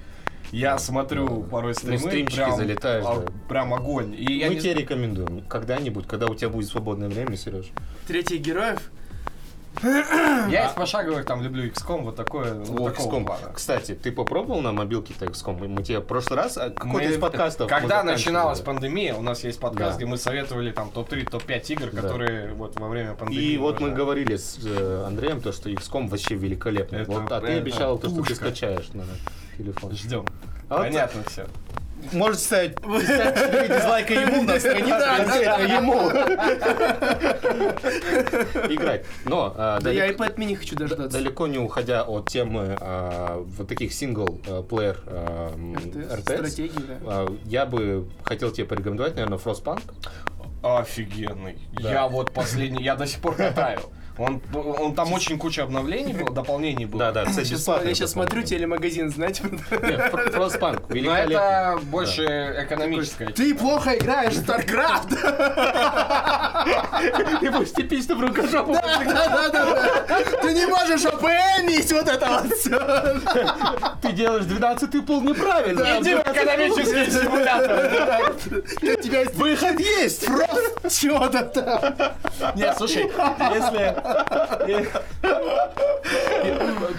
Я 0.52 0.78
смотрю 0.78 1.26
Да. 1.42 1.48
порой 1.50 1.74
стримы, 1.74 1.98
стримчики 1.98 2.36
прям, 2.36 2.56
залетаешь, 2.56 3.04
а, 3.06 3.20
да. 3.20 3.32
прям 3.48 3.74
огонь. 3.74 4.14
И 4.16 4.38
я 4.38 4.48
Мы 4.48 4.54
не 4.54 4.60
тебе 4.60 4.74
рекомендуем 4.74 5.42
когда-нибудь, 5.48 6.06
когда 6.06 6.26
у 6.26 6.34
тебя 6.34 6.48
будет 6.50 6.68
свободное 6.68 7.08
время, 7.08 7.36
Сереж. 7.36 7.66
Третьих 8.06 8.40
героев. 8.40 8.90
Я 9.82 10.68
из 10.70 10.72
пошаговых 10.72 11.26
там 11.26 11.42
люблю 11.42 11.66
XCOM, 11.70 12.02
вот 12.04 12.16
такое, 12.16 12.54
ну, 12.54 12.64
такого 12.86 12.88
XCOM. 12.88 13.26
плана. 13.26 13.52
Кстати, 13.54 13.94
ты 13.94 14.10
попробовал 14.10 14.62
на 14.62 14.72
мобилке-то 14.72 15.26
XCOM? 15.26 15.68
Мы 15.68 15.82
тебе 15.82 15.98
в 15.98 16.04
прошлый 16.04 16.38
раз, 16.38 16.56
а, 16.56 16.70
какой-то 16.70 17.08
Мы- 17.08 17.14
из 17.14 17.18
подкастов 17.18 17.68
Когда 17.68 18.02
начиналась 18.02 18.60
пандемия, 18.60 19.14
у 19.14 19.20
нас 19.20 19.44
есть 19.44 19.60
подкаст, 19.60 19.90
Да. 19.92 19.96
где 19.98 20.06
мы 20.06 20.16
советовали 20.16 20.70
там 20.72 20.90
топ-3, 20.90 21.28
топ-5 21.30 21.70
игр, 21.74 21.90
Да. 21.92 22.00
которые 22.00 22.54
вот 22.54 22.80
во 22.80 22.88
время 22.88 23.12
пандемии. 23.14 23.44
И 23.44 23.58
вот 23.58 23.78
мы 23.80 23.90
говорили 23.90 24.36
с 24.36 24.58
э, 24.64 25.04
Андреем, 25.06 25.42
то, 25.42 25.52
что 25.52 25.68
XCOM 25.68 26.08
вообще 26.08 26.36
великолепный. 26.36 27.00
Это- 27.02 27.10
вот, 27.12 27.30
а 27.30 27.40
ты 27.42 27.48
это 27.48 27.58
обещал, 27.58 27.98
то, 27.98 28.08
что 28.08 28.22
ты 28.22 28.34
скачаешь 28.34 28.88
на 28.94 29.04
телефон. 29.56 29.92
Ждем. 29.96 30.24
А 30.68 30.76
вот 30.78 30.82
Понятно 30.86 31.22
все. 31.28 31.46
Можете 32.12 32.44
ставить 32.44 32.76
54 32.80 33.68
дизлайка 33.68 34.14
ему 34.14 34.42
на 34.42 34.60
странице, 34.60 35.16
конкретно 35.16 35.62
ему. 35.62 36.10
Играть. 38.72 39.04
Но 39.24 39.54
а, 39.56 39.80
Да 39.80 39.90
я 39.90 40.06
далеко- 40.08 40.24
iPad 40.24 40.34
mini 40.36 40.54
хочу 40.56 40.76
дождаться. 40.76 41.18
далеко 41.18 41.46
не 41.46 41.58
уходя 41.58 42.02
от 42.02 42.28
темы 42.28 42.76
а, 42.80 43.42
вот 43.56 43.68
таких 43.68 43.92
сингл-плеер 43.92 44.98
RTS, 45.06 46.18
RTS, 46.18 46.20
Стратегии, 46.20 46.82
да. 46.86 46.94
а, 47.06 47.36
я 47.44 47.66
бы 47.66 48.06
хотел 48.24 48.50
тебе 48.50 48.66
порекомендовать, 48.66 49.14
наверное, 49.14 49.38
Frostpunk. 49.38 49.82
Офигенный. 50.62 51.58
Да. 51.80 51.90
Я 51.92 52.08
вот 52.08 52.32
последний, 52.32 52.82
я 52.84 52.96
до 52.96 53.06
сих 53.06 53.20
пор 53.20 53.36
катаю. 53.36 53.80
Он, 54.18 54.40
он 54.54 54.94
там 54.94 55.12
очень 55.12 55.38
куча 55.38 55.62
обновлений 55.62 56.14
было, 56.14 56.30
дополнений 56.30 56.86
было. 56.86 57.00
Да, 57.00 57.12
да, 57.12 57.24
кстати, 57.26 57.52
я 57.52 57.94
сейчас 57.94 58.12
смотрю 58.12 58.42
телемагазин, 58.42 59.10
знаете. 59.10 59.42
Нет, 59.70 60.10
Фр- 60.10 60.30
Frostpunk, 60.30 60.82
Но 60.88 61.16
это 61.16 61.78
больше 61.84 62.22
экономическая. 62.58 63.26
Ты 63.26 63.54
плохо 63.54 63.94
играешь 63.96 64.34
в 64.34 64.48
StarCraft! 64.48 65.16
Ты 67.40 67.50
будешь 67.50 67.72
типично 67.72 68.14
в 68.14 68.20
рукожопу. 68.20 68.72
Да-да-да! 68.74 70.04
Ты 70.40 70.54
не 70.54 70.66
можешь 70.66 71.04
ОПМить 71.04 71.92
вот 71.92 72.08
это 72.08 72.26
вот 72.26 72.52
все! 72.54 72.78
Ты 74.00 74.12
делаешь 74.12 74.44
12-й 74.44 75.02
пул 75.02 75.20
неправильно. 75.20 75.82
Иди 76.00 76.14
в 76.14 76.20
экономический 76.20 77.10
симулятор. 77.10 77.90
Выход 79.34 79.80
есть! 79.80 80.26
просто 80.26 81.00
чего-то 81.00 81.42
там! 81.44 81.94
Нет, 82.56 82.74
слушай, 82.76 83.04
если... 83.04 84.05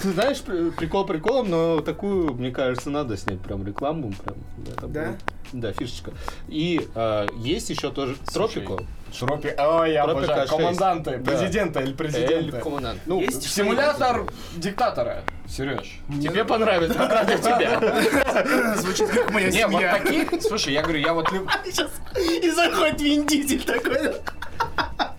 Ты 0.02 0.12
знаешь, 0.12 0.42
при- 0.42 0.70
прикол 0.72 1.06
приколом, 1.06 1.50
но 1.50 1.82
такую, 1.82 2.34
мне 2.34 2.52
кажется, 2.52 2.90
надо 2.90 3.18
снять 3.18 3.40
прям 3.40 3.66
рекламу. 3.66 4.12
Прям, 4.24 4.38
это 4.68 4.88
Да? 4.88 5.06
будет- 5.06 5.20
Да, 5.54 5.72
фишечка. 5.72 6.12
И 6.50 6.88
а, 6.94 7.26
есть 7.38 7.70
еще 7.70 7.90
тоже 7.92 8.16
Тропико. 8.34 8.80
Тропи... 9.18 9.48
Ой, 9.58 9.94
я 9.94 10.04
Тропика 10.04 10.26
обожаю. 10.44 10.48
6. 10.48 10.52
Команданты, 10.58 11.18
Да. 11.18 11.32
президента 11.32 11.80
или 11.80 11.90
Эль 11.92 11.96
президента. 11.96 12.60
Командант. 12.60 13.00
Ну, 13.06 13.22
Есть 13.22 13.50
Симулятор 13.50 14.26
диктатора. 14.58 15.24
Сереж. 15.48 16.02
тебе 16.22 16.44
понравится, 16.44 17.08
ради 17.08 17.38
тебя. 17.38 18.76
Звучит 18.76 19.08
как 19.10 19.32
моя 19.32 19.50
Не, 19.50 19.66
вот 19.68 19.80
семья. 19.80 19.98
таких, 20.00 20.42
слушай, 20.42 20.74
я 20.74 20.82
говорю, 20.84 21.00
я 21.00 21.14
вот 21.14 21.30
и 22.42 22.50
заходит 22.52 23.00
Вин 23.02 23.26
Дизель 23.26 23.64
такой. 23.64 24.12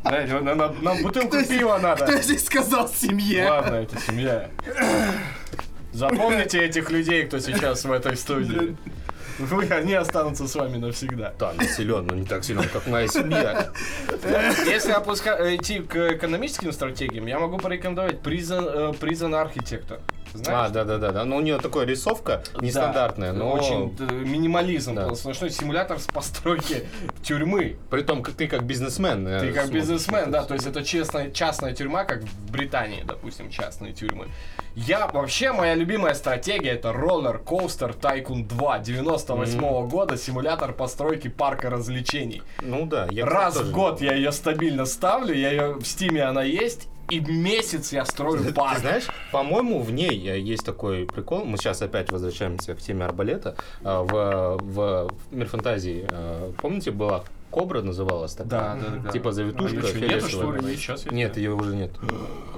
Да, 0.05 0.41
на, 0.41 0.55
на- 0.55 0.73
на 0.73 0.95
бутылку 0.95 1.29
Кто 1.29 1.41
здесь- 1.43 1.59
пива 1.59 1.79
надо. 1.79 2.05
Кто 2.05 2.17
здесь 2.19 2.45
сказал 2.47 2.89
семья? 2.89 3.51
Ладно, 3.51 3.75
это 3.77 4.01
семья. 4.01 4.49
Запомните 5.93 6.65
этих 6.65 6.91
людей, 6.91 7.25
кто 7.27 7.39
сейчас 7.41 7.85
в 7.85 7.93
этой 7.93 8.17
студии. 8.17 8.77
Вы, 9.39 9.65
они 9.67 9.95
останутся 9.95 10.49
с 10.49 10.55
вами 10.57 10.79
навсегда. 10.79 11.33
Да, 11.39 11.51
он 11.51 11.61
силен, 11.65 12.07
но 12.07 12.15
не 12.17 12.27
так 12.27 12.43
силен, 12.45 12.69
как 12.73 12.87
моя 12.89 13.07
семья. 13.07 13.71
Если 14.67 14.93
опуска- 14.93 15.55
идти 15.57 15.79
к 15.79 15.95
экономическим 16.15 16.73
стратегиям, 16.73 17.27
я 17.27 17.39
могу 17.39 17.59
порекомендовать 17.59 18.17
Prison, 18.17 18.93
э, 18.93 18.93
Prison 18.99 19.31
Architector. 19.33 20.01
А, 20.35 20.39
Знаешь? 20.39 20.71
да, 20.73 20.85
да, 20.85 20.99
да, 20.99 21.13
да. 21.13 21.25
Но 21.25 21.37
у 21.37 21.41
нее 21.41 21.59
такая 21.59 21.85
рисовка 21.87 22.43
нестандартная, 22.61 23.33
Да, 23.33 23.39
но 23.39 23.53
Очень 23.53 23.97
э, 23.99 24.13
минимализм. 24.25 24.95
Да. 24.95 25.15
Сплошной 25.15 25.51
симулятор 25.51 25.99
с 25.99 26.07
постройки 26.07 26.85
тюрьмы. 27.23 27.77
при 27.91 28.03
том, 28.03 28.23
как 28.23 28.35
ты 28.35 28.47
как 28.47 28.65
бизнесмен. 28.65 29.27
э, 29.27 29.41
Ты 29.41 29.53
как 29.53 29.71
бизнесмен, 29.71 30.31
да, 30.31 30.45
то 30.45 30.55
есть 30.55 30.67
это 30.67 30.83
честная, 30.85 31.31
частная 31.31 31.73
тюрьма, 31.75 32.05
как 32.05 32.23
в 32.23 32.51
Британии, 32.51 33.03
допустим, 33.07 33.51
частные 33.51 33.93
тюрьмы. 33.93 34.27
Я, 34.75 35.09
вообще, 35.09 35.53
моя 35.53 35.75
любимая 35.75 36.15
стратегия 36.15 36.71
это 36.71 36.91
Roller 36.91 37.43
Coaster 37.43 37.99
Tycoon 37.99 38.47
2 38.47 38.79
98 38.79 39.89
года, 39.89 40.17
симулятор 40.17 40.73
постройки 40.73 41.29
парка 41.29 41.69
развлечений. 41.71 42.43
Ну 42.63 42.87
да. 42.87 43.09
я, 43.11 43.25
кстати, 43.25 43.39
Раз 43.45 43.55
тоже- 43.55 43.67
в 43.67 43.73
год 43.73 44.01
я 44.01 44.15
ее 44.15 44.31
стабильно 44.33 44.85
ставлю, 44.87 45.35
я 45.35 45.51
ее 45.51 45.73
в 45.75 45.85
стиме 45.85 46.23
она 46.25 46.43
есть, 46.45 46.89
и 47.11 47.21
месяц 47.21 47.93
я 47.93 48.05
строю 48.05 48.45
Ты 48.45 48.53
парк. 48.53 48.79
знаешь, 48.81 49.07
по-моему, 49.33 49.81
в 49.81 49.91
ней 49.93 50.29
э, 50.29 50.39
есть 50.39 50.65
такой 50.65 51.07
прикол. 51.07 51.45
Мы 51.45 51.57
сейчас 51.57 51.83
опять 51.83 52.11
возвращаемся 52.13 52.75
к 52.75 52.79
теме 52.79 53.05
арбалета. 53.05 53.57
А, 53.85 54.03
В, 54.03 54.59
в 54.63 55.11
мир 55.31 55.47
фантазии, 55.49 56.07
э, 56.11 56.53
помните, 56.61 56.91
была 56.91 57.25
Кобра 57.51 57.81
называлась 57.83 58.33
такая? 58.35 58.51
Да, 58.51 58.79
да, 58.81 58.97
да. 59.05 59.11
Типа 59.11 59.33
завитушка. 59.33 59.79
А 59.79 59.87
что, 59.87 59.99
нету, 59.99 60.29
что 60.29 60.29
фиолетовая. 60.41 60.61
ли? 60.61 60.77
Сейчас 60.77 61.01
есть? 61.05 61.13
Нет, 61.13 61.37
ее 61.39 61.53
уже 61.55 61.75
нет. 61.75 61.91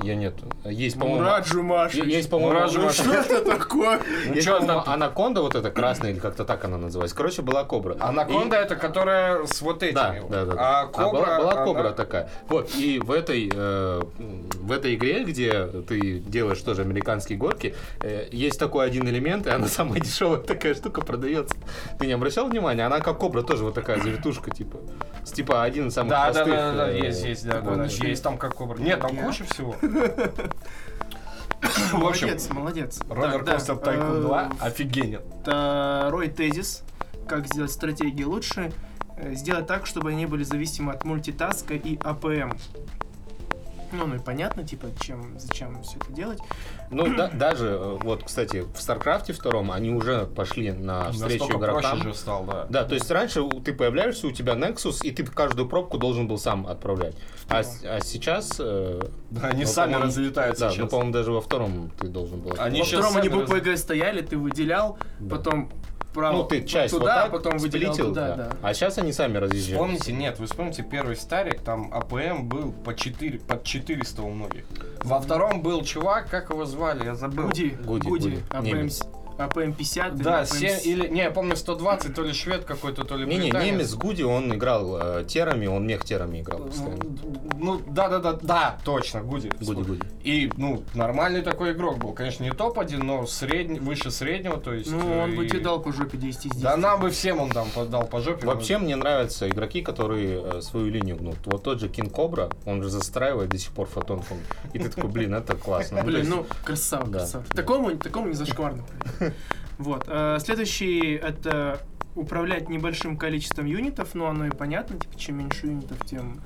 Ее 0.03 0.17
нет. 0.17 0.35
Есть, 0.65 0.99
по-моему... 0.99 1.21
Мураджу 1.23 1.63
Маши. 1.63 1.99
е- 1.99 2.11
Есть, 2.11 2.29
по-моему, 2.29 2.55
Мураджу 2.55 2.81
Маши. 2.83 3.03
Что 3.03 3.13
это 3.15 3.45
такое? 3.45 4.01
Ну 4.27 4.35
по-моему, 4.43 4.67
там? 4.67 4.83
анаконда 4.87 5.43
вот 5.43 5.55
эта 5.55 5.71
красная, 5.71 6.11
или 6.11 6.19
как-то 6.19 6.45
так 6.45 6.65
она 6.65 6.77
называлась. 6.77 7.13
Короче, 7.13 7.43
была 7.43 7.63
кобра. 7.65 7.97
Анаконда 8.01 8.57
это 8.57 8.75
которая 8.77 9.47
с 9.47 9.63
вот 9.63 9.83
этими. 9.83 9.95
Да, 9.95 10.15
да, 10.29 10.45
да. 10.45 10.55
А 10.59 10.83
А 10.83 10.87
кобра. 10.87 11.11
была, 11.11 11.39
была 11.39 11.53
она- 11.53 11.65
кобра 11.65 11.91
такая. 11.91 12.29
Вот, 12.49 12.75
и 12.75 12.99
в 12.99 13.13
этой, 13.13 13.49
э, 13.55 14.03
в 14.55 14.73
этой 14.73 14.97
игре, 14.97 15.25
где 15.25 15.67
ты 15.89 16.19
делаешь 16.19 16.61
тоже 16.61 16.83
американские 16.83 17.39
горки, 17.39 17.75
э, 18.03 18.29
есть 18.33 18.59
такой 18.59 18.87
один 18.87 19.09
элемент, 19.09 19.47
и 19.47 19.51
она 19.51 19.69
самая 19.69 20.01
дешевая 20.01 20.41
такая 20.41 20.75
штука 20.75 21.01
продается. 21.01 21.55
Ты 21.99 22.07
не 22.07 22.13
обращал 22.13 22.49
внимания? 22.49 22.85
Она 22.87 22.99
как 23.01 23.19
кобра 23.19 23.43
тоже 23.43 23.65
вот 23.65 23.75
такая 23.75 24.01
завитушка, 24.01 24.51
типа. 24.51 24.80
С 25.25 25.33
типа 25.33 25.63
один 25.63 25.89
из 25.89 25.95
самых 25.95 26.11
Да, 26.11 26.27
да, 26.27 26.33
простых. 26.33 26.55
да, 26.55 26.73
да, 26.73 26.77
да, 26.87 26.91
э, 26.91 26.99
есть, 27.07 27.25
есть, 27.25 27.47
да, 27.47 27.61
да, 27.61 27.75
да, 27.77 27.85
есть 27.85 28.23
там 28.23 28.39
как 28.39 28.55
кобра. 28.55 28.79
Нет, 28.79 29.01
там 29.01 29.17
куча 29.17 29.45
всего. 29.45 29.75
В 31.93 32.07
общем, 32.07 32.29
Молодец, 32.29 32.49
молодец. 32.51 33.01
Coaster 33.07 33.45
да, 33.45 33.93
Tycoon 33.93 34.19
э, 34.19 34.23
2 34.23 34.51
офигенен. 34.61 35.21
Второй 35.43 36.29
тезис. 36.29 36.83
Как 37.29 37.47
сделать 37.47 37.71
стратегии 37.71 38.25
лучше. 38.25 38.73
э, 39.19 39.35
сделать 39.35 39.67
так, 39.67 39.87
чтобы 39.87 40.11
они 40.11 40.25
были 40.25 40.43
зависимы 40.43 40.93
от 40.93 41.05
мультитаска 41.05 41.75
и 41.75 41.99
АПМ. 42.03 42.53
Ну, 43.93 44.07
ну 44.07 44.15
и 44.17 44.19
понятно, 44.19 44.65
типа, 44.65 44.89
чем, 45.01 45.39
зачем 45.39 45.83
все 45.83 45.99
это 45.99 46.13
делать. 46.13 46.39
Ну, 46.91 47.15
да- 47.17 47.29
даже, 47.29 47.67
э, 47.69 47.99
вот, 48.03 48.25
кстати, 48.25 48.65
в 48.75 48.81
Старкрафте 48.81 49.33
втором 49.33 49.71
они 49.73 49.91
уже 49.91 50.27
пошли 50.27 50.73
на 50.73 51.11
встречу 51.13 51.45
Настолько 51.45 51.59
игрокам. 51.59 51.91
проще 51.99 52.09
же 52.09 52.15
стал, 52.15 52.45
да. 52.45 52.67
Да, 52.71 52.85
то 52.85 52.95
есть 52.95 53.11
раньше 53.11 53.43
ты 53.65 53.73
появляешься, 53.73 54.27
у 54.27 54.31
тебя 54.31 54.55
Nexus, 54.55 55.03
и 55.03 55.11
ты 55.11 55.25
каждую 55.25 55.69
пробку 55.69 55.99
должен 55.99 56.29
был 56.29 56.39
сам 56.39 56.67
отправлять. 56.67 57.15
А, 57.49 57.63
а 57.85 58.01
сейчас... 58.01 58.57
э, 58.59 59.01
Да, 59.31 59.49
они 59.49 59.63
ну, 59.65 59.69
сами 59.69 59.95
разлетаются 59.95 60.61
Да, 60.65 60.69
ну, 60.71 60.75
сейчас. 60.77 60.91
по-моему, 60.91 61.13
даже 61.13 61.33
во 61.33 61.41
втором 61.41 61.91
ты 61.99 62.09
должен 62.09 62.41
был. 62.41 62.55
Они 62.59 62.81
Во 62.81 62.87
втором 62.87 63.17
они 63.17 63.29
бы 63.29 63.41
раз- 63.43 63.51
ПГ 63.51 63.77
стояли, 63.77 64.23
ты 64.23 64.37
выделял, 64.37 64.99
Да. 65.19 65.37
потом 65.37 65.71
право 66.13 66.39
Ну, 66.39 66.45
ты 66.45 66.63
часть 66.63 66.95
туда, 66.95 67.05
вот 67.05 67.33
так 67.33 67.33
потом 67.33 67.59
выделял 67.59 67.97
туда, 67.97 68.29
да. 68.29 68.37
да. 68.37 68.57
А 68.63 68.75
сейчас 68.75 68.99
они 68.99 69.13
сами 69.13 69.39
разъезжают. 69.39 69.81
Вспомните, 69.81 70.13
нет, 70.13 70.39
вы 70.39 70.47
вспомните 70.47 70.83
первый 70.83 71.17
старик, 71.17 71.61
там 71.61 71.93
АПМ 71.93 72.49
был 72.49 72.73
по 72.73 72.95
4, 72.95 73.39
под 73.41 73.65
400 73.65 74.23
у 74.23 74.31
многих. 74.31 74.65
Во 75.03 75.21
втором 75.21 75.63
был 75.63 75.83
чувак, 75.83 76.29
как 76.29 76.51
его 76.51 76.65
звали, 76.65 77.05
я 77.05 77.15
забыл. 77.15 77.47
Гуди, 77.47 77.71
Гуди, 77.71 78.09
Гуди, 78.09 78.29
Гуди, 78.29 78.43
АПМ, 78.51 78.65
немец. 78.65 79.03
АПМ 79.41 79.73
50 79.73 80.15
или 80.15 80.23
Да, 80.23 80.41
АПМ 80.41 80.55
7 80.55 80.79
или, 80.85 81.09
не, 81.09 81.23
я 81.23 81.31
помню 81.31 81.57
120, 81.57 82.15
то 82.15 82.23
ли 82.23 82.33
швед 82.33 82.65
какой-то, 82.65 83.05
то 83.05 83.17
ли 83.17 83.27
Не-не, 83.27 83.43
британец. 83.51 83.73
немец 83.73 83.95
Гуди, 83.95 84.23
он 84.23 84.55
играл 84.55 84.99
э, 85.01 85.25
терами, 85.27 85.67
он 85.67 85.87
мех 85.87 86.05
терами 86.05 86.41
играл 86.41 86.61
постоянно. 86.61 86.99
Ну, 87.59 87.81
да-да-да, 87.87 88.33
да, 88.35 88.79
точно, 88.85 89.23
Гуди. 89.23 89.51
Гуди, 89.61 89.83
Гуди. 89.83 90.03
И, 90.23 90.51
ну, 90.57 90.83
нормальный 90.95 91.43
такой 91.43 91.73
игрок 91.73 91.99
был. 91.99 92.13
Конечно, 92.13 92.45
не 92.45 92.51
топ-1, 92.53 93.03
но 93.03 93.27
средний, 93.27 93.79
выше 93.81 94.11
среднего, 94.11 94.59
то 94.59 94.73
есть... 94.73 94.91
Ну, 94.91 94.99
он 94.99 95.33
э, 95.33 95.37
бы 95.37 95.47
и- 95.47 95.49
тебе 95.49 95.61
дал 95.61 95.81
по 95.81 95.93
жопе 95.93 96.19
10 96.19 96.47
из 96.47 96.51
10. 96.53 96.63
Да 96.63 96.77
нам 96.77 97.01
бы 97.01 97.11
всем 97.11 97.41
он 97.41 97.51
там 97.51 97.69
подал 97.75 98.07
по 98.07 98.21
жопе. 98.21 98.47
Вообще 98.47 98.79
мне 98.79 98.97
нравятся 98.97 99.49
игроки, 99.49 99.83
которые 99.83 100.43
э, 100.59 100.61
свою 100.61 100.89
линию 100.89 101.17
гнут. 101.17 101.37
Вот 101.45 101.63
тот 101.63 101.81
же 101.81 101.89
Кинг 101.89 102.13
Кобра, 102.13 102.51
он 102.67 102.83
же 102.83 102.91
застраивает 102.91 103.51
до 103.51 103.59
сих 103.59 103.73
пор 103.73 103.87
фотон. 103.87 104.23
И 104.73 104.79
ты 104.79 104.89
такой, 104.89 105.11
блин, 105.11 105.35
это 105.35 105.55
классно. 105.55 106.03
Блин, 106.03 106.27
ну, 106.29 106.47
красава, 106.65 107.07
Да. 107.07 107.19
красава. 107.21 107.45
Такому, 107.55 107.97
такому 107.97 108.29
не 108.29 108.35
зашкварно. 108.35 108.85
Вот. 109.79 110.05
э, 110.09 110.39
Следующий 110.41 111.15
это 111.15 111.81
управлять 112.15 112.69
небольшим 112.69 113.17
количеством 113.17 113.67
юнитов, 113.67 114.15
но 114.15 114.27
оно 114.27 114.47
и 114.47 114.51
понятно, 114.51 114.99
типа, 114.99 115.19
чем 115.19 115.39
меньше 115.39 115.67
юнитов, 115.69 116.05
тем 116.07 116.41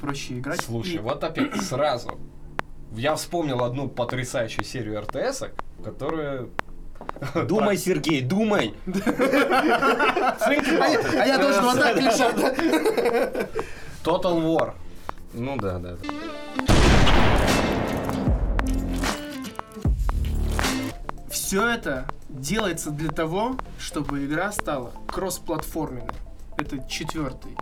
проще 0.00 0.38
играть. 0.38 0.62
Слушай, 0.62 0.94
И- 0.94 0.98
вот 0.98 1.22
опять 1.24 1.54
сразу. 1.62 2.18
Я 2.92 3.14
вспомнил 3.16 3.62
одну 3.62 3.88
потрясающую 3.88 4.64
серию 4.64 5.02
РТС, 5.02 5.42
которую... 5.84 6.50
Думай, 7.46 7.76
Сергей, 7.76 8.22
думай! 8.22 8.74
А 8.86 11.26
я, 11.26 11.38
должен 11.38 11.64
вот 11.64 11.78
так 11.78 11.96
лежать? 11.96 12.34
Total 14.04 14.40
War. 14.42 14.72
Ну 15.34 15.56
да, 15.58 15.78
да. 15.78 15.96
Все 21.48 21.66
это 21.66 22.06
делается 22.28 22.90
для 22.90 23.08
того, 23.08 23.56
чтобы 23.78 24.22
игра 24.26 24.52
стала 24.52 24.92
кроссплатформенной. 25.10 26.12
Это 26.58 26.86
четвертый 26.86 27.56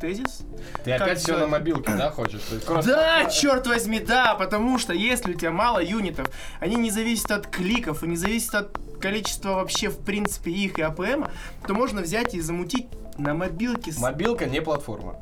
тезис. 0.00 0.42
Ты 0.82 0.90
Как 0.90 1.02
опять 1.02 1.20
все 1.20 1.38
на 1.38 1.46
мобилке, 1.46 1.94
да, 1.94 2.10
хочешь? 2.10 2.40
Кросс- 2.66 2.84
Да, 2.84 3.26
черт 3.26 3.68
возьми, 3.68 4.00
да, 4.00 4.34
потому 4.34 4.80
что 4.80 4.92
если 4.92 5.30
у 5.30 5.34
тебя 5.36 5.52
мало 5.52 5.80
юнитов, 5.80 6.26
они 6.58 6.74
не 6.74 6.90
зависят 6.90 7.30
от 7.30 7.46
кликов 7.46 8.02
и 8.02 8.08
не 8.08 8.16
зависят 8.16 8.54
от 8.56 8.78
количества 9.00 9.50
вообще, 9.50 9.90
в 9.90 10.00
принципе, 10.00 10.50
их 10.50 10.80
и 10.80 10.82
АПМ, 10.82 11.26
то 11.68 11.74
можно 11.74 12.02
взять 12.02 12.34
и 12.34 12.40
замутить 12.40 12.88
на 13.16 13.32
мобилке. 13.34 13.92
Мобилка 13.96 14.46
не 14.46 14.60
платформа. 14.60 15.20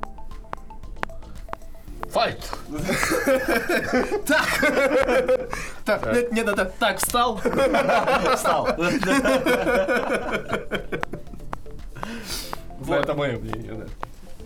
Fight! 2.12 2.38
Так! 4.26 4.46
Так, 5.84 6.12
нет, 6.12 6.32
нет, 6.32 6.48
это 6.48 6.66
так, 6.78 6.98
встал. 6.98 7.38
Встал. 8.36 8.68
Вот. 12.80 12.98
Это 13.04 13.14
мое 13.14 13.38
мнение, 13.38 13.72
да. 13.72 13.86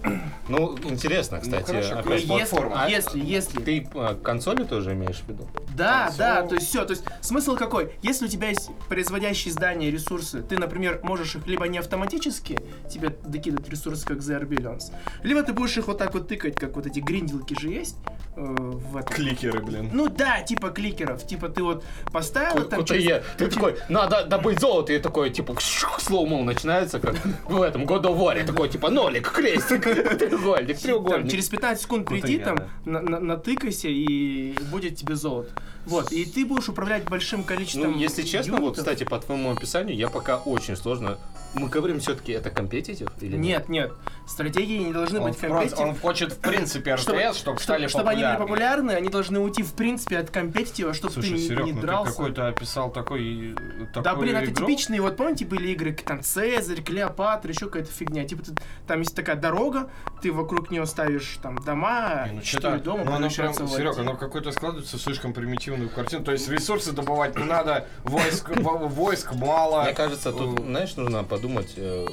Ну, 0.48 0.76
интересно, 0.84 1.40
кстати. 1.40 1.66
хорошо, 1.66 1.98
опять 1.98 2.20
же. 2.20 2.26
платформа. 2.28 2.84
А 2.84 2.88
Если, 2.88 3.18
если... 3.18 3.60
Ты 3.60 3.88
э, 3.92 4.14
консоли 4.22 4.62
тоже 4.62 4.92
имеешь 4.92 5.16
в 5.16 5.28
виду? 5.28 5.48
Да, 5.76 6.04
Консоль. 6.04 6.18
да, 6.18 6.42
то 6.42 6.54
есть 6.54 6.68
все, 6.68 6.84
то 6.84 6.92
есть 6.92 7.04
смысл 7.20 7.56
какой? 7.56 7.92
Если 8.02 8.26
у 8.26 8.28
тебя 8.28 8.48
есть 8.48 8.70
производящие 8.88 9.52
здания 9.52 9.90
ресурсы, 9.90 10.42
ты, 10.42 10.56
например, 10.56 11.00
можешь 11.02 11.34
их 11.34 11.46
либо 11.48 11.66
не 11.66 11.78
автоматически 11.78 12.58
тебе 12.88 13.14
докидывать 13.24 13.68
ресурсы, 13.68 14.06
как 14.06 14.18
The 14.18 14.46
Billions, 14.48 14.92
либо 15.24 15.42
ты 15.42 15.52
будешь 15.52 15.76
их 15.76 15.88
вот 15.88 15.98
так 15.98 16.14
вот 16.14 16.28
тыкать, 16.28 16.54
как 16.54 16.76
вот 16.76 16.86
эти 16.86 17.00
гринделки 17.00 17.58
же 17.60 17.68
есть 17.68 17.96
э, 18.36 18.40
в 18.40 18.96
этом. 18.96 19.14
Кликеры, 19.14 19.60
блин. 19.60 19.90
Ну 19.92 20.08
да, 20.08 20.42
типа 20.42 20.70
кликеров, 20.70 21.26
типа 21.26 21.48
ты 21.48 21.62
вот 21.62 21.84
поставил 22.12 22.64
там 22.68 22.80
Куда 22.80 22.94
я? 22.94 23.22
Ты 23.36 23.48
такой, 23.48 23.76
надо 23.88 24.24
добыть 24.24 24.60
золото, 24.60 24.92
и 24.92 24.98
такой, 24.98 25.30
типа, 25.30 25.56
slow-mo 25.98 26.44
начинается, 26.44 27.00
как 27.00 27.16
в 27.48 27.60
этом 27.60 27.82
God 27.84 28.02
of 28.02 28.16
War, 28.16 28.42
такой, 28.44 28.68
типа, 28.68 28.90
нолик, 28.90 29.30
крестик, 29.30 29.85
треугольник, 30.18 30.78
треугольник. 30.78 31.30
через 31.30 31.48
15 31.48 31.82
секунд 31.82 32.06
приди 32.08 32.38
там, 32.38 32.58
натыкайся 32.84 33.88
и 33.88 34.54
будет 34.70 34.96
тебе 34.96 35.14
золото. 35.14 35.50
Вот, 35.86 36.12
и 36.12 36.24
ты 36.24 36.44
будешь 36.44 36.68
управлять 36.68 37.04
большим 37.08 37.44
количеством 37.44 37.92
Ну, 37.92 37.98
если 37.98 38.22
честно, 38.22 38.54
вот, 38.54 38.60
юнитов. 38.60 38.78
кстати, 38.78 39.04
по 39.04 39.18
твоему 39.18 39.52
описанию, 39.52 39.96
я 39.96 40.08
пока 40.08 40.38
очень 40.38 40.76
сложно. 40.76 41.16
Мы 41.54 41.68
говорим 41.68 42.00
все-таки, 42.00 42.32
это 42.32 42.50
competitive 42.50 43.08
или 43.20 43.36
нет? 43.36 43.40
Нет, 43.40 43.68
нет, 43.68 43.92
стратегии 44.26 44.78
не 44.78 44.92
должны 44.92 45.20
Он, 45.20 45.28
быть 45.30 45.38
компетитив. 45.38 45.78
он 45.78 45.94
хочет, 45.94 46.32
в 46.32 46.38
принципе, 46.38 46.94
РТС, 46.96 47.02
чтобы, 47.04 47.32
чтобы, 47.34 47.60
стали 47.60 47.86
чтобы 47.86 48.10
они 48.10 48.22
были 48.22 48.32
популярны. 48.36 48.46
популярны, 48.46 48.90
они 48.92 49.08
должны 49.08 49.38
уйти 49.38 49.62
в 49.62 49.72
принципе 49.72 50.18
от 50.18 50.30
компетитива, 50.30 50.92
чтобы 50.92 51.14
Слушай, 51.14 51.28
ты 51.30 51.34
не, 51.36 51.40
Серег, 51.48 51.64
не 51.64 51.72
ну 51.72 51.80
ты 51.80 51.86
дрался. 51.86 52.10
какой-то 52.10 52.48
описал 52.48 52.90
такой, 52.90 53.54
такой 53.94 54.02
Да, 54.02 54.14
блин, 54.16 54.36
это 54.36 54.50
игру. 54.50 54.66
типичные, 54.66 55.00
вот 55.00 55.16
помните, 55.16 55.46
были 55.46 55.68
игры, 55.68 55.92
как 55.92 56.04
там 56.04 56.22
Цезарь, 56.22 56.82
Клеопатра, 56.82 57.50
еще 57.50 57.66
какая-то 57.66 57.90
фигня. 57.92 58.24
Типа 58.26 58.44
ты- 58.44 58.52
там 58.86 58.98
есть 59.00 59.14
такая 59.14 59.36
дорога, 59.36 59.88
ты 60.20 60.32
вокруг 60.32 60.70
нее 60.70 60.84
ставишь 60.84 61.38
там 61.42 61.56
дома, 61.56 62.26
Не, 62.26 62.32
ну 62.34 62.40
четыре 62.42 62.78
дома, 62.78 63.04
ну, 63.04 63.12
оно 63.12 63.30
прям, 63.30 63.52
один. 63.52 64.00
оно 64.00 64.16
какой-то 64.16 64.50
складывается 64.50 64.98
слишком 64.98 65.32
примитивную 65.76 65.90
картину. 65.90 66.24
То 66.24 66.32
есть 66.32 66.48
ресурсы 66.48 66.92
добывать 66.92 67.36
не 67.36 67.44
надо, 67.44 67.86
войск, 68.04 68.50
во- 68.56 68.78
войск 68.88 69.32
мало. 69.34 69.82
Мне 69.84 69.94
кажется, 69.94 70.32
тут, 70.32 70.58
Э, 70.60 70.62
знаешь, 70.62 70.96
нужно 70.96 71.24
подумать, 71.24 71.72
э, 71.76 72.06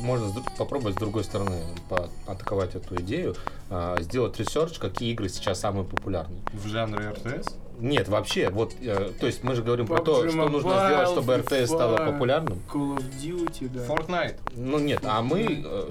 можно 0.00 0.32
попробовать 0.58 0.94
с 0.96 0.98
другой 0.98 1.24
стороны 1.24 1.62
атаковать 2.26 2.74
эту 2.74 2.96
идею, 3.00 3.34
а, 3.70 3.96
сделать 4.02 4.38
research, 4.38 4.78
какие 4.78 5.12
игры 5.12 5.28
сейчас 5.28 5.60
самые 5.60 5.84
популярные. 5.84 6.42
В 6.52 6.66
жанре 6.68 7.10
РТС? 7.10 7.54
Нет, 7.78 8.08
вообще, 8.08 8.48
вот, 8.50 8.74
э, 8.80 9.12
то 9.20 9.26
есть 9.26 9.42
мы 9.44 9.54
же 9.54 9.62
говорим 9.62 9.86
про 9.86 9.98
то, 10.00 10.24
PUBG 10.24 10.30
что 10.30 10.48
нужно 10.48 10.86
сделать, 10.86 11.08
чтобы 11.10 11.36
РТС 11.36 11.66
стало 11.70 11.96
популярным. 12.10 12.58
Call 12.72 12.96
of 12.96 13.04
Duty, 13.22 13.68
да. 13.68 13.84
Fortnite. 13.86 14.36
Ну 14.54 14.78
нет, 14.78 15.00
а 15.04 15.20
мы 15.22 15.62
э, 15.64 15.90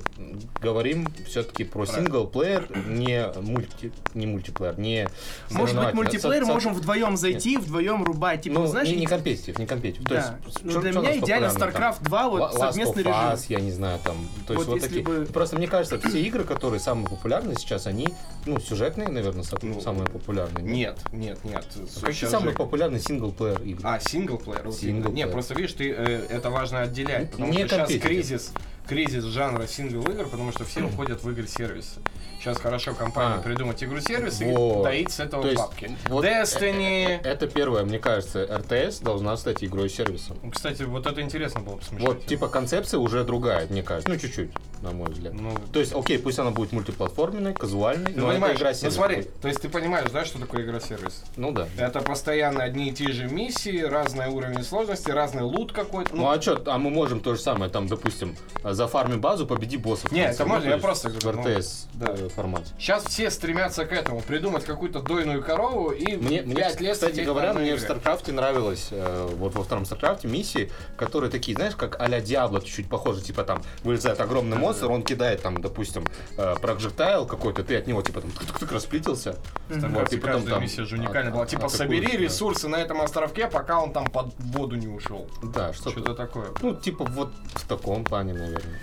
говорим 0.61 1.07
все-таки 1.27 1.63
про 1.63 1.85
single-player, 1.85 2.67
не 2.87 3.25
мульти, 3.41 3.91
не 4.13 4.25
мультиплеер, 4.25 4.79
не 4.79 5.03
Может 5.03 5.11
быть, 5.49 5.51
соревновательный. 5.69 6.03
мультиплеер 6.03 6.41
Со- 6.41 6.47
со- 6.47 6.53
можем 6.53 6.73
вдвоем 6.73 7.17
зайти, 7.17 7.57
вдвоем 7.57 8.03
рубать. 8.03 8.41
Типа, 8.41 8.59
Ну, 8.59 8.67
знаешь, 8.67 8.87
не, 8.89 8.95
не 8.97 9.05
competitive, 9.05 9.59
не 9.59 9.65
competitive. 9.67 10.05
То 10.05 10.13
Да. 10.15 10.37
есть, 10.45 10.59
Ну, 10.63 10.71
чё- 10.73 10.81
для 10.81 10.91
чё 10.93 10.99
у 10.99 11.01
меня 11.03 11.17
идеально 11.19 11.45
StarCraft 11.47 12.03
2, 12.03 12.29
вот 12.29 12.41
Last 12.53 12.57
совместный 12.57 13.03
of 13.03 13.07
режим. 13.07 13.13
Us, 13.13 13.45
я 13.49 13.59
не 13.59 13.71
знаю, 13.71 13.99
там, 14.03 14.15
то 14.47 14.53
есть 14.53 14.65
Вот 14.65 14.73
вот, 14.73 14.81
такие. 14.81 15.03
бы- 15.03 15.25
Просто 15.31 15.55
мне 15.57 15.67
кажется, 15.67 15.99
все 15.99 16.19
игры, 16.21 16.43
которые 16.43 16.79
самые 16.79 17.07
популярные 17.07 17.55
сейчас, 17.57 17.85
они, 17.87 18.07
ну, 18.45 18.59
сюжетные, 18.59 19.07
наверное, 19.09 19.43
Ну, 19.61 19.81
самые 19.81 20.07
популярные. 20.07 20.63
Нет, 20.65 20.97
нет, 21.11 21.43
нет. 21.43 21.65
Какие 21.75 22.13
Сейчас 22.13 22.31
самые 22.31 22.51
же- 22.51 22.57
популярные 22.57 22.99
синглплеер 22.99 23.61
игры? 23.61 23.81
А, 23.83 23.99
синглплеер? 23.99 24.63
вот. 24.65 24.75
Синглплеер. 24.75 25.15
Не, 25.27 25.31
просто 25.31 25.53
видишь, 25.53 25.73
ты 25.73 25.91
э, 25.91 26.25
это 26.29 26.49
важно 26.49 26.81
отделять, 26.81 27.31
потому 27.31 27.51
Не 27.51 27.65
что 27.67 27.85
сейчас 27.85 28.01
кризис, 28.01 28.51
кризис 28.87 29.23
жанра 29.23 29.67
сингл 29.67 30.01
игр, 30.09 30.25
потому 30.27 30.51
что 30.51 30.63
все 30.65 30.81
уходят 30.83 31.23
в 31.23 31.29
игры 31.29 31.47
сервисы. 31.47 31.99
Сейчас 32.39 32.57
хорошо 32.59 32.93
компания 32.93 33.37
А. 33.39 33.41
придумать 33.41 33.83
игру 33.83 33.99
сервис 33.99 34.39
и 34.39 34.45
Вот. 34.45 34.83
доить 34.83 35.11
с 35.11 35.19
этого 35.19 35.41
То 35.41 35.49
есть, 35.49 35.59
бабки. 35.61 35.91
вот 36.09 36.23
Destiny. 36.25 37.07
э- 37.07 37.19
э- 37.23 37.27
Это 37.27 37.47
первое, 37.47 37.83
мне 37.83 37.97
кажется, 37.97 38.45
РТС 38.45 38.99
должна 38.99 39.35
стать 39.37 39.63
игрой 39.63 39.89
сервисом. 39.89 40.37
Ну, 40.43 40.51
Кстати, 40.51 40.83
вот 40.83 41.07
это 41.07 41.21
интересно 41.21 41.61
было 41.61 41.77
посмотреть. 41.77 42.07
Вот, 42.07 42.25
типа, 42.27 42.47
концепция 42.47 42.99
уже 42.99 43.23
другая, 43.23 43.65
мне 43.67 43.81
кажется. 43.81 44.09
Ну, 44.11 44.17
чуть-чуть, 44.19 44.51
на 44.85 44.91
мой 44.91 45.09
взгляд. 45.09 45.33
Ну, 45.33 45.51
То 45.73 45.79
есть, 45.79 45.93
окей, 45.93 46.19
пусть 46.19 46.39
она 46.39 46.51
будет 46.51 46.71
мультиплатформенной, 46.71 47.53
казуальной, 47.53 48.13
ты 48.13 48.19
но 48.19 48.27
понимаешь, 48.29 48.55
это 48.55 48.61
игра 48.61 48.69
ну 48.69 48.75
сервис. 48.75 48.95
смотри, 48.95 49.23
то 49.41 49.47
есть 49.47 49.61
ты 49.61 49.69
понимаешь, 49.69 50.09
да, 50.11 50.25
что 50.25 50.39
такое 50.39 50.63
игра 50.63 50.79
сервис? 50.79 51.23
Ну 51.35 51.51
да. 51.51 51.67
Это 51.77 52.01
постоянно 52.01 52.63
одни 52.63 52.89
и 52.89 52.93
те 52.93 53.11
же 53.11 53.27
миссии, 53.27 53.81
разные 53.81 54.29
уровни 54.29 54.61
сложности, 54.61 55.09
разный 55.09 55.43
лут 55.43 55.71
какой-то. 55.71 56.15
Ну, 56.15 56.29
а 56.29 56.39
что, 56.41 56.61
а 56.67 56.77
мы 56.77 56.89
можем 56.89 57.19
то 57.19 57.33
же 57.35 57.41
самое, 57.41 57.71
там, 57.71 57.87
допустим, 57.87 58.35
зафарми 58.63 59.15
базу, 59.17 59.47
победи 59.47 59.77
боссов. 59.77 60.11
Не, 60.11 60.21
в 60.21 60.25
конце. 60.25 60.43
это 60.43 60.45
можно, 60.45 60.69
я 60.69 60.77
просто 60.77 61.09
говорю, 61.09 61.41
В 61.41 61.45
ну, 61.45 61.57
РТС 61.57 61.87
да. 61.93 62.13
э, 62.17 62.29
формате. 62.29 62.71
Сейчас 62.77 63.05
все 63.05 63.31
стремятся 63.31 63.85
к 63.85 63.91
этому, 63.91 64.21
придумать 64.21 64.65
какую-то 64.65 65.01
дойную 65.01 65.43
корову 65.43 65.91
и 65.91 66.15
Мне, 66.15 66.41
мне, 66.41 66.55
пять 66.55 66.79
лет 66.79 66.93
кстати 66.93 67.21
говоря, 67.21 67.53
мне 67.53 67.71
в 67.71 67.77
игре. 67.77 67.79
Старкрафте 67.79 68.31
нравилось, 68.31 68.89
э, 68.91 69.29
вот 69.33 69.55
во 69.55 69.63
втором 69.63 69.85
Старкрафте, 69.85 70.27
миссии, 70.27 70.71
которые 70.95 71.31
такие, 71.31 71.55
знаешь, 71.55 71.75
как 71.75 71.99
а-ля 71.99 72.21
Диабло 72.21 72.61
чуть-чуть 72.61 72.87
похожи, 72.89 73.21
типа 73.21 73.43
там 73.43 73.61
вылезает 73.83 74.19
огромный 74.19 74.57
монстр, 74.57 74.74
монстр, 74.75 74.91
он 74.91 75.03
кидает 75.03 75.41
там, 75.41 75.61
допустим, 75.61 76.03
э, 76.37 76.55
прожектайл 76.61 77.25
какой-то, 77.25 77.63
ты 77.63 77.75
от 77.75 77.87
него 77.87 78.01
типа 78.01 78.21
там 78.21 78.29
тык-тык-тык 78.31 78.73
расплитился. 78.73 79.37
Вот, 79.69 80.13
и 80.13 80.17
потом 80.17 80.43
там 80.43 80.61
миссия 80.61 80.85
же 80.85 80.97
уникальна 80.97 81.31
а- 81.31 81.33
была. 81.33 81.45
Типа, 81.45 81.69
собери 81.69 82.17
ресурсы 82.17 82.67
на 82.67 82.77
этом 82.77 83.01
островке, 83.01 83.47
пока 83.47 83.81
он 83.81 83.93
там 83.93 84.07
под 84.07 84.33
воду 84.39 84.75
не 84.75 84.87
ушел. 84.87 85.29
Да, 85.43 85.73
что-то. 85.73 86.13
Такое. 86.15 86.47
Ну, 86.61 86.75
типа 86.75 87.05
вот 87.05 87.33
в 87.55 87.67
таком 87.67 88.03
плане, 88.03 88.33
наверное. 88.33 88.79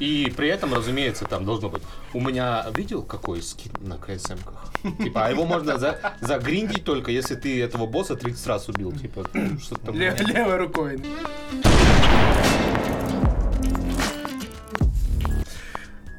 И 0.00 0.32
при 0.36 0.48
этом, 0.48 0.74
разумеется, 0.74 1.24
там 1.24 1.44
должно 1.44 1.68
быть. 1.68 1.82
У 2.12 2.20
меня 2.20 2.66
видел 2.74 3.02
какой 3.02 3.40
скин 3.42 3.72
на 3.80 3.96
КСМ-ках? 3.96 4.72
Типа, 4.98 5.26
а 5.26 5.30
его 5.30 5.44
можно 5.44 5.78
за, 5.78 5.98
загриндить 6.20 6.84
только, 6.84 7.12
если 7.12 7.36
ты 7.36 7.62
этого 7.62 7.86
босса 7.86 8.16
30 8.16 8.46
раз 8.46 8.68
убил. 8.68 8.92
Типа, 8.92 9.24
что-то 9.60 9.86
такое. 9.86 10.16
Ле- 10.16 10.24
левой 10.26 10.56
рукой. 10.56 11.00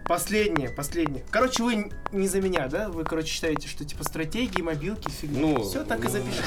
Последнее, 0.07 0.69
последнее. 0.69 1.23
Короче, 1.31 1.63
вы 1.63 1.91
не 2.11 2.27
за 2.27 2.39
меня, 2.39 2.67
да? 2.67 2.89
Вы, 2.89 3.03
короче, 3.05 3.27
считаете, 3.29 3.67
что 3.67 3.85
типа 3.85 4.03
стратегии, 4.03 4.61
мобилки, 4.61 5.09
фигня. 5.09 5.39
Ну, 5.39 5.63
Все, 5.63 5.83
так 5.83 6.05
и 6.05 6.07
запишем. 6.07 6.43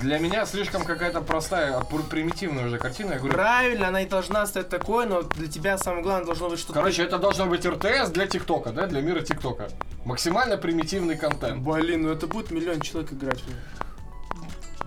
Для 0.00 0.18
меня 0.18 0.46
слишком 0.46 0.84
какая-то 0.84 1.20
простая, 1.20 1.76
а, 1.76 1.84
пр- 1.84 2.02
примитивная 2.02 2.66
уже 2.66 2.78
картина. 2.78 3.12
Я 3.12 3.18
говорю, 3.18 3.34
Правильно, 3.34 3.88
она 3.88 4.02
и 4.02 4.06
должна 4.06 4.46
стать 4.46 4.70
такой, 4.70 5.06
но 5.06 5.22
для 5.22 5.46
тебя 5.48 5.76
самое 5.76 6.02
главное 6.02 6.24
должно 6.24 6.48
быть 6.48 6.58
что-то... 6.58 6.74
короче, 6.74 7.02
это 7.02 7.18
должно 7.18 7.46
быть 7.46 7.66
РТС 7.66 8.10
для 8.10 8.26
ТикТока, 8.26 8.72
да, 8.72 8.86
для 8.86 9.02
мира 9.02 9.20
ТикТока. 9.20 9.68
Максимально 10.06 10.56
примитивный 10.56 11.16
контент. 11.16 11.62
Блин, 11.62 12.02
ну 12.02 12.08
это 12.10 12.26
будет 12.26 12.50
миллион 12.50 12.80
человек 12.80 13.12
играть. 13.12 13.42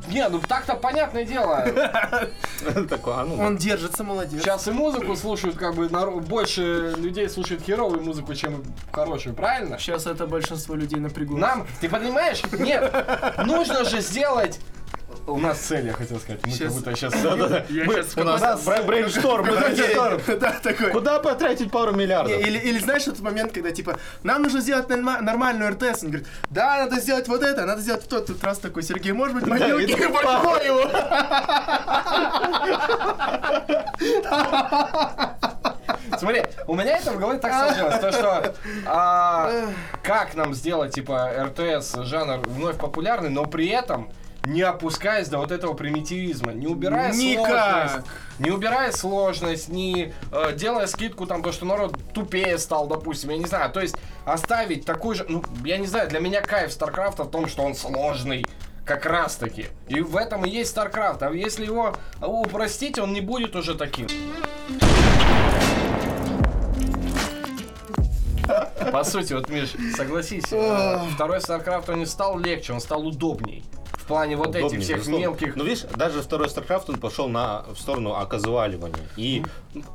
Не, 0.08 0.28
ну 0.30 0.40
так-то 0.40 0.76
понятное 0.76 1.26
дело. 1.26 1.64
Такое, 2.90 3.16
а 3.16 3.26
ну, 3.26 3.40
Он 3.40 3.58
держится, 3.58 4.04
молодец. 4.04 4.42
Сейчас 4.42 4.68
и 4.68 4.72
музыку 4.72 5.16
слушают, 5.16 5.58
как 5.58 5.76
бы 5.76 5.88
больше 6.22 6.94
людей 6.98 7.30
слушают 7.30 7.64
херовую 7.64 8.02
музыку, 8.02 8.34
чем 8.34 8.64
хорошую, 8.92 9.36
правильно? 9.36 9.78
Сейчас 9.80 10.06
это 10.06 10.28
большинство 10.28 10.76
людей 10.76 11.00
напрягло. 11.00 11.38
Нам, 11.38 11.68
ты 11.82 11.90
понимаешь? 11.90 12.42
Нет, 12.52 12.94
нужно 13.46 13.86
же 13.86 14.02
сделать. 14.02 14.60
У 15.26 15.38
нас 15.40 15.58
цель, 15.58 15.88
я 15.88 15.94
хотел 15.94 16.20
сказать. 16.20 16.42
Мы 16.46 16.52
Щас. 16.52 16.60
как 16.60 16.72
будто 16.74 16.96
сейчас. 16.96 17.14
Я 17.70 17.86
щас 17.86 18.18
у 18.18 18.24
нас 18.24 18.66
brainstorm. 18.86 19.46
мы 19.46 20.36
Да, 20.40 20.52
такой. 20.62 20.92
Куда 20.92 21.20
потратить 21.20 21.72
пару 21.72 21.94
миллиардов? 21.94 22.40
Или, 22.40 22.58
или 22.60 22.80
знаешь 22.80 23.04
этот 23.04 23.22
момент, 23.22 23.54
когда 23.54 23.72
типа 23.72 23.98
нам 24.24 24.42
нужно 24.42 24.60
сделать 24.60 24.90
норма- 24.90 25.22
нормальную 25.22 25.72
РТС, 25.72 26.04
он 26.04 26.10
говорит, 26.10 26.28
да, 26.50 26.80
надо 26.86 27.00
сделать 27.00 27.28
вот 27.30 27.42
это, 27.42 27.66
надо 27.66 27.82
сделать 27.82 28.08
то, 28.08 28.20
тут 28.20 28.44
раз 28.44 28.58
такой, 28.60 28.84
Сергей, 28.84 29.14
может 29.14 29.36
быть, 29.36 29.46
мобилки, 29.48 29.92
и 29.92 29.96
тут 29.96 30.12
Башкой 30.12 30.66
его. 30.66 30.90
Смотри, 36.18 36.44
у 36.68 36.76
меня 36.76 36.98
это 36.98 37.12
в 37.12 37.20
голове 37.20 37.40
так 37.40 37.54
сложилось, 37.54 38.00
то 38.00 38.12
что 38.12 38.56
а, 38.86 39.52
как 40.04 40.36
нам 40.36 40.54
сделать 40.54 40.94
типа 40.94 41.32
РТС 41.48 41.96
жанр 42.04 42.40
вновь 42.48 42.78
популярный, 42.78 43.30
но 43.30 43.46
при 43.46 43.68
этом 43.68 44.10
не 44.46 44.62
опускаясь 44.62 45.30
до 45.30 45.38
вот 45.38 45.52
этого 45.52 45.74
примитивизма, 45.74 46.52
не 46.52 46.68
убирая 46.68 47.14
Никак. 47.14 47.92
сложность, 47.92 48.08
не 48.40 48.52
убирая 48.52 48.92
сложность, 48.92 49.70
не 49.70 50.14
э, 50.32 50.54
делая 50.54 50.88
скидку 50.88 51.26
там 51.26 51.42
то, 51.42 51.52
что 51.52 51.66
народ 51.66 51.98
тупее 52.14 52.58
стал, 52.58 52.88
допустим, 52.88 53.30
я 53.30 53.38
не 53.38 53.46
знаю, 53.46 53.72
то 53.72 53.80
есть 53.80 53.96
оставить 54.26 54.86
такой 54.86 55.16
же, 55.16 55.26
ну 55.30 55.44
я 55.64 55.78
не 55.78 55.88
знаю, 55.88 56.10
для 56.10 56.20
меня 56.20 56.42
кайф 56.42 56.74
Старкрафта 56.74 57.24
в 57.24 57.32
том, 57.32 57.48
что 57.48 57.64
он 57.64 57.76
сложный. 57.76 58.46
Как 58.86 59.06
раз 59.06 59.38
таки. 59.38 59.68
И 59.88 60.02
в 60.02 60.18
этом 60.18 60.44
и 60.44 60.50
есть 60.50 60.76
StarCraft. 60.76 61.20
А 61.22 61.32
если 61.32 61.64
его 61.64 61.96
упростить, 62.20 63.00
он 63.00 63.14
не 63.14 63.22
будет 63.22 63.56
уже 63.56 63.76
таким. 63.76 64.08
По 68.92 69.06
сути, 69.06 69.32
вот, 69.32 69.48
Миш, 69.48 69.74
согласись, 69.96 70.52
э, 70.52 71.00
второй 71.16 71.38
StarCraft 71.38 71.94
он 71.94 72.00
не 72.00 72.06
стал 72.06 72.38
легче, 72.38 72.74
он 72.74 72.82
стал 72.82 73.08
удобней. 73.08 73.64
Плане 74.14 74.38
вот 74.38 74.50
этих 74.50 74.60
Удобнее, 74.60 74.82
всех 74.82 74.98
безусловно. 74.98 75.22
мелких... 75.24 75.56
Ну, 75.56 75.64
видишь, 75.64 75.86
даже 75.96 76.22
второй 76.22 76.48
StarCraft, 76.48 76.86
он 76.90 76.96
пошел 76.98 77.28
на, 77.28 77.66
в 77.74 77.80
сторону 77.80 78.14
оказуаливания. 78.14 79.10
И 79.18 79.44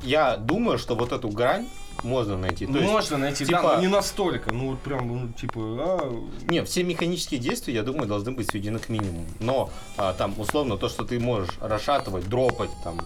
я 0.02 0.36
думаю, 0.36 0.78
что 0.78 0.96
вот 0.96 1.12
эту 1.12 1.28
грань 1.28 1.68
можно 2.02 2.36
найти. 2.36 2.66
То 2.66 2.78
есть, 2.78 2.90
Можно 2.90 3.18
найти, 3.18 3.44
да, 3.44 3.58
типа- 3.58 3.74
но 3.76 3.80
не 3.80 3.88
настолько. 3.88 4.52
Ну, 4.52 4.70
вот 4.70 4.80
прям, 4.80 5.08
ну, 5.08 5.28
типа, 5.32 5.60
а, 5.60 6.22
Не, 6.48 6.64
все 6.64 6.82
механические 6.82 7.40
действия, 7.40 7.74
я 7.74 7.82
думаю, 7.82 8.06
должны 8.06 8.32
быть 8.32 8.50
сведены 8.50 8.78
к 8.78 8.88
минимуму. 8.88 9.26
Но 9.40 9.70
а, 9.96 10.12
там, 10.14 10.34
условно, 10.38 10.76
то, 10.76 10.88
что 10.88 11.04
ты 11.04 11.18
можешь 11.18 11.50
расшатывать, 11.60 12.28
дропать, 12.28 12.70
там, 12.84 12.98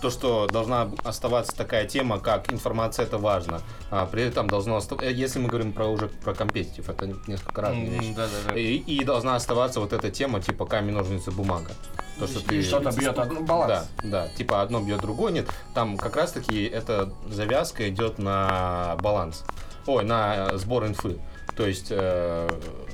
то, 0.00 0.10
что 0.10 0.46
должна 0.46 0.90
оставаться 1.04 1.56
такая 1.56 1.86
тема, 1.86 2.18
как 2.18 2.52
информация, 2.52 3.04
это 3.04 3.18
важно. 3.18 3.60
А, 3.90 4.06
при 4.06 4.22
этом 4.24 4.48
должно 4.48 4.76
оставаться, 4.76 5.08
если 5.08 5.38
мы 5.38 5.48
говорим 5.48 5.72
про 5.72 5.86
уже 5.86 6.08
про 6.08 6.34
компетитив, 6.34 6.88
это 6.88 7.06
несколько 7.26 7.62
разные 7.62 7.86
м, 7.86 7.92
вещи. 7.92 8.14
да-да-да. 8.14 8.58
И, 8.58 8.76
и 8.76 9.04
должна 9.04 9.36
оставаться 9.36 9.80
вот 9.80 9.92
эта 9.92 10.10
тема, 10.10 10.40
типа 10.40 10.66
камень, 10.66 10.94
ножницы, 10.94 11.30
бумага. 11.30 11.70
То, 12.18 12.26
что 12.26 12.40
ты... 12.44 12.62
Что-то 12.62 12.90
бьет 12.90 13.16
одну 13.18 13.44
баланс. 13.44 13.88
Да, 14.02 14.26
да, 14.26 14.28
типа 14.36 14.62
одно 14.62 14.80
бьет 14.80 15.00
другое, 15.00 15.30
нет. 15.30 15.48
Там 15.74 15.96
как 15.96 16.16
раз 16.16 16.32
таки 16.32 16.64
эта 16.64 17.12
завязка 17.28 17.88
идет 17.88 18.18
на 18.18 18.96
баланс. 19.00 19.44
Ой, 19.86 20.04
на 20.04 20.50
э, 20.50 20.56
сбор 20.58 20.86
инфы. 20.86 21.18
То 21.58 21.66
есть, 21.66 21.88
э, 21.90 22.48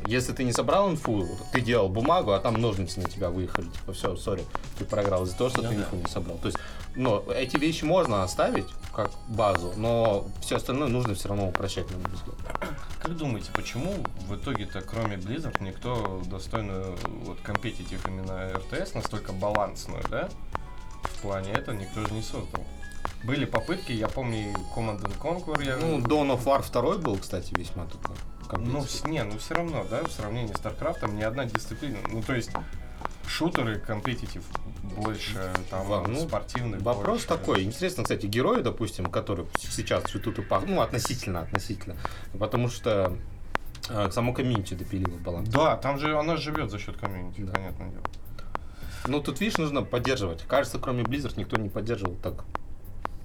если 0.06 0.32
ты 0.32 0.42
не 0.42 0.52
собрал 0.52 0.90
инфу, 0.90 1.28
ты 1.52 1.60
делал 1.60 1.90
бумагу, 1.90 2.32
а 2.32 2.40
там 2.40 2.54
ножницы 2.54 2.98
на 2.98 3.10
тебя 3.10 3.28
выехали. 3.28 3.66
Типа, 3.66 3.92
все, 3.92 4.16
сори, 4.16 4.42
ты 4.78 4.86
проиграл 4.86 5.24
из-за 5.24 5.36
того, 5.36 5.50
что 5.50 5.60
Ну 5.60 5.68
ты 5.68 5.74
инфу 5.74 5.96
не 5.96 6.06
собрал. 6.06 6.38
То 6.38 6.46
есть, 6.46 6.56
но 6.94 7.22
эти 7.30 7.58
вещи 7.58 7.84
можно 7.84 8.22
оставить 8.22 8.64
как 8.94 9.10
базу, 9.28 9.74
но 9.76 10.26
все 10.40 10.56
остальное 10.56 10.88
нужно 10.88 11.14
все 11.14 11.28
равно 11.28 11.48
упрощать, 11.48 11.90
на 11.90 11.98
мой 11.98 12.08
взгляд. 12.10 12.36
Как 13.02 13.14
думаете, 13.18 13.50
почему 13.52 13.92
в 14.28 14.34
итоге-то, 14.34 14.80
кроме 14.80 15.16
Blizzard, 15.16 15.62
никто 15.62 16.22
достойную 16.24 16.96
вот 17.24 17.38
компетитив 17.42 18.08
именно 18.08 18.50
РТС 18.54 18.94
настолько 18.94 19.34
балансную, 19.34 20.02
да? 20.08 20.30
В 21.02 21.20
плане 21.20 21.52
этого 21.52 21.74
никто 21.74 22.00
же 22.00 22.14
не 22.14 22.22
создал. 22.22 22.64
Были 23.24 23.44
попытки, 23.44 23.92
я 23.92 24.08
помню, 24.08 24.54
Command 24.74 25.02
and 25.02 25.18
Conquer, 25.20 25.62
я... 25.62 25.76
Ну, 25.76 25.98
Dawn 25.98 26.34
of 26.34 26.44
War 26.44 26.64
2 26.72 26.96
был, 26.96 27.18
кстати, 27.18 27.52
весьма 27.54 27.84
такой. 27.84 28.16
Ну, 28.52 28.82
с- 28.84 29.04
не, 29.04 29.22
ну 29.24 29.38
все 29.38 29.54
равно, 29.54 29.84
да, 29.90 30.02
в 30.04 30.10
сравнении 30.12 30.52
с 30.52 30.56
StarCraft 30.56 31.10
ни 31.14 31.22
одна 31.22 31.44
дисциплина. 31.46 31.98
Ну, 32.10 32.22
то 32.22 32.34
есть, 32.34 32.50
шутеры, 33.26 33.78
компетитив 33.78 34.44
больше, 34.96 35.52
там, 35.70 35.86
Ва- 35.86 36.04
ну, 36.06 36.20
спортивных 36.20 36.82
Вопрос 36.82 37.24
больше. 37.24 37.26
такой. 37.26 37.62
Интересно, 37.64 38.02
кстати, 38.04 38.26
герои, 38.26 38.62
допустим, 38.62 39.06
которые 39.06 39.46
сейчас 39.58 40.04
цветут 40.04 40.38
и 40.38 40.42
пахнут, 40.42 40.70
ну, 40.70 40.80
относительно, 40.82 41.40
относительно. 41.40 41.96
Потому 42.38 42.68
что 42.68 43.16
э, 43.88 44.10
само 44.10 44.32
комьюнити 44.32 44.74
допилило 44.74 45.16
баланс. 45.18 45.48
Да, 45.48 45.76
там 45.76 45.98
же 45.98 46.16
она 46.18 46.36
живет 46.36 46.70
за 46.70 46.78
счет 46.78 46.96
комьюнити, 46.96 47.40
Да. 47.42 47.52
понятное 47.52 47.90
дело. 47.90 48.02
Ну, 49.06 49.20
тут, 49.20 49.40
видишь, 49.40 49.58
нужно 49.58 49.82
поддерживать. 49.82 50.42
Кажется, 50.48 50.78
кроме 50.78 51.02
Blizzard 51.02 51.34
никто 51.36 51.56
не 51.58 51.68
поддерживал 51.68 52.14
так, 52.22 52.44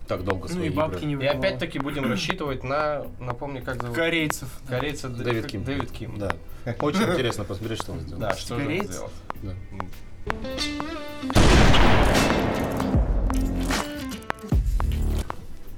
так 0.09 0.23
долго 0.25 0.47
Ну 0.49 0.55
свои 0.55 0.67
и 0.67 0.69
бабки 0.71 0.97
игры. 1.05 1.07
не 1.07 1.23
И 1.23 1.27
опять-таки 1.27 1.79
будем 1.79 2.09
рассчитывать 2.09 2.63
на, 2.63 3.05
напомни, 3.19 3.59
как 3.59 3.79
зовут? 3.81 3.95
Корейцев. 3.95 4.49
Корейца 4.67 5.07
Д- 5.07 5.23
Дэвид 5.23 5.45
Ким. 5.45 5.63
Дэвид 5.63 5.91
Ким. 5.91 6.17
Да. 6.17 6.35
Очень 6.81 7.03
интересно 7.03 7.43
посмотреть, 7.45 7.81
что 7.81 7.91
он 7.93 7.99
сделал. 8.01 8.19
Да, 8.19 8.35
что 8.35 8.59
же 8.59 8.67
он 8.67 8.83
сделал. 8.83 9.11
Да. 9.43 9.53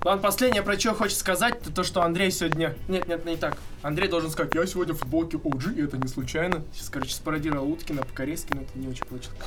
Ладно, 0.04 0.24
последнее, 0.24 0.64
про 0.64 0.80
что 0.80 0.96
хочется 0.96 1.20
сказать, 1.20 1.58
это 1.62 1.72
то, 1.72 1.84
что 1.84 2.02
Андрей 2.02 2.32
сегодня... 2.32 2.74
Нет, 2.88 3.08
нет, 3.08 3.24
не 3.24 3.36
так. 3.38 3.56
Андрей 3.84 4.08
должен 4.08 4.32
сказать, 4.32 4.56
я 4.56 4.66
сегодня 4.66 4.96
в 4.96 4.98
футболке 4.98 5.38
OG, 5.38 5.76
и 5.76 5.84
это 5.84 5.98
не 5.98 6.08
случайно. 6.08 6.64
Сейчас, 6.74 6.90
короче, 6.90 7.14
спародировал 7.14 7.72
Уткина 7.72 8.02
по-корейски, 8.02 8.52
но 8.54 8.62
это 8.62 8.72
не 8.74 8.88
очень 8.88 9.06
получилось. 9.06 9.38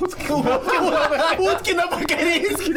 Уткина 1.38 1.88
по-корейски. 1.88 2.76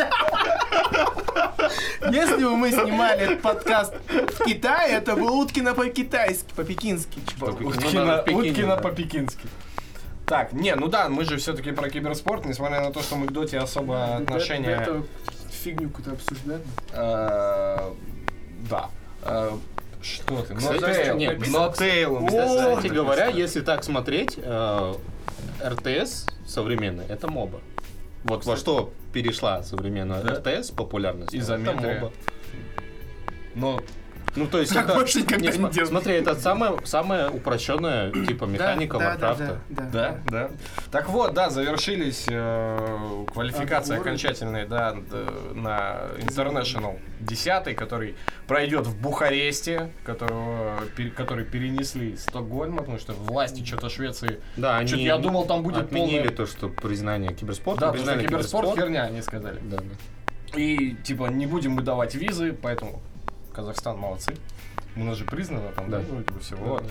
Если 2.11 2.43
бы 2.43 2.57
мы 2.57 2.71
снимали 2.71 3.19
этот 3.19 3.43
подкаст 3.43 3.93
в 4.09 4.45
Китае, 4.45 4.93
это 4.93 5.15
был 5.15 5.39
Уткина 5.39 5.75
по-китайски, 5.75 6.51
по-пекински. 6.55 7.19
Уткина, 7.39 8.77
по-пекински. 8.77 9.47
Так, 10.25 10.51
не, 10.51 10.73
ну 10.73 10.87
да, 10.87 11.09
мы 11.09 11.25
же 11.25 11.37
все-таки 11.37 11.71
про 11.71 11.89
киберспорт, 11.91 12.45
несмотря 12.45 12.81
на 12.81 12.91
то, 12.91 13.03
что 13.03 13.17
мы 13.17 13.27
к 13.27 13.31
доте 13.31 13.59
особо 13.59 14.15
отношения... 14.17 15.03
Фигню 15.67 15.89
какую-то 15.89 16.11
обсуждаем. 16.13 16.61
э, 16.93 17.91
Да. 18.69 18.89
Э, 19.23 19.51
Что 20.01 20.41
ты? 20.43 20.55
Кстати, 20.55 20.79
Нотейл. 20.81 21.17
нет, 21.17 21.47
Нотейл. 21.49 22.25
Кстати 22.25 22.87
говоря, 22.87 23.27
если 23.27 23.59
так 23.59 23.83
смотреть, 23.83 24.35
э, 24.37 24.93
РТС 25.61 26.25
современный— 26.45 27.05
это 27.09 27.29
моба. 27.29 27.59
Вот 28.23 28.45
во 28.45 28.55
что 28.55 28.93
перешла 29.11 29.61
современная. 29.63 30.21
РТС 30.21 30.71
популярность? 30.71 31.33
Это 31.33 31.37
Изометрия. 31.43 31.99
моба. 31.99 32.13
Но 33.55 33.81
Ну, 34.37 34.45
то 34.47 34.59
есть 34.59 34.73
Так 34.73 34.85
это... 34.85 34.93
больше 34.95 35.21
никогда 35.21 35.51
не, 35.51 35.57
не 35.57 35.69
делай. 35.71 35.87
Смотри, 35.87 36.13
это 36.13 36.35
самая, 36.35 36.73
самая 36.85 37.29
упрощенная 37.29 38.11
типа 38.11 38.45
механика 38.45 38.97
да, 38.99 39.15
да, 39.15 39.17
да, 39.17 39.27
Варкрафта. 39.29 39.59
да, 39.69 39.83
Да, 39.91 40.19
да. 40.27 40.49
Так 40.91 41.09
вот, 41.09 41.33
да, 41.33 41.49
завершились 41.49 42.25
э, 42.29 43.25
квалификации 43.33 43.93
Отборы. 43.95 44.09
окончательные, 44.11 44.65
да, 44.65 44.95
на 45.53 46.01
International 46.19 46.99
10, 47.21 47.75
который 47.75 48.15
пройдет 48.47 48.85
в 48.85 49.01
Бухаресте, 49.01 49.89
которого, 50.05 50.79
пер- 50.95 51.11
который 51.11 51.43
перенесли 51.43 52.11
из 52.11 52.21
Стокгольма, 52.23 52.77
потому 52.79 52.99
что 52.99 53.13
власти 53.13 53.65
что-то 53.65 53.89
Швеции... 53.89 54.39
Да, 54.55 54.77
они 54.77 55.03
я 55.03 55.17
думал, 55.17 55.45
там 55.45 55.63
будет 55.63 55.77
отменили 55.85 56.19
полное- 56.19 56.35
то, 56.35 56.45
что 56.45 56.69
признание 56.69 57.33
киберспорта. 57.33 57.81
Да, 57.81 57.87
что 57.87 57.93
признали 57.97 58.25
киберспорт 58.25 58.75
херня, 58.75 59.03
они 59.03 59.21
сказали. 59.23 59.59
Да, 59.63 59.77
да. 59.77 60.59
И, 60.59 60.95
типа, 61.03 61.25
не 61.25 61.45
будем 61.47 61.71
мы 61.71 61.81
давать 61.81 62.15
визы, 62.15 62.53
поэтому 62.53 63.01
Казахстан 63.61 63.97
молодцы. 63.97 64.35
У 64.95 65.03
нас 65.03 65.17
же 65.17 65.25
признано 65.25 65.71
там, 65.75 65.89
да, 65.89 65.97
Да. 65.99 66.03
бы 66.33 66.39
всего. 66.39 66.63
Вот. 66.65 66.83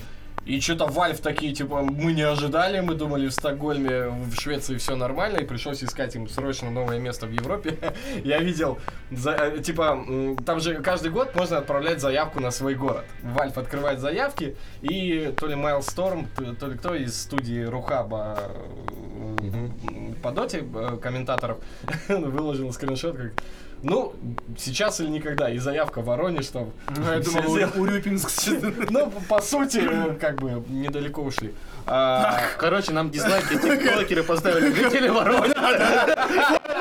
И 0.45 0.59
что-то 0.61 0.85
Valve 0.85 1.21
такие, 1.21 1.53
типа, 1.53 1.81
мы 1.81 2.13
не 2.13 2.21
ожидали, 2.21 2.79
мы 2.81 2.95
думали 2.95 3.27
в 3.27 3.33
Стокгольме, 3.33 4.07
в 4.09 4.33
Швеции 4.35 4.77
все 4.77 4.95
нормально, 4.95 5.37
и 5.39 5.45
пришлось 5.45 5.81
искать 5.83 6.15
им 6.15 6.27
срочно 6.29 6.69
новое 6.69 6.99
место 6.99 7.25
в 7.27 7.31
Европе. 7.31 7.77
Я 8.25 8.39
видел, 8.39 8.77
за- 9.11 9.31
э, 9.35 9.59
типа, 9.61 10.05
там 10.45 10.59
же 10.59 10.75
каждый 10.81 11.11
год 11.11 11.35
можно 11.35 11.57
отправлять 11.57 11.99
заявку 12.01 12.39
на 12.41 12.51
свой 12.51 12.75
город. 12.75 13.05
Valve 13.23 13.59
открывает 13.59 13.99
заявки, 13.99 14.55
и 14.81 15.33
то 15.37 15.47
ли 15.47 15.55
Майлсторм, 15.55 16.27
т- 16.35 16.53
то 16.53 16.67
ли 16.67 16.77
кто 16.77 16.95
из 16.95 17.21
студии 17.21 17.63
Рухаба 17.63 18.37
э, 19.41 19.69
по 20.23 20.31
доте 20.31 20.63
э, 20.73 20.97
комментаторов 21.01 21.57
выложил 22.09 22.71
скриншот, 22.73 23.17
как 23.17 23.31
ну, 23.83 24.13
сейчас 24.57 24.99
или 24.99 25.07
никогда, 25.09 25.49
и 25.49 25.57
заявка 25.57 26.01
в 26.01 26.05
Воронеж 26.05 26.47
там. 26.47 26.71
Ну, 26.95 27.11
я 27.11 27.19
думал, 27.21 27.51
у- 27.77 27.81
Урюпинск. 27.81 28.29
Ну, 28.89 29.11
по 29.29 29.41
сути, 29.41 29.79
э, 29.81 30.15
как 30.15 30.35
бы 30.41 30.63
недалеко 30.69 31.21
ушли. 31.21 31.53
А, 31.89 32.41
Короче, 32.57 32.91
нам 32.91 33.09
дизлайки 33.09 33.53
тиктокеры 33.57 34.23
поставили 34.23 34.71
жители 34.73 35.07
Воронежа. 35.07 36.27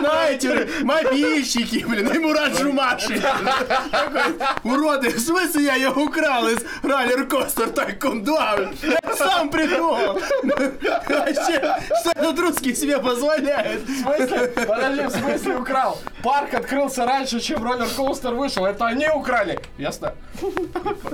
Знаете, 0.00 0.68
мобильщики, 0.82 1.84
блин, 1.86 2.08
и 2.08 2.18
Мурат 2.18 2.58
Жумаши. 2.58 3.20
Такой, 3.20 4.22
Уроды, 4.64 5.10
в 5.10 5.18
смысле 5.20 5.64
я 5.64 5.74
ее 5.76 5.90
украл 5.90 6.48
из 6.48 6.58
раллер-костер 6.82 7.70
Тайкун 7.70 8.24
2? 8.24 8.56
блин? 8.56 8.76
Я 8.82 9.14
сам 9.16 9.48
придумал. 9.48 10.14
Вообще, 10.42 11.76
что 12.00 12.10
этот 12.14 12.38
русский 12.40 12.74
себе 12.74 12.98
позволяет? 12.98 13.82
в 13.82 14.02
смысле? 14.02 14.48
Подожди, 14.66 15.02
в 15.02 15.10
смысле 15.10 15.56
украл? 15.56 15.98
Парк 16.22 16.52
открылся 16.54 17.06
раньше, 17.06 17.40
чем 17.40 17.62
роллер-коустер 17.62 18.34
вышел. 18.34 18.66
Это 18.66 18.86
они 18.86 19.08
украли. 19.08 19.60
Ясно? 19.78 20.14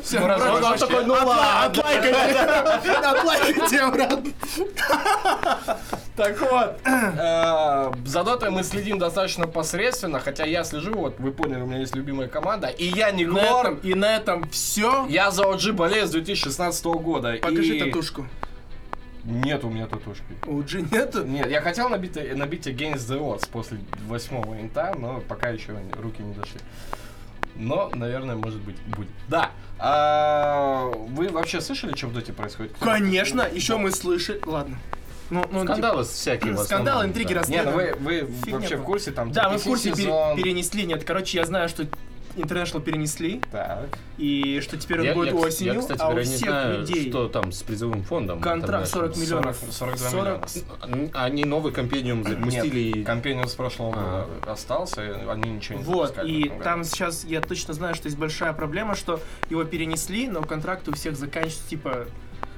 Все, 0.03 0.21
брат, 0.21 0.41
он 0.41 0.79
такой, 0.79 1.05
ну 1.05 1.15
ладно. 1.15 1.65
Отлайкайте, 1.67 2.39
отлайкайте, 2.41 3.87
брат. 3.89 4.21
Так 6.17 6.39
вот, 6.41 6.77
э, 6.85 7.93
за 8.05 8.23
дотой 8.23 8.51
мы 8.51 8.63
следим 8.63 8.99
достаточно 8.99 9.47
посредственно, 9.47 10.21
хотя 10.21 10.45
я 10.45 10.63
слежу, 10.63 10.93
вот 10.93 11.19
вы 11.19 11.33
поняли, 11.33 11.63
у 11.63 11.67
меня 11.67 11.79
есть 11.79 11.95
любимая 11.95 12.29
команда, 12.29 12.69
и 12.69 12.85
я 12.85 13.11
не 13.13 13.25
Глор, 13.25 13.79
И 13.83 13.95
на 13.95 14.17
этом 14.17 14.49
все. 14.51 15.07
я 15.09 15.31
за 15.31 15.45
OG 15.45 15.73
болею 15.73 16.07
с 16.07 16.11
2016 16.11 16.85
года. 16.85 17.39
Покажи 17.41 17.79
татушку. 17.79 18.27
Нет 19.25 19.65
у 19.65 19.71
меня 19.71 19.87
татушки. 19.87 20.25
У 20.47 20.63
Джи 20.63 20.85
нету? 20.91 21.25
Нет, 21.25 21.49
я 21.49 21.61
хотел 21.61 21.89
набить, 21.89 22.17
набить 22.37 22.67
Against 22.67 23.09
the 23.09 23.19
Odds 23.21 23.49
после 23.51 23.79
восьмого 24.07 24.61
инта, 24.61 24.95
но 24.99 25.23
пока 25.29 25.49
еще 25.51 25.77
руки 26.01 26.23
не 26.23 26.35
дошли. 26.35 26.61
Но, 27.57 27.91
наверное, 27.95 28.37
может 28.37 28.61
быть, 28.61 28.77
будет. 28.97 29.09
Да. 29.29 29.51
А, 29.79 30.91
вы 31.09 31.29
вообще 31.29 31.61
слышали, 31.61 31.95
что 31.97 32.07
в 32.07 32.13
Доте 32.15 32.33
происходит? 32.33 32.73
Конечно, 32.81 33.43
еще 33.43 33.77
мы 33.77 33.91
слышали. 33.91 34.41
Ладно. 34.47 34.79
Ну, 35.31 35.45
ну, 35.51 35.65
Скандалы 35.65 36.05
всякие 36.05 36.51
типа, 36.53 36.65
скандалы, 36.65 36.89
основном, 36.91 37.11
интриги, 37.11 37.33
да. 37.35 37.41
рас- 37.41 37.49
Не, 37.49 37.63
ну 37.63 37.71
вы, 37.73 37.95
вы 38.01 38.21
Фигня 38.45 38.59
вообще 38.59 38.77
в 38.77 38.83
курсе 38.83 39.11
там? 39.13 39.33
Да, 39.33 39.49
мы 39.49 39.57
в 39.59 39.65
курсе 39.65 39.91
пере- 39.91 40.03
сезон? 40.03 40.37
перенесли. 40.37 40.85
Нет, 40.85 41.05
короче, 41.05 41.39
я 41.39 41.47
знаю, 41.47 41.69
что 41.71 41.87
International 42.37 42.81
перенесли, 42.81 43.41
Так. 43.51 43.87
и 44.19 44.61
что 44.63 44.77
теперь 44.77 45.01
он 45.01 45.05
Я, 45.07 45.15
будет 45.15 45.35
я, 45.35 45.37
осенью, 45.41 45.75
я, 45.75 45.81
кстати 45.81 46.01
а 46.01 46.09
у 46.09 46.21
всех 46.23 46.39
знаю, 46.39 46.81
людей 46.81 47.11
что 47.11 47.29
там 47.29 47.53
с 47.53 47.63
призовым 47.63 48.03
фондом. 48.05 48.41
контракт 48.41 48.89
40 48.89 49.13
International. 49.13 49.21
миллионов. 49.21 49.57
40 49.71 49.99
42 49.99 50.11
миллиона. 50.21 50.45
Н- 50.85 51.11
Они 51.15 51.45
новый 51.45 51.73
компениум 51.73 52.25
запустили. 52.25 52.85
Нет, 52.89 52.97
и- 52.97 53.05
компениум 53.05 53.47
с 53.49 53.55
прошлого 53.55 53.93
А. 53.97 54.29
года 54.41 54.53
остался, 54.53 55.03
они 55.31 55.51
ничего 55.53 55.79
не 55.79 55.85
Вот, 55.85 56.17
в 56.17 56.25
и 56.25 56.51
там 56.63 56.85
сейчас 56.85 57.25
я 57.25 57.41
точно 57.41 57.75
знаю, 57.75 57.95
что 57.95 58.07
есть 58.07 58.19
большая 58.19 58.53
проблема, 58.53 58.95
что 58.95 59.21
его 59.51 59.65
перенесли, 59.65 60.27
но 60.29 60.43
контракт 60.43 60.89
у 60.89 60.95
всех 60.95 61.17
заканчивается, 61.17 61.69
типа, 61.69 62.07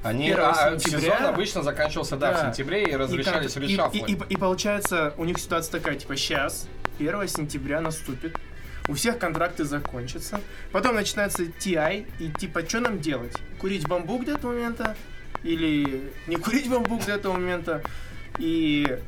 Они, 0.03 0.31
1 0.31 0.39
а, 0.45 0.79
сентября. 0.79 1.01
сезон 1.01 1.27
обычно 1.27 1.63
заканчивался, 1.63 2.17
да, 2.17 2.31
в 2.33 2.35
Да. 2.35 2.47
сентябре, 2.47 2.85
и 2.85 2.95
разрешались 2.95 3.53
и, 3.57 3.61
кон- 3.61 3.63
и- 3.65 3.73
решафлы. 3.73 3.99
и, 3.99 4.13
и- 4.13 4.19
и 4.29 4.37
получается, 4.37 5.15
у 5.17 5.25
них 5.25 5.39
ситуация 5.39 5.81
такая, 5.81 5.97
типа, 5.97 6.15
сейчас, 6.17 6.69
1 6.99 7.27
сентября 7.27 7.81
наступит, 7.81 8.37
у 8.89 8.95
всех 8.95 9.19
контракты 9.19 9.65
закончатся, 9.65 10.41
потом 10.73 10.97
начинается 10.97 11.45
TI, 11.45 12.07
и 12.19 12.31
типа, 12.31 12.63
что 12.69 12.81
нам 12.81 12.99
делать? 13.01 13.35
Курить 13.59 13.87
бамбук 13.89 14.25
до 14.25 14.33
этого 14.33 14.53
момента? 14.53 14.97
Или 15.43 16.13
не 16.27 16.37
курить 16.37 16.69
бамбук 16.69 17.05
до 17.07 17.13
этого 17.13 17.35
момента? 17.35 17.83
И 18.39 18.99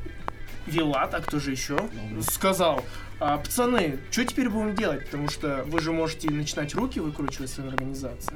Вилат, 0.65 1.13
а 1.13 1.21
кто 1.21 1.39
же 1.39 1.51
еще, 1.51 1.77
сказал, 2.21 2.83
а, 3.19 3.37
пацаны, 3.37 3.99
что 4.11 4.25
теперь 4.25 4.49
будем 4.49 4.75
делать? 4.75 5.05
Потому 5.05 5.29
что 5.29 5.63
вы 5.67 5.79
же 5.79 5.91
можете 5.91 6.29
начинать 6.29 6.75
руки 6.75 6.99
выкручивать 6.99 7.49
своей 7.49 7.69
организации. 7.69 8.35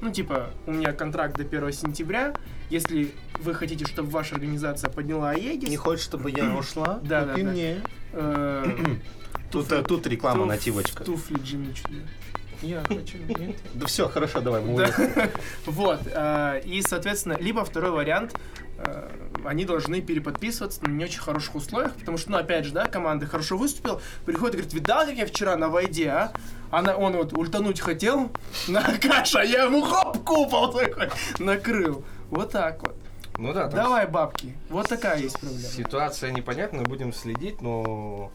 Ну, 0.00 0.10
типа, 0.10 0.50
у 0.66 0.72
меня 0.72 0.92
контракт 0.92 1.36
до 1.36 1.44
1 1.44 1.72
сентября. 1.72 2.34
Если 2.68 3.12
вы 3.40 3.54
хотите, 3.54 3.86
чтобы 3.86 4.10
ваша 4.10 4.34
организация 4.34 4.90
подняла 4.90 5.30
Аегис, 5.30 5.68
Не 5.68 5.76
хочешь, 5.76 6.04
чтобы 6.04 6.30
я 6.30 6.54
ушла? 6.58 7.00
Да, 7.02 7.22
Купи 7.24 7.42
да, 7.42 7.48
да. 7.48 7.52
мне. 7.52 7.82
Тут, 9.54 9.70
э, 9.72 9.82
тут 9.82 10.06
реклама 10.08 10.44
туф- 10.44 10.48
нативочка. 10.48 11.04
Туфли 11.04 11.38
Джимми 11.42 11.72
Чу. 11.72 11.84
Я 12.60 12.82
хочу. 12.82 13.18
Нет? 13.38 13.56
Да 13.74 13.86
все, 13.86 14.08
хорошо, 14.08 14.40
давай. 14.40 14.62
мы. 14.62 14.86
Вот. 15.66 16.00
э, 16.06 16.60
И, 16.64 16.82
соответственно, 16.82 17.36
либо 17.38 17.64
второй 17.64 17.92
вариант, 17.92 18.34
э, 18.78 19.10
они 19.44 19.64
должны 19.64 20.00
переподписываться 20.00 20.82
на 20.82 20.88
не 20.88 21.04
очень 21.04 21.20
хороших 21.20 21.54
условиях, 21.54 21.94
потому 21.94 22.18
что, 22.18 22.32
ну, 22.32 22.38
опять 22.38 22.64
же, 22.64 22.72
да, 22.72 22.86
команда 22.86 23.26
хорошо 23.26 23.56
выступила, 23.56 24.00
приходит 24.26 24.54
и 24.54 24.58
говорит, 24.58 24.74
видал, 24.74 25.06
как 25.06 25.14
я 25.14 25.26
вчера 25.26 25.56
на 25.56 25.68
войде, 25.68 26.08
а? 26.08 26.32
Она, 26.72 26.96
он 26.96 27.12
вот 27.12 27.32
ультануть 27.38 27.80
хотел, 27.80 28.32
на 28.68 28.82
каша, 28.98 29.42
я 29.42 29.64
ему 29.64 29.82
хоп, 29.82 30.24
купол 30.24 30.72
такой 30.72 31.10
накрыл. 31.38 32.04
Вот 32.30 32.50
так 32.50 32.82
вот. 32.82 32.96
Ну 33.36 33.52
да, 33.52 33.68
Давай, 33.68 34.06
бабки. 34.08 34.54
Вот 34.68 34.88
такая 34.88 35.18
есть 35.18 35.38
проблема. 35.38 35.60
Ситуация 35.62 36.30
непонятная, 36.32 36.84
будем 36.84 37.12
следить, 37.12 37.60
но 37.62 38.30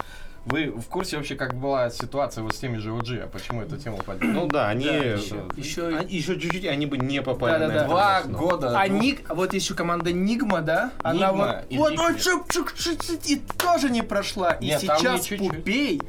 вы 0.49 0.71
в 0.71 0.85
курсе 0.87 1.17
вообще, 1.17 1.35
как 1.35 1.55
была 1.55 1.89
ситуация 1.89 2.43
вот 2.43 2.55
с 2.55 2.59
теми 2.59 2.77
же 2.77 2.91
OG, 2.91 3.23
а 3.23 3.27
почему 3.27 3.61
эту 3.61 3.77
тему 3.77 3.97
подняли? 4.05 4.31
Ну 4.31 4.47
да, 4.47 4.67
они... 4.69 4.85
Да, 4.85 4.91
э, 4.95 5.17
еще- 5.17 5.43
еще- 5.55 5.87
они- 5.87 6.15
еще 6.15 6.39
чуть-чуть, 6.39 6.65
они 6.65 6.85
бы 6.85 6.97
не 6.97 7.21
попали 7.21 7.53
на 7.53 7.59
Да-да-да. 7.67 7.79
это. 7.81 7.87
Два 7.89 8.21
но- 8.27 8.37
года. 8.37 8.79
А 8.79 8.87
двух- 8.87 9.01
Ник, 9.01 9.29
вот 9.29 9.53
еще 9.53 9.73
команда 9.75 10.11
Нигма, 10.11 10.61
да? 10.61 10.91
Она 11.03 11.27
Нигма 11.29 11.45
вот, 11.45 11.65
и 11.69 11.77
вот, 11.77 11.97
вот, 11.97 12.19
чук, 12.19 12.51
чук, 12.51 12.73
чук, 12.73 13.05
чук, 13.05 13.19
и 13.25 13.35
тоже 13.61 13.89
не 13.89 14.01
прошла. 14.01 14.51
И 14.53 14.65
Нет, 14.65 14.81
сейчас. 14.81 15.27
Пупей 15.27 16.01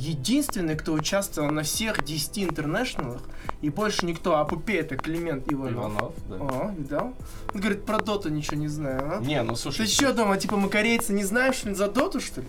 единственный, 0.00 0.76
кто 0.76 0.92
участвовал 0.92 1.50
на 1.50 1.62
всех 1.62 2.04
10 2.04 2.44
интернешналах, 2.44 3.22
и 3.62 3.68
больше 3.70 4.06
никто, 4.06 4.36
а 4.36 4.44
Пупей 4.44 4.80
это 4.80 4.96
Климент 4.96 5.52
Иванов. 5.52 5.74
Иванов, 5.74 6.14
да. 6.28 6.36
О, 6.36 6.74
видал? 6.76 7.14
Он 7.52 7.60
говорит, 7.60 7.84
про 7.84 7.98
доту 7.98 8.28
ничего 8.28 8.56
не 8.58 8.68
знаю, 8.68 9.16
а? 9.18 9.20
Не, 9.20 9.42
ну 9.42 9.56
слушай. 9.56 9.86
Ты 9.86 9.92
что 9.92 10.12
думал, 10.12 10.36
типа 10.36 10.56
мы 10.56 10.68
корейцы 10.68 11.12
не 11.12 11.24
знаем, 11.24 11.52
что 11.52 11.70
ли, 11.70 11.74
за 11.74 11.88
доту, 11.88 12.20
что 12.20 12.42
ли? 12.42 12.46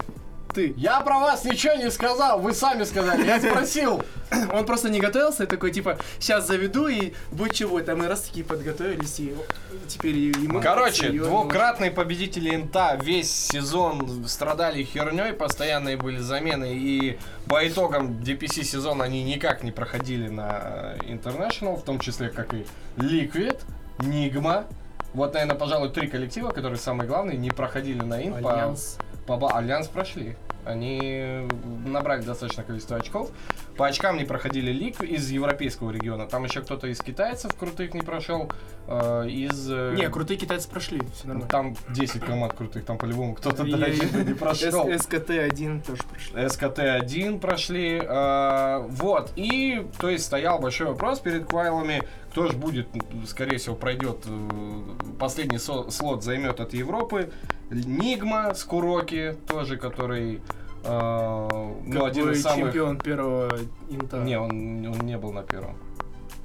Ты. 0.53 0.73
Я 0.77 1.01
про 1.01 1.19
вас 1.19 1.45
ничего 1.45 1.73
не 1.73 1.91
сказал, 1.91 2.39
вы 2.39 2.53
сами 2.53 2.83
сказали, 2.83 3.25
я 3.25 3.39
спросил. 3.39 4.01
Он 4.53 4.65
просто 4.65 4.89
не 4.89 4.99
готовился 4.99 5.43
и 5.43 5.45
такой, 5.47 5.71
типа, 5.71 5.97
сейчас 6.19 6.47
заведу 6.47 6.87
и 6.87 7.13
будь 7.31 7.53
чего. 7.53 7.79
Там 7.81 7.99
мы 7.99 8.07
раз 8.07 8.21
такие 8.21 8.45
подготовились, 8.45 9.19
и 9.19 9.35
теперь 9.87 10.17
и 10.17 10.27
ему... 10.29 10.59
Короче, 10.61 11.09
двукратные 11.09 11.91
победители 11.91 12.55
Инта 12.55 12.97
весь 13.01 13.31
сезон 13.31 14.27
страдали 14.27 14.83
херней, 14.83 15.33
постоянные 15.33 15.97
были 15.97 16.17
замены, 16.17 16.73
и 16.75 17.19
по 17.47 17.67
итогам 17.67 18.19
DPC 18.19 18.63
сезона 18.63 19.05
они 19.05 19.23
никак 19.23 19.63
не 19.63 19.71
проходили 19.71 20.29
на 20.29 20.95
э, 20.99 21.11
International, 21.11 21.77
в 21.77 21.83
том 21.83 21.99
числе 21.99 22.29
как 22.29 22.53
и 22.53 22.65
Liquid, 22.97 23.59
Nigma. 23.99 24.65
Вот, 25.13 25.33
наверное, 25.33 25.55
пожалуй, 25.57 25.89
три 25.89 26.07
коллектива, 26.07 26.51
которые 26.51 26.77
самые 26.77 27.07
главные, 27.07 27.37
не 27.37 27.49
проходили 27.49 28.01
на 28.01 28.21
Инт. 28.23 28.41
по- 28.41 28.53
Альянс. 28.53 28.97
По, 28.97 29.08
ба- 29.37 29.51
Альянс 29.57 29.87
прошли. 29.87 30.35
Они 30.65 31.47
набрали 31.85 32.21
достаточное 32.21 32.65
количество 32.65 32.97
очков. 32.97 33.31
По 33.77 33.87
очкам 33.87 34.17
не 34.17 34.25
проходили 34.25 34.71
Liquid 34.71 35.01
из 35.01 35.29
европейского 35.31 35.89
региона. 35.91 36.27
Там 36.27 36.43
еще 36.43 36.61
кто-то 36.61 36.87
из 36.87 36.99
китайцев 36.99 37.55
крутых 37.55 37.93
не 37.93 38.01
прошел. 38.01 38.51
э, 38.87 39.27
из... 39.29 39.69
э, 39.71 39.95
Не, 39.97 40.09
крутые 40.09 40.37
китайцы 40.37 40.69
прошли, 40.69 41.01
все 41.15 41.27
нормально. 41.27 41.49
Там 41.49 41.75
10 41.91 42.21
команд 42.21 42.53
крутых, 42.53 42.83
там 42.85 42.97
по-любому 42.97 43.35
кто-то 43.35 43.63
даже 43.63 44.23
не 44.25 44.33
прошел. 44.35 44.89
С- 44.89 45.05
СКТ-1 45.07 45.85
тоже 45.87 46.03
прошли. 46.03 46.41
СКТ-1 46.43 47.39
прошли. 47.39 48.01
э, 48.03 48.85
вот. 48.89 49.31
И, 49.37 49.87
то 49.97 50.09
есть, 50.09 50.25
стоял 50.25 50.59
большой 50.59 50.87
вопрос 50.87 51.19
перед 51.19 51.45
квалами, 51.45 52.01
кто 52.31 52.47
же 52.47 52.53
будет, 52.57 52.87
скорее 53.27 53.57
всего, 53.57 53.75
пройдет 53.75 54.17
э, 54.25 54.81
последний 55.19 55.57
со- 55.57 55.89
слот 55.89 56.23
займет 56.23 56.59
от 56.59 56.73
Европы. 56.73 57.31
Нигма 57.69 58.53
с 58.53 58.63
Куроки, 58.63 59.35
тоже, 59.47 59.77
который 59.77 60.41
э, 60.83 60.89
ну, 61.85 62.05
один 62.05 62.23
Какой 62.25 62.33
из 62.37 62.43
самых... 62.43 62.65
чемпион 62.67 62.97
первого 62.99 63.49
инта. 63.89 64.17
Не, 64.19 64.39
он, 64.39 64.51
он 64.87 64.99
не 65.05 65.17
был 65.17 65.31
на 65.33 65.43
первом. 65.43 65.77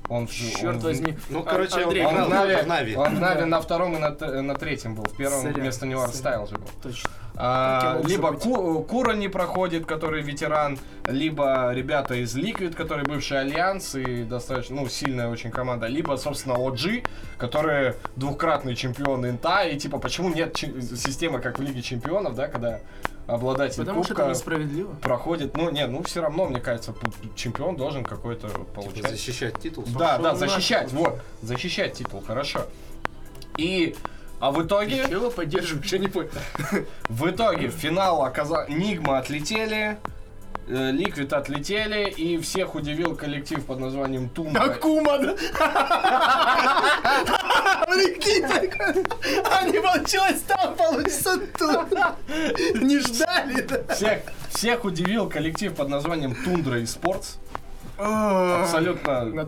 Он, 0.08 0.26
в- 0.26 0.32
Черт 0.32 0.76
он 0.76 0.80
возьми. 0.80 1.16
Ну, 1.30 1.40
А- 1.40 1.42
короче, 1.44 1.76
он 1.76 1.82
Андрей, 1.84 2.04
Он 2.06 2.16
он 2.16 2.24
в 2.24 2.28
Нави 2.30 2.94
Да. 3.40 3.46
на 3.46 3.60
втором 3.60 3.96
и 3.96 3.98
на, 3.98 4.10
т- 4.10 4.42
на 4.42 4.54
третьем 4.54 4.94
был. 4.94 5.04
В 5.04 5.16
первом 5.16 5.40
Сорян, 5.40 5.54
вместо 5.60 5.86
него 5.86 6.00
сорян. 6.00 6.10
Арстайл 6.10 6.46
же 6.46 6.56
был. 6.56 6.68
Точно. 6.82 7.10
А, 7.10 7.14
Как 7.14 7.14
я 7.14 7.23
мог 7.36 8.08
либо? 8.08 8.32
Ку- 8.34 8.82
Кура 8.82 9.12
не 9.14 9.28
проходит, 9.28 9.86
который 9.86 10.22
ветеран, 10.22 10.78
либо 11.06 11.72
ребята 11.72 12.14
из 12.14 12.36
Liquid, 12.36 12.74
которые 12.74 13.04
бывший 13.04 13.40
Альянс 13.40 13.94
и 13.96 14.22
достаточно, 14.24 14.76
ну, 14.76 14.88
сильная 14.88 15.28
очень 15.28 15.50
команда, 15.50 15.86
либо, 15.88 16.16
собственно, 16.16 16.54
OG, 16.54 17.04
которые 17.38 17.96
двукратные 18.16 18.76
чемпионы 18.76 19.28
Инта, 19.30 19.64
и 19.64 19.76
типа, 19.78 19.98
почему 19.98 20.28
нет 20.32 20.54
чи- 20.54 20.80
системы, 20.80 21.40
как 21.40 21.58
в 21.58 21.62
Лиге 21.62 21.82
Чемпионов, 21.82 22.34
да, 22.36 22.48
когда 22.48 22.80
обладатель 23.26 23.78
Потому 23.78 24.04
что 24.04 24.10
кубка 24.14 24.22
это 24.24 24.30
несправедливо. 24.32 24.92
проходит, 25.02 25.56
ну, 25.56 25.70
не, 25.70 25.86
ну, 25.86 26.02
все 26.02 26.20
равно, 26.20 26.44
мне 26.46 26.60
кажется, 26.60 26.94
чемпион 27.34 27.74
должен 27.76 28.04
какой-то 28.04 28.48
получать. 28.74 29.10
Защищать 29.10 29.58
титул. 29.58 29.84
Да, 29.98 30.18
да, 30.18 30.32
Пошёл 30.32 30.36
защищать, 30.48 30.92
вот, 30.92 31.18
защищать 31.42 31.94
титул, 31.94 32.22
хорошо. 32.26 32.66
И, 33.56 33.96
а 34.44 34.50
в 34.50 34.62
итоге... 34.62 35.06
Чего 35.08 35.30
поддерживаешь? 35.30 35.90
Я 35.90 35.98
не 35.98 36.08
понял. 36.08 36.28
В 37.08 37.30
итоге 37.30 37.70
финал 37.70 38.22
оказалось... 38.22 38.68
Нигма 38.68 39.16
отлетели, 39.16 39.96
э, 40.68 40.90
Ликвид 40.90 41.32
отлетели, 41.32 42.10
и 42.10 42.36
всех 42.36 42.74
удивил 42.74 43.16
коллектив 43.16 43.64
под 43.64 43.80
названием 43.80 44.28
Тумба. 44.28 44.60
Акума, 44.60 45.18
да? 45.18 45.34
Прикинь. 47.86 48.44
А 49.50 49.66
не 49.66 49.80
получилось 49.80 50.42
там, 50.46 50.74
получится 50.74 51.40
тут. 51.58 51.98
Не 52.82 52.98
ждали, 52.98 53.62
да? 53.62 53.94
Всех, 53.94 54.24
всех 54.50 54.84
удивил 54.84 55.30
коллектив 55.30 55.74
под 55.74 55.88
названием 55.88 56.36
Тундра 56.44 56.80
и 56.80 56.84
Спортс. 56.84 57.38
Абсолютно. 57.98 59.46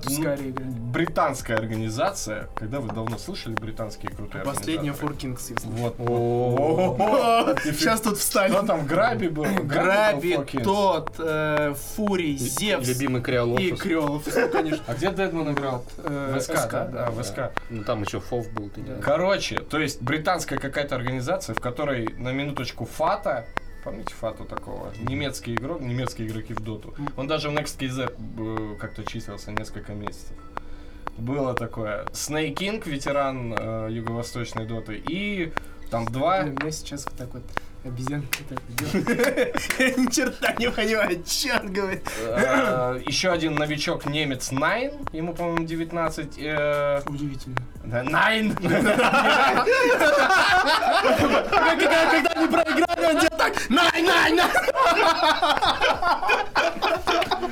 Британская 0.93 1.55
организация. 1.57 2.49
Когда 2.57 2.81
вы 2.81 2.89
давно 2.93 3.19
слышали 3.19 3.55
британские 3.55 4.11
крутые 4.13 4.45
Последняя 4.45 4.93
организаторы? 4.93 5.15
Four 5.15 5.37
Kings, 5.37 5.53
если. 5.55 5.69
Вот. 5.69 7.59
Сейчас 7.65 8.01
тут 8.01 8.19
встали. 8.19 8.53
Кто 8.53 8.63
там, 8.67 8.87
Граби 8.87 9.29
был? 9.29 9.45
Граби, 9.65 10.39
тот, 10.63 11.15
э, 11.19 11.75
Фурий, 11.97 12.37
Зевс 12.37 12.87
Любимый 12.89 13.21
и 13.21 13.25
Криолофус. 13.25 13.81
Крёлов. 13.81 14.23
Ну, 14.35 14.49
конечно. 14.49 14.85
А 14.87 14.95
где 14.95 15.11
Дедман 15.11 15.53
играл? 15.53 15.85
Э, 15.99 16.37
В 16.39 16.41
СК, 16.41 16.73
да? 16.73 17.07
А, 17.07 17.11
в 17.11 17.23
СК. 17.23 17.53
Ну 17.71 17.85
там 17.85 18.03
еще 18.03 18.21
Фов 18.21 18.51
был. 18.53 18.71
Короче, 19.03 19.57
то 19.59 19.79
есть 19.79 20.03
британская 20.03 20.59
какая-то 20.59 20.95
организация, 20.97 21.55
в 21.55 21.61
которой 21.61 22.09
на 22.19 22.33
минуточку 22.33 22.85
Фата, 22.85 23.45
помните 23.87 24.15
Фату 24.15 24.45
такого, 24.45 24.93
немецкий 25.09 25.55
игрок, 25.55 25.81
немецкие 25.81 26.27
игроки 26.27 26.53
в 26.55 26.61
Доту, 26.61 26.93
он 27.17 27.29
даже 27.29 27.51
в 27.51 27.55
Next 27.55 27.79
KZ 27.79 28.13
э, 28.39 28.77
как-то 28.81 29.05
числился 29.05 29.53
несколько 29.53 29.93
месяцев. 29.95 30.37
Было 31.17 31.55
такое. 31.55 32.05
Snake 32.07 32.55
King, 32.55 32.83
ветеран 32.85 33.55
э, 33.57 33.89
юго-восточной 33.93 34.67
доты, 34.67 35.01
и 35.09 35.53
там 35.89 36.05
два... 36.07 36.41
У 36.41 36.47
меня 36.47 36.71
сейчас 36.73 37.05
вот 37.05 37.15
так 37.15 37.33
вот 37.33 37.45
обезьянка 37.85 38.27
так 38.49 38.59
делает. 38.75 39.55
Ни 39.99 40.11
черта 40.11 40.53
не 40.59 40.69
понимаю, 40.69 41.23
что 41.25 41.61
он 41.61 41.73
говорит. 41.73 42.03
э, 42.19 43.01
еще 43.07 43.31
один 43.31 43.55
новичок 43.55 44.05
немец 44.07 44.51
Найн, 44.51 44.95
ему, 45.13 45.33
по-моему, 45.33 45.65
19. 45.65 46.39
э, 46.39 47.03
Удивительно. 47.07 47.57
Найн! 47.87 48.55
Когда, 48.55 48.77
когда 52.11 52.31
они 52.35 52.47
проиграли, 52.49 53.07
он 53.07 53.19
делал 53.19 53.39
так, 53.39 53.53
най, 53.71 54.03
най, 54.03 54.33
най. 54.33 54.49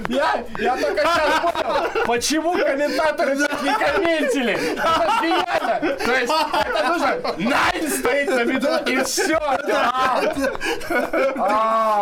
Я, 0.08 0.44
я 0.58 0.76
только 0.76 1.00
сейчас 1.02 1.40
понял, 1.40 2.04
почему 2.06 2.52
комментаторы 2.52 3.36
не 3.36 3.74
комментили. 3.74 4.52
Это 4.52 5.12
гениально. 5.22 5.96
То 5.96 6.12
есть, 6.12 6.32
это 6.52 6.88
нужно, 6.88 7.16
Найн 7.38 7.90
стоит 7.90 8.28
на 8.30 8.42
виду, 8.44 8.68
и 8.86 9.02
все. 9.04 9.38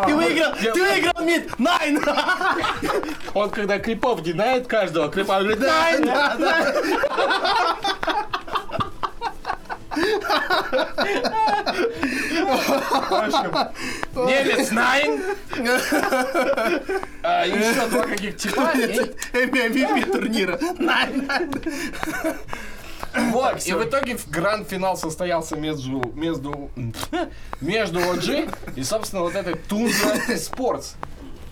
Ты 0.06 0.14
выиграл, 0.14 0.52
ты 0.56 0.72
выиграл 0.82 1.24
мид, 1.24 1.58
найн. 1.58 2.02
Он 3.34 3.50
когда 3.50 3.78
клипов 3.78 4.22
динает 4.22 4.66
каждого, 4.66 5.08
клипа 5.10 5.38
говорит, 5.40 5.60
Найн, 5.60 6.04
найн. 6.04 6.74
Немец 14.14 14.70
Найн. 14.70 15.22
А, 17.22 17.44
Еще 17.46 17.86
два 17.88 18.02
каких 18.02 18.36
типа. 18.36 18.72
MVP 19.32 20.10
турнира. 20.10 20.58
Найн, 20.78 21.26
найн. 21.26 21.52
Вот, 23.30 23.66
и 23.66 23.72
в 23.72 23.84
итоге 23.84 24.16
гранд-финал 24.28 24.96
состоялся 24.96 25.54
между, 25.56 26.02
между, 26.14 26.70
между 27.60 28.00
OG 28.00 28.54
и, 28.76 28.82
собственно, 28.82 29.22
вот 29.22 29.34
этой 29.34 29.54
Тундра 29.54 30.14
Sports. 30.28 30.94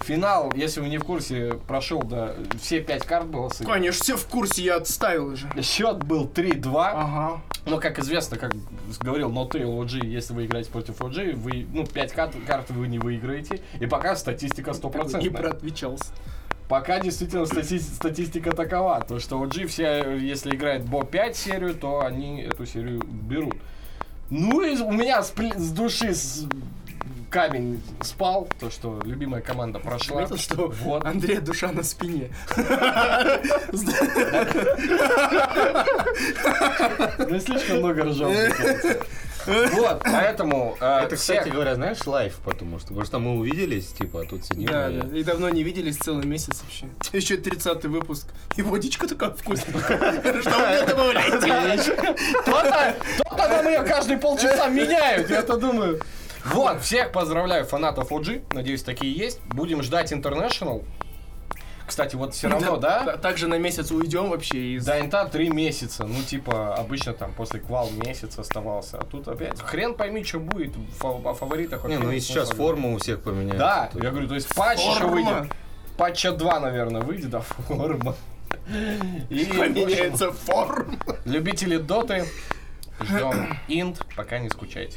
Финал, 0.02 0.50
если 0.56 0.80
вы 0.80 0.88
не 0.88 0.96
в 0.96 1.04
курсе, 1.04 1.58
прошел, 1.68 2.02
да, 2.02 2.34
все 2.60 2.80
пять 2.80 3.04
карт 3.04 3.26
было 3.26 3.50
сыграно. 3.50 3.74
Конечно, 3.74 4.02
все 4.02 4.16
в 4.16 4.24
курсе, 4.26 4.62
я 4.62 4.76
отставил 4.76 5.26
уже. 5.26 5.46
Счет 5.62 5.98
был 6.04 6.24
3-2. 6.26 6.90
Ага. 6.94 7.42
Но, 7.66 7.78
как 7.78 7.98
известно, 7.98 8.36
как 8.38 8.52
говорил 9.00 9.30
Notail 9.30 9.78
OG, 9.78 10.06
если 10.06 10.32
вы 10.32 10.46
играете 10.46 10.70
против 10.70 11.00
OG, 11.00 11.34
вы, 11.36 11.66
ну, 11.72 11.86
5 11.86 12.12
карт, 12.12 12.34
карт 12.46 12.70
вы 12.70 12.88
не 12.88 12.98
выиграете. 12.98 13.60
И 13.80 13.86
пока 13.86 14.16
статистика 14.16 14.70
100%. 14.70 15.22
И 15.22 15.28
проотвечался. 15.28 16.06
Пока 16.68 17.00
действительно 17.00 17.44
стати- 17.46 17.78
статистика 17.80 18.52
такова, 18.52 19.04
то 19.06 19.18
что 19.18 19.42
OG 19.42 19.66
все, 19.66 20.16
если 20.16 20.54
играет 20.54 20.84
Бо 20.84 21.04
5 21.04 21.36
серию, 21.36 21.74
то 21.74 22.00
они 22.04 22.42
эту 22.42 22.64
серию 22.64 23.02
берут. 23.04 23.56
Ну 24.30 24.62
и 24.62 24.76
у 24.80 24.92
меня 24.92 25.22
с, 25.22 25.32
с 25.56 25.70
души 25.72 26.14
с- 26.14 26.46
камень 27.30 27.80
спал, 28.02 28.48
то 28.58 28.70
что 28.70 29.00
любимая 29.04 29.40
команда 29.40 29.78
прошла. 29.78 30.26
Заметил, 30.26 30.36
что 30.36 30.68
Вот. 30.82 31.04
Андрея 31.04 31.40
душа 31.40 31.72
на 31.72 31.82
спине. 31.82 32.30
Ну, 37.18 37.38
слишком 37.40 37.78
много 37.78 38.04
ржал. 38.04 38.32
Вот, 39.46 40.02
поэтому 40.04 40.76
э, 40.80 40.98
Это, 41.04 41.16
кстати 41.16 41.48
говоря, 41.48 41.74
знаешь, 41.74 42.06
лайф, 42.06 42.34
потому 42.44 42.78
что, 42.78 42.88
потому 42.88 43.06
что 43.06 43.18
мы 43.18 43.38
увиделись, 43.38 43.86
типа, 43.86 44.20
а 44.20 44.24
тут 44.26 44.44
сидим. 44.44 44.66
Да, 44.68 44.90
и- 44.90 45.00
да. 45.00 45.16
И 45.16 45.24
давно 45.24 45.48
не 45.48 45.62
виделись 45.62 45.96
целый 45.96 46.26
месяц 46.26 46.60
вообще. 46.62 46.86
Еще 47.16 47.38
30 47.38 47.84
выпуск. 47.86 48.28
И 48.56 48.62
водичка 48.62 49.08
такая 49.08 49.30
вкусная. 49.30 49.80
Что 50.42 50.50
вы 50.50 50.66
мне 50.68 50.86
добавляете? 50.86 51.92
Кто-то, 52.42 52.94
кто-то 53.20 53.48
нам 53.48 53.66
ее 53.66 53.82
каждые 53.82 54.18
полчаса 54.18 54.68
меняют, 54.68 55.30
я-то 55.30 55.56
думаю. 55.56 56.00
Вот, 56.44 56.80
всех 56.80 57.12
поздравляю, 57.12 57.64
фанатов 57.64 58.10
OG. 58.12 58.54
Надеюсь, 58.54 58.82
такие 58.82 59.12
есть. 59.12 59.40
Будем 59.46 59.82
ждать 59.82 60.12
International. 60.12 60.84
Кстати, 61.86 62.14
вот 62.14 62.34
все 62.34 62.46
равно, 62.48 62.76
да? 62.76 63.02
Та- 63.04 63.16
Также 63.16 63.48
на 63.48 63.58
месяц 63.58 63.90
уйдем 63.90 64.30
вообще 64.30 64.74
из... 64.76 64.86
До 64.86 65.00
инта 65.00 65.24
три 65.26 65.48
месяца. 65.50 66.06
Ну, 66.06 66.22
типа, 66.22 66.76
обычно 66.76 67.14
там 67.14 67.32
после 67.32 67.58
квал 67.58 67.90
месяц 67.90 68.38
оставался. 68.38 68.98
А 68.98 69.04
тут 69.04 69.26
опять 69.26 69.60
хрен 69.60 69.94
пойми, 69.94 70.22
что 70.22 70.38
будет. 70.38 70.72
О 71.02 71.34
фаворитах 71.34 71.84
Не, 71.86 71.98
ну 71.98 72.12
и 72.12 72.20
сейчас 72.20 72.50
форма 72.50 72.92
у 72.94 72.98
всех 72.98 73.22
поменяется. 73.22 73.58
Да, 73.58 73.90
Тут- 73.92 74.04
я 74.04 74.10
говорю, 74.10 74.28
то 74.28 74.34
есть 74.36 74.54
патч 74.54 74.78
еще 74.78 75.00
Форма. 75.00 75.12
выйдет. 75.14 75.52
Патча 75.96 76.30
2, 76.32 76.60
наверное, 76.60 77.02
выйдет, 77.02 77.34
а 77.34 77.40
форма. 77.40 78.14
И, 79.28 79.44
Поменяется 79.46 80.32
форм. 80.32 80.98
Любители 81.24 81.76
доты, 81.76 82.24
ждем 83.00 83.58
инт, 83.68 84.00
пока 84.16 84.38
не 84.38 84.48
скучайте. 84.48 84.96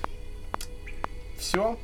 Все, 1.43 1.75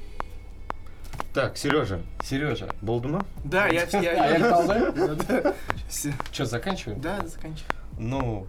Так, 1.33 1.57
Сережа, 1.57 1.99
Сережа. 2.23 2.69
Болдуна? 2.81 3.25
Да, 3.43 3.67
я... 3.67 3.85
А 3.91 3.97
я- 3.97 4.37
я. 4.37 5.53
Всё. 5.89 6.11
Что, 6.31 6.45
заканчиваем? 6.45 7.01
Да, 7.01 7.19
заканчивай. 7.27 7.69
Ну, 7.97 8.47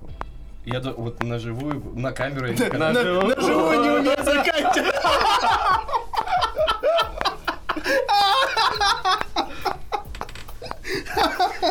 я 0.64 0.80
вот 0.80 1.20
на 1.24 1.40
живую, 1.40 1.82
на 1.96 2.12
камеру 2.12 2.46
на 2.46 2.92
живую 3.40 3.82
не 3.82 3.90
умею 3.90 4.16
заканчивать. 4.24 4.94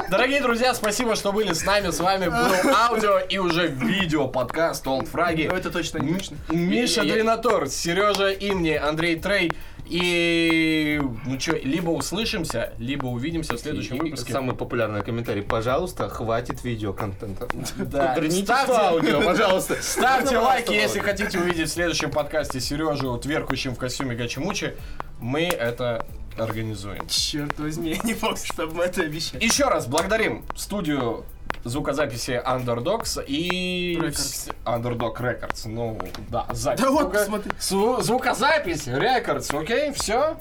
Дорогие 0.09 0.41
друзья, 0.41 0.73
спасибо, 0.73 1.15
что 1.15 1.31
были 1.31 1.53
с 1.53 1.63
нами. 1.63 1.91
С 1.91 1.99
вами 1.99 2.25
был 2.29 2.71
аудио 2.75 3.19
и 3.19 3.37
уже 3.37 3.67
видео 3.67 4.27
подкаст 4.27 4.87
Олд 4.87 5.07
Фраги. 5.07 5.47
Ну, 5.51 5.55
это 5.55 5.69
точно 5.69 5.99
не 5.99 6.13
точно. 6.15 6.37
Миша 6.49 7.01
Дринатор, 7.01 7.67
Сережа 7.69 8.31
Имни, 8.31 8.71
Андрей 8.73 9.17
Трей. 9.19 9.51
И 9.85 10.99
ну 11.25 11.39
что, 11.39 11.57
либо 11.57 11.91
услышимся, 11.91 12.73
либо 12.79 13.05
увидимся 13.07 13.53
в 13.55 13.59
следующем 13.59 13.97
И- 13.97 13.99
выпуске. 14.01 14.33
Самый 14.33 14.55
популярный 14.55 15.03
комментарий. 15.03 15.43
Пожалуйста, 15.43 16.09
хватит 16.09 16.63
видеоконтента. 16.63 17.47
Да. 17.77 18.15
Ставьте- 18.29 18.71
аудио, 18.73 19.21
пожалуйста. 19.21 19.77
Ставьте 19.81 20.37
лайки, 20.37 20.71
если 20.71 20.99
хотите 20.99 21.39
увидеть 21.39 21.69
в 21.69 21.73
следующем 21.73 22.09
подкасте 22.09 22.59
Сережу 22.59 23.15
тверкающим 23.17 23.75
в 23.75 23.77
костюме 23.77 24.15
Гачимучи. 24.15 24.75
Мы 25.19 25.43
это 25.43 26.05
организуем. 26.37 27.07
Черт 27.07 27.57
возьми, 27.59 27.89
я 27.95 27.97
не 28.03 28.13
помню, 28.13 28.37
чтобы 28.43 28.73
мы 28.75 28.83
это 28.85 29.01
обещали. 29.03 29.43
Еще 29.43 29.65
раз 29.65 29.87
благодарим 29.87 30.45
студию 30.55 31.25
звукозаписи 31.65 32.41
Underdogs 32.45 33.23
и 33.25 33.97
Records. 33.99 34.53
Underdog 34.65 35.17
Records. 35.17 35.61
Ну, 35.65 35.97
да, 36.29 36.45
запись. 36.51 36.81
Да 36.81 36.89
вот, 36.91 37.01
Звука- 37.01 37.19
посмотри. 37.19 37.51
Зву- 37.59 38.01
звукозапись, 38.01 38.87
Records, 38.87 39.59
окей, 39.61 39.91
все? 39.93 40.37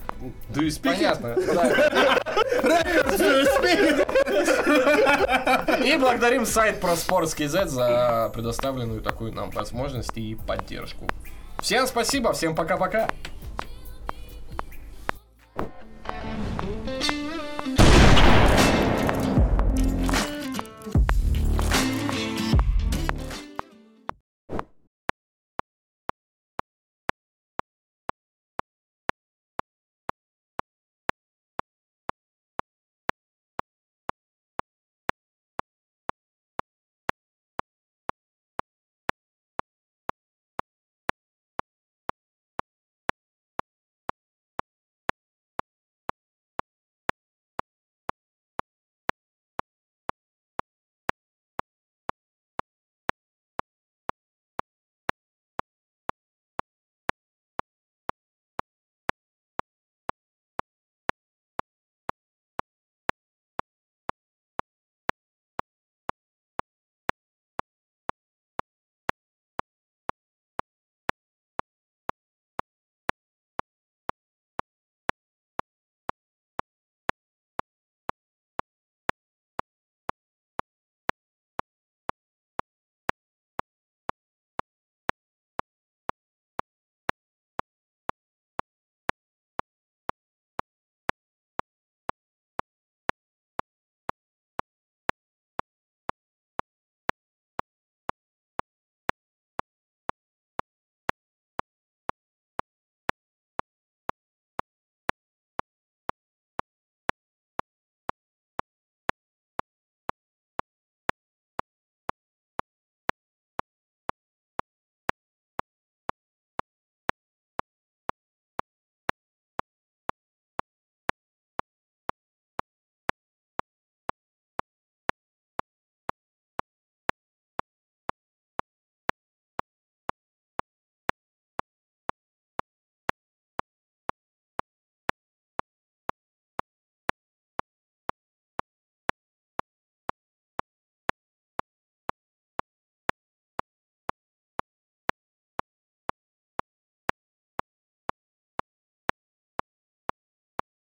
Speak 0.51 0.80
it? 0.80 0.82
Понятно. 0.82 1.34
да. 1.53 2.18
И 5.84 5.97
благодарим 5.97 6.47
сайт 6.47 6.80
про 6.80 6.93
Sports.kz 6.93 7.66
за 7.68 8.30
предоставленную 8.34 9.01
такую 9.01 9.32
нам 9.32 9.51
возможность 9.51 10.16
и 10.16 10.36
поддержку. 10.47 11.07
Всем 11.61 11.86
спасибо, 11.89 12.32
всем 12.32 12.55
пока-пока. 12.55 13.09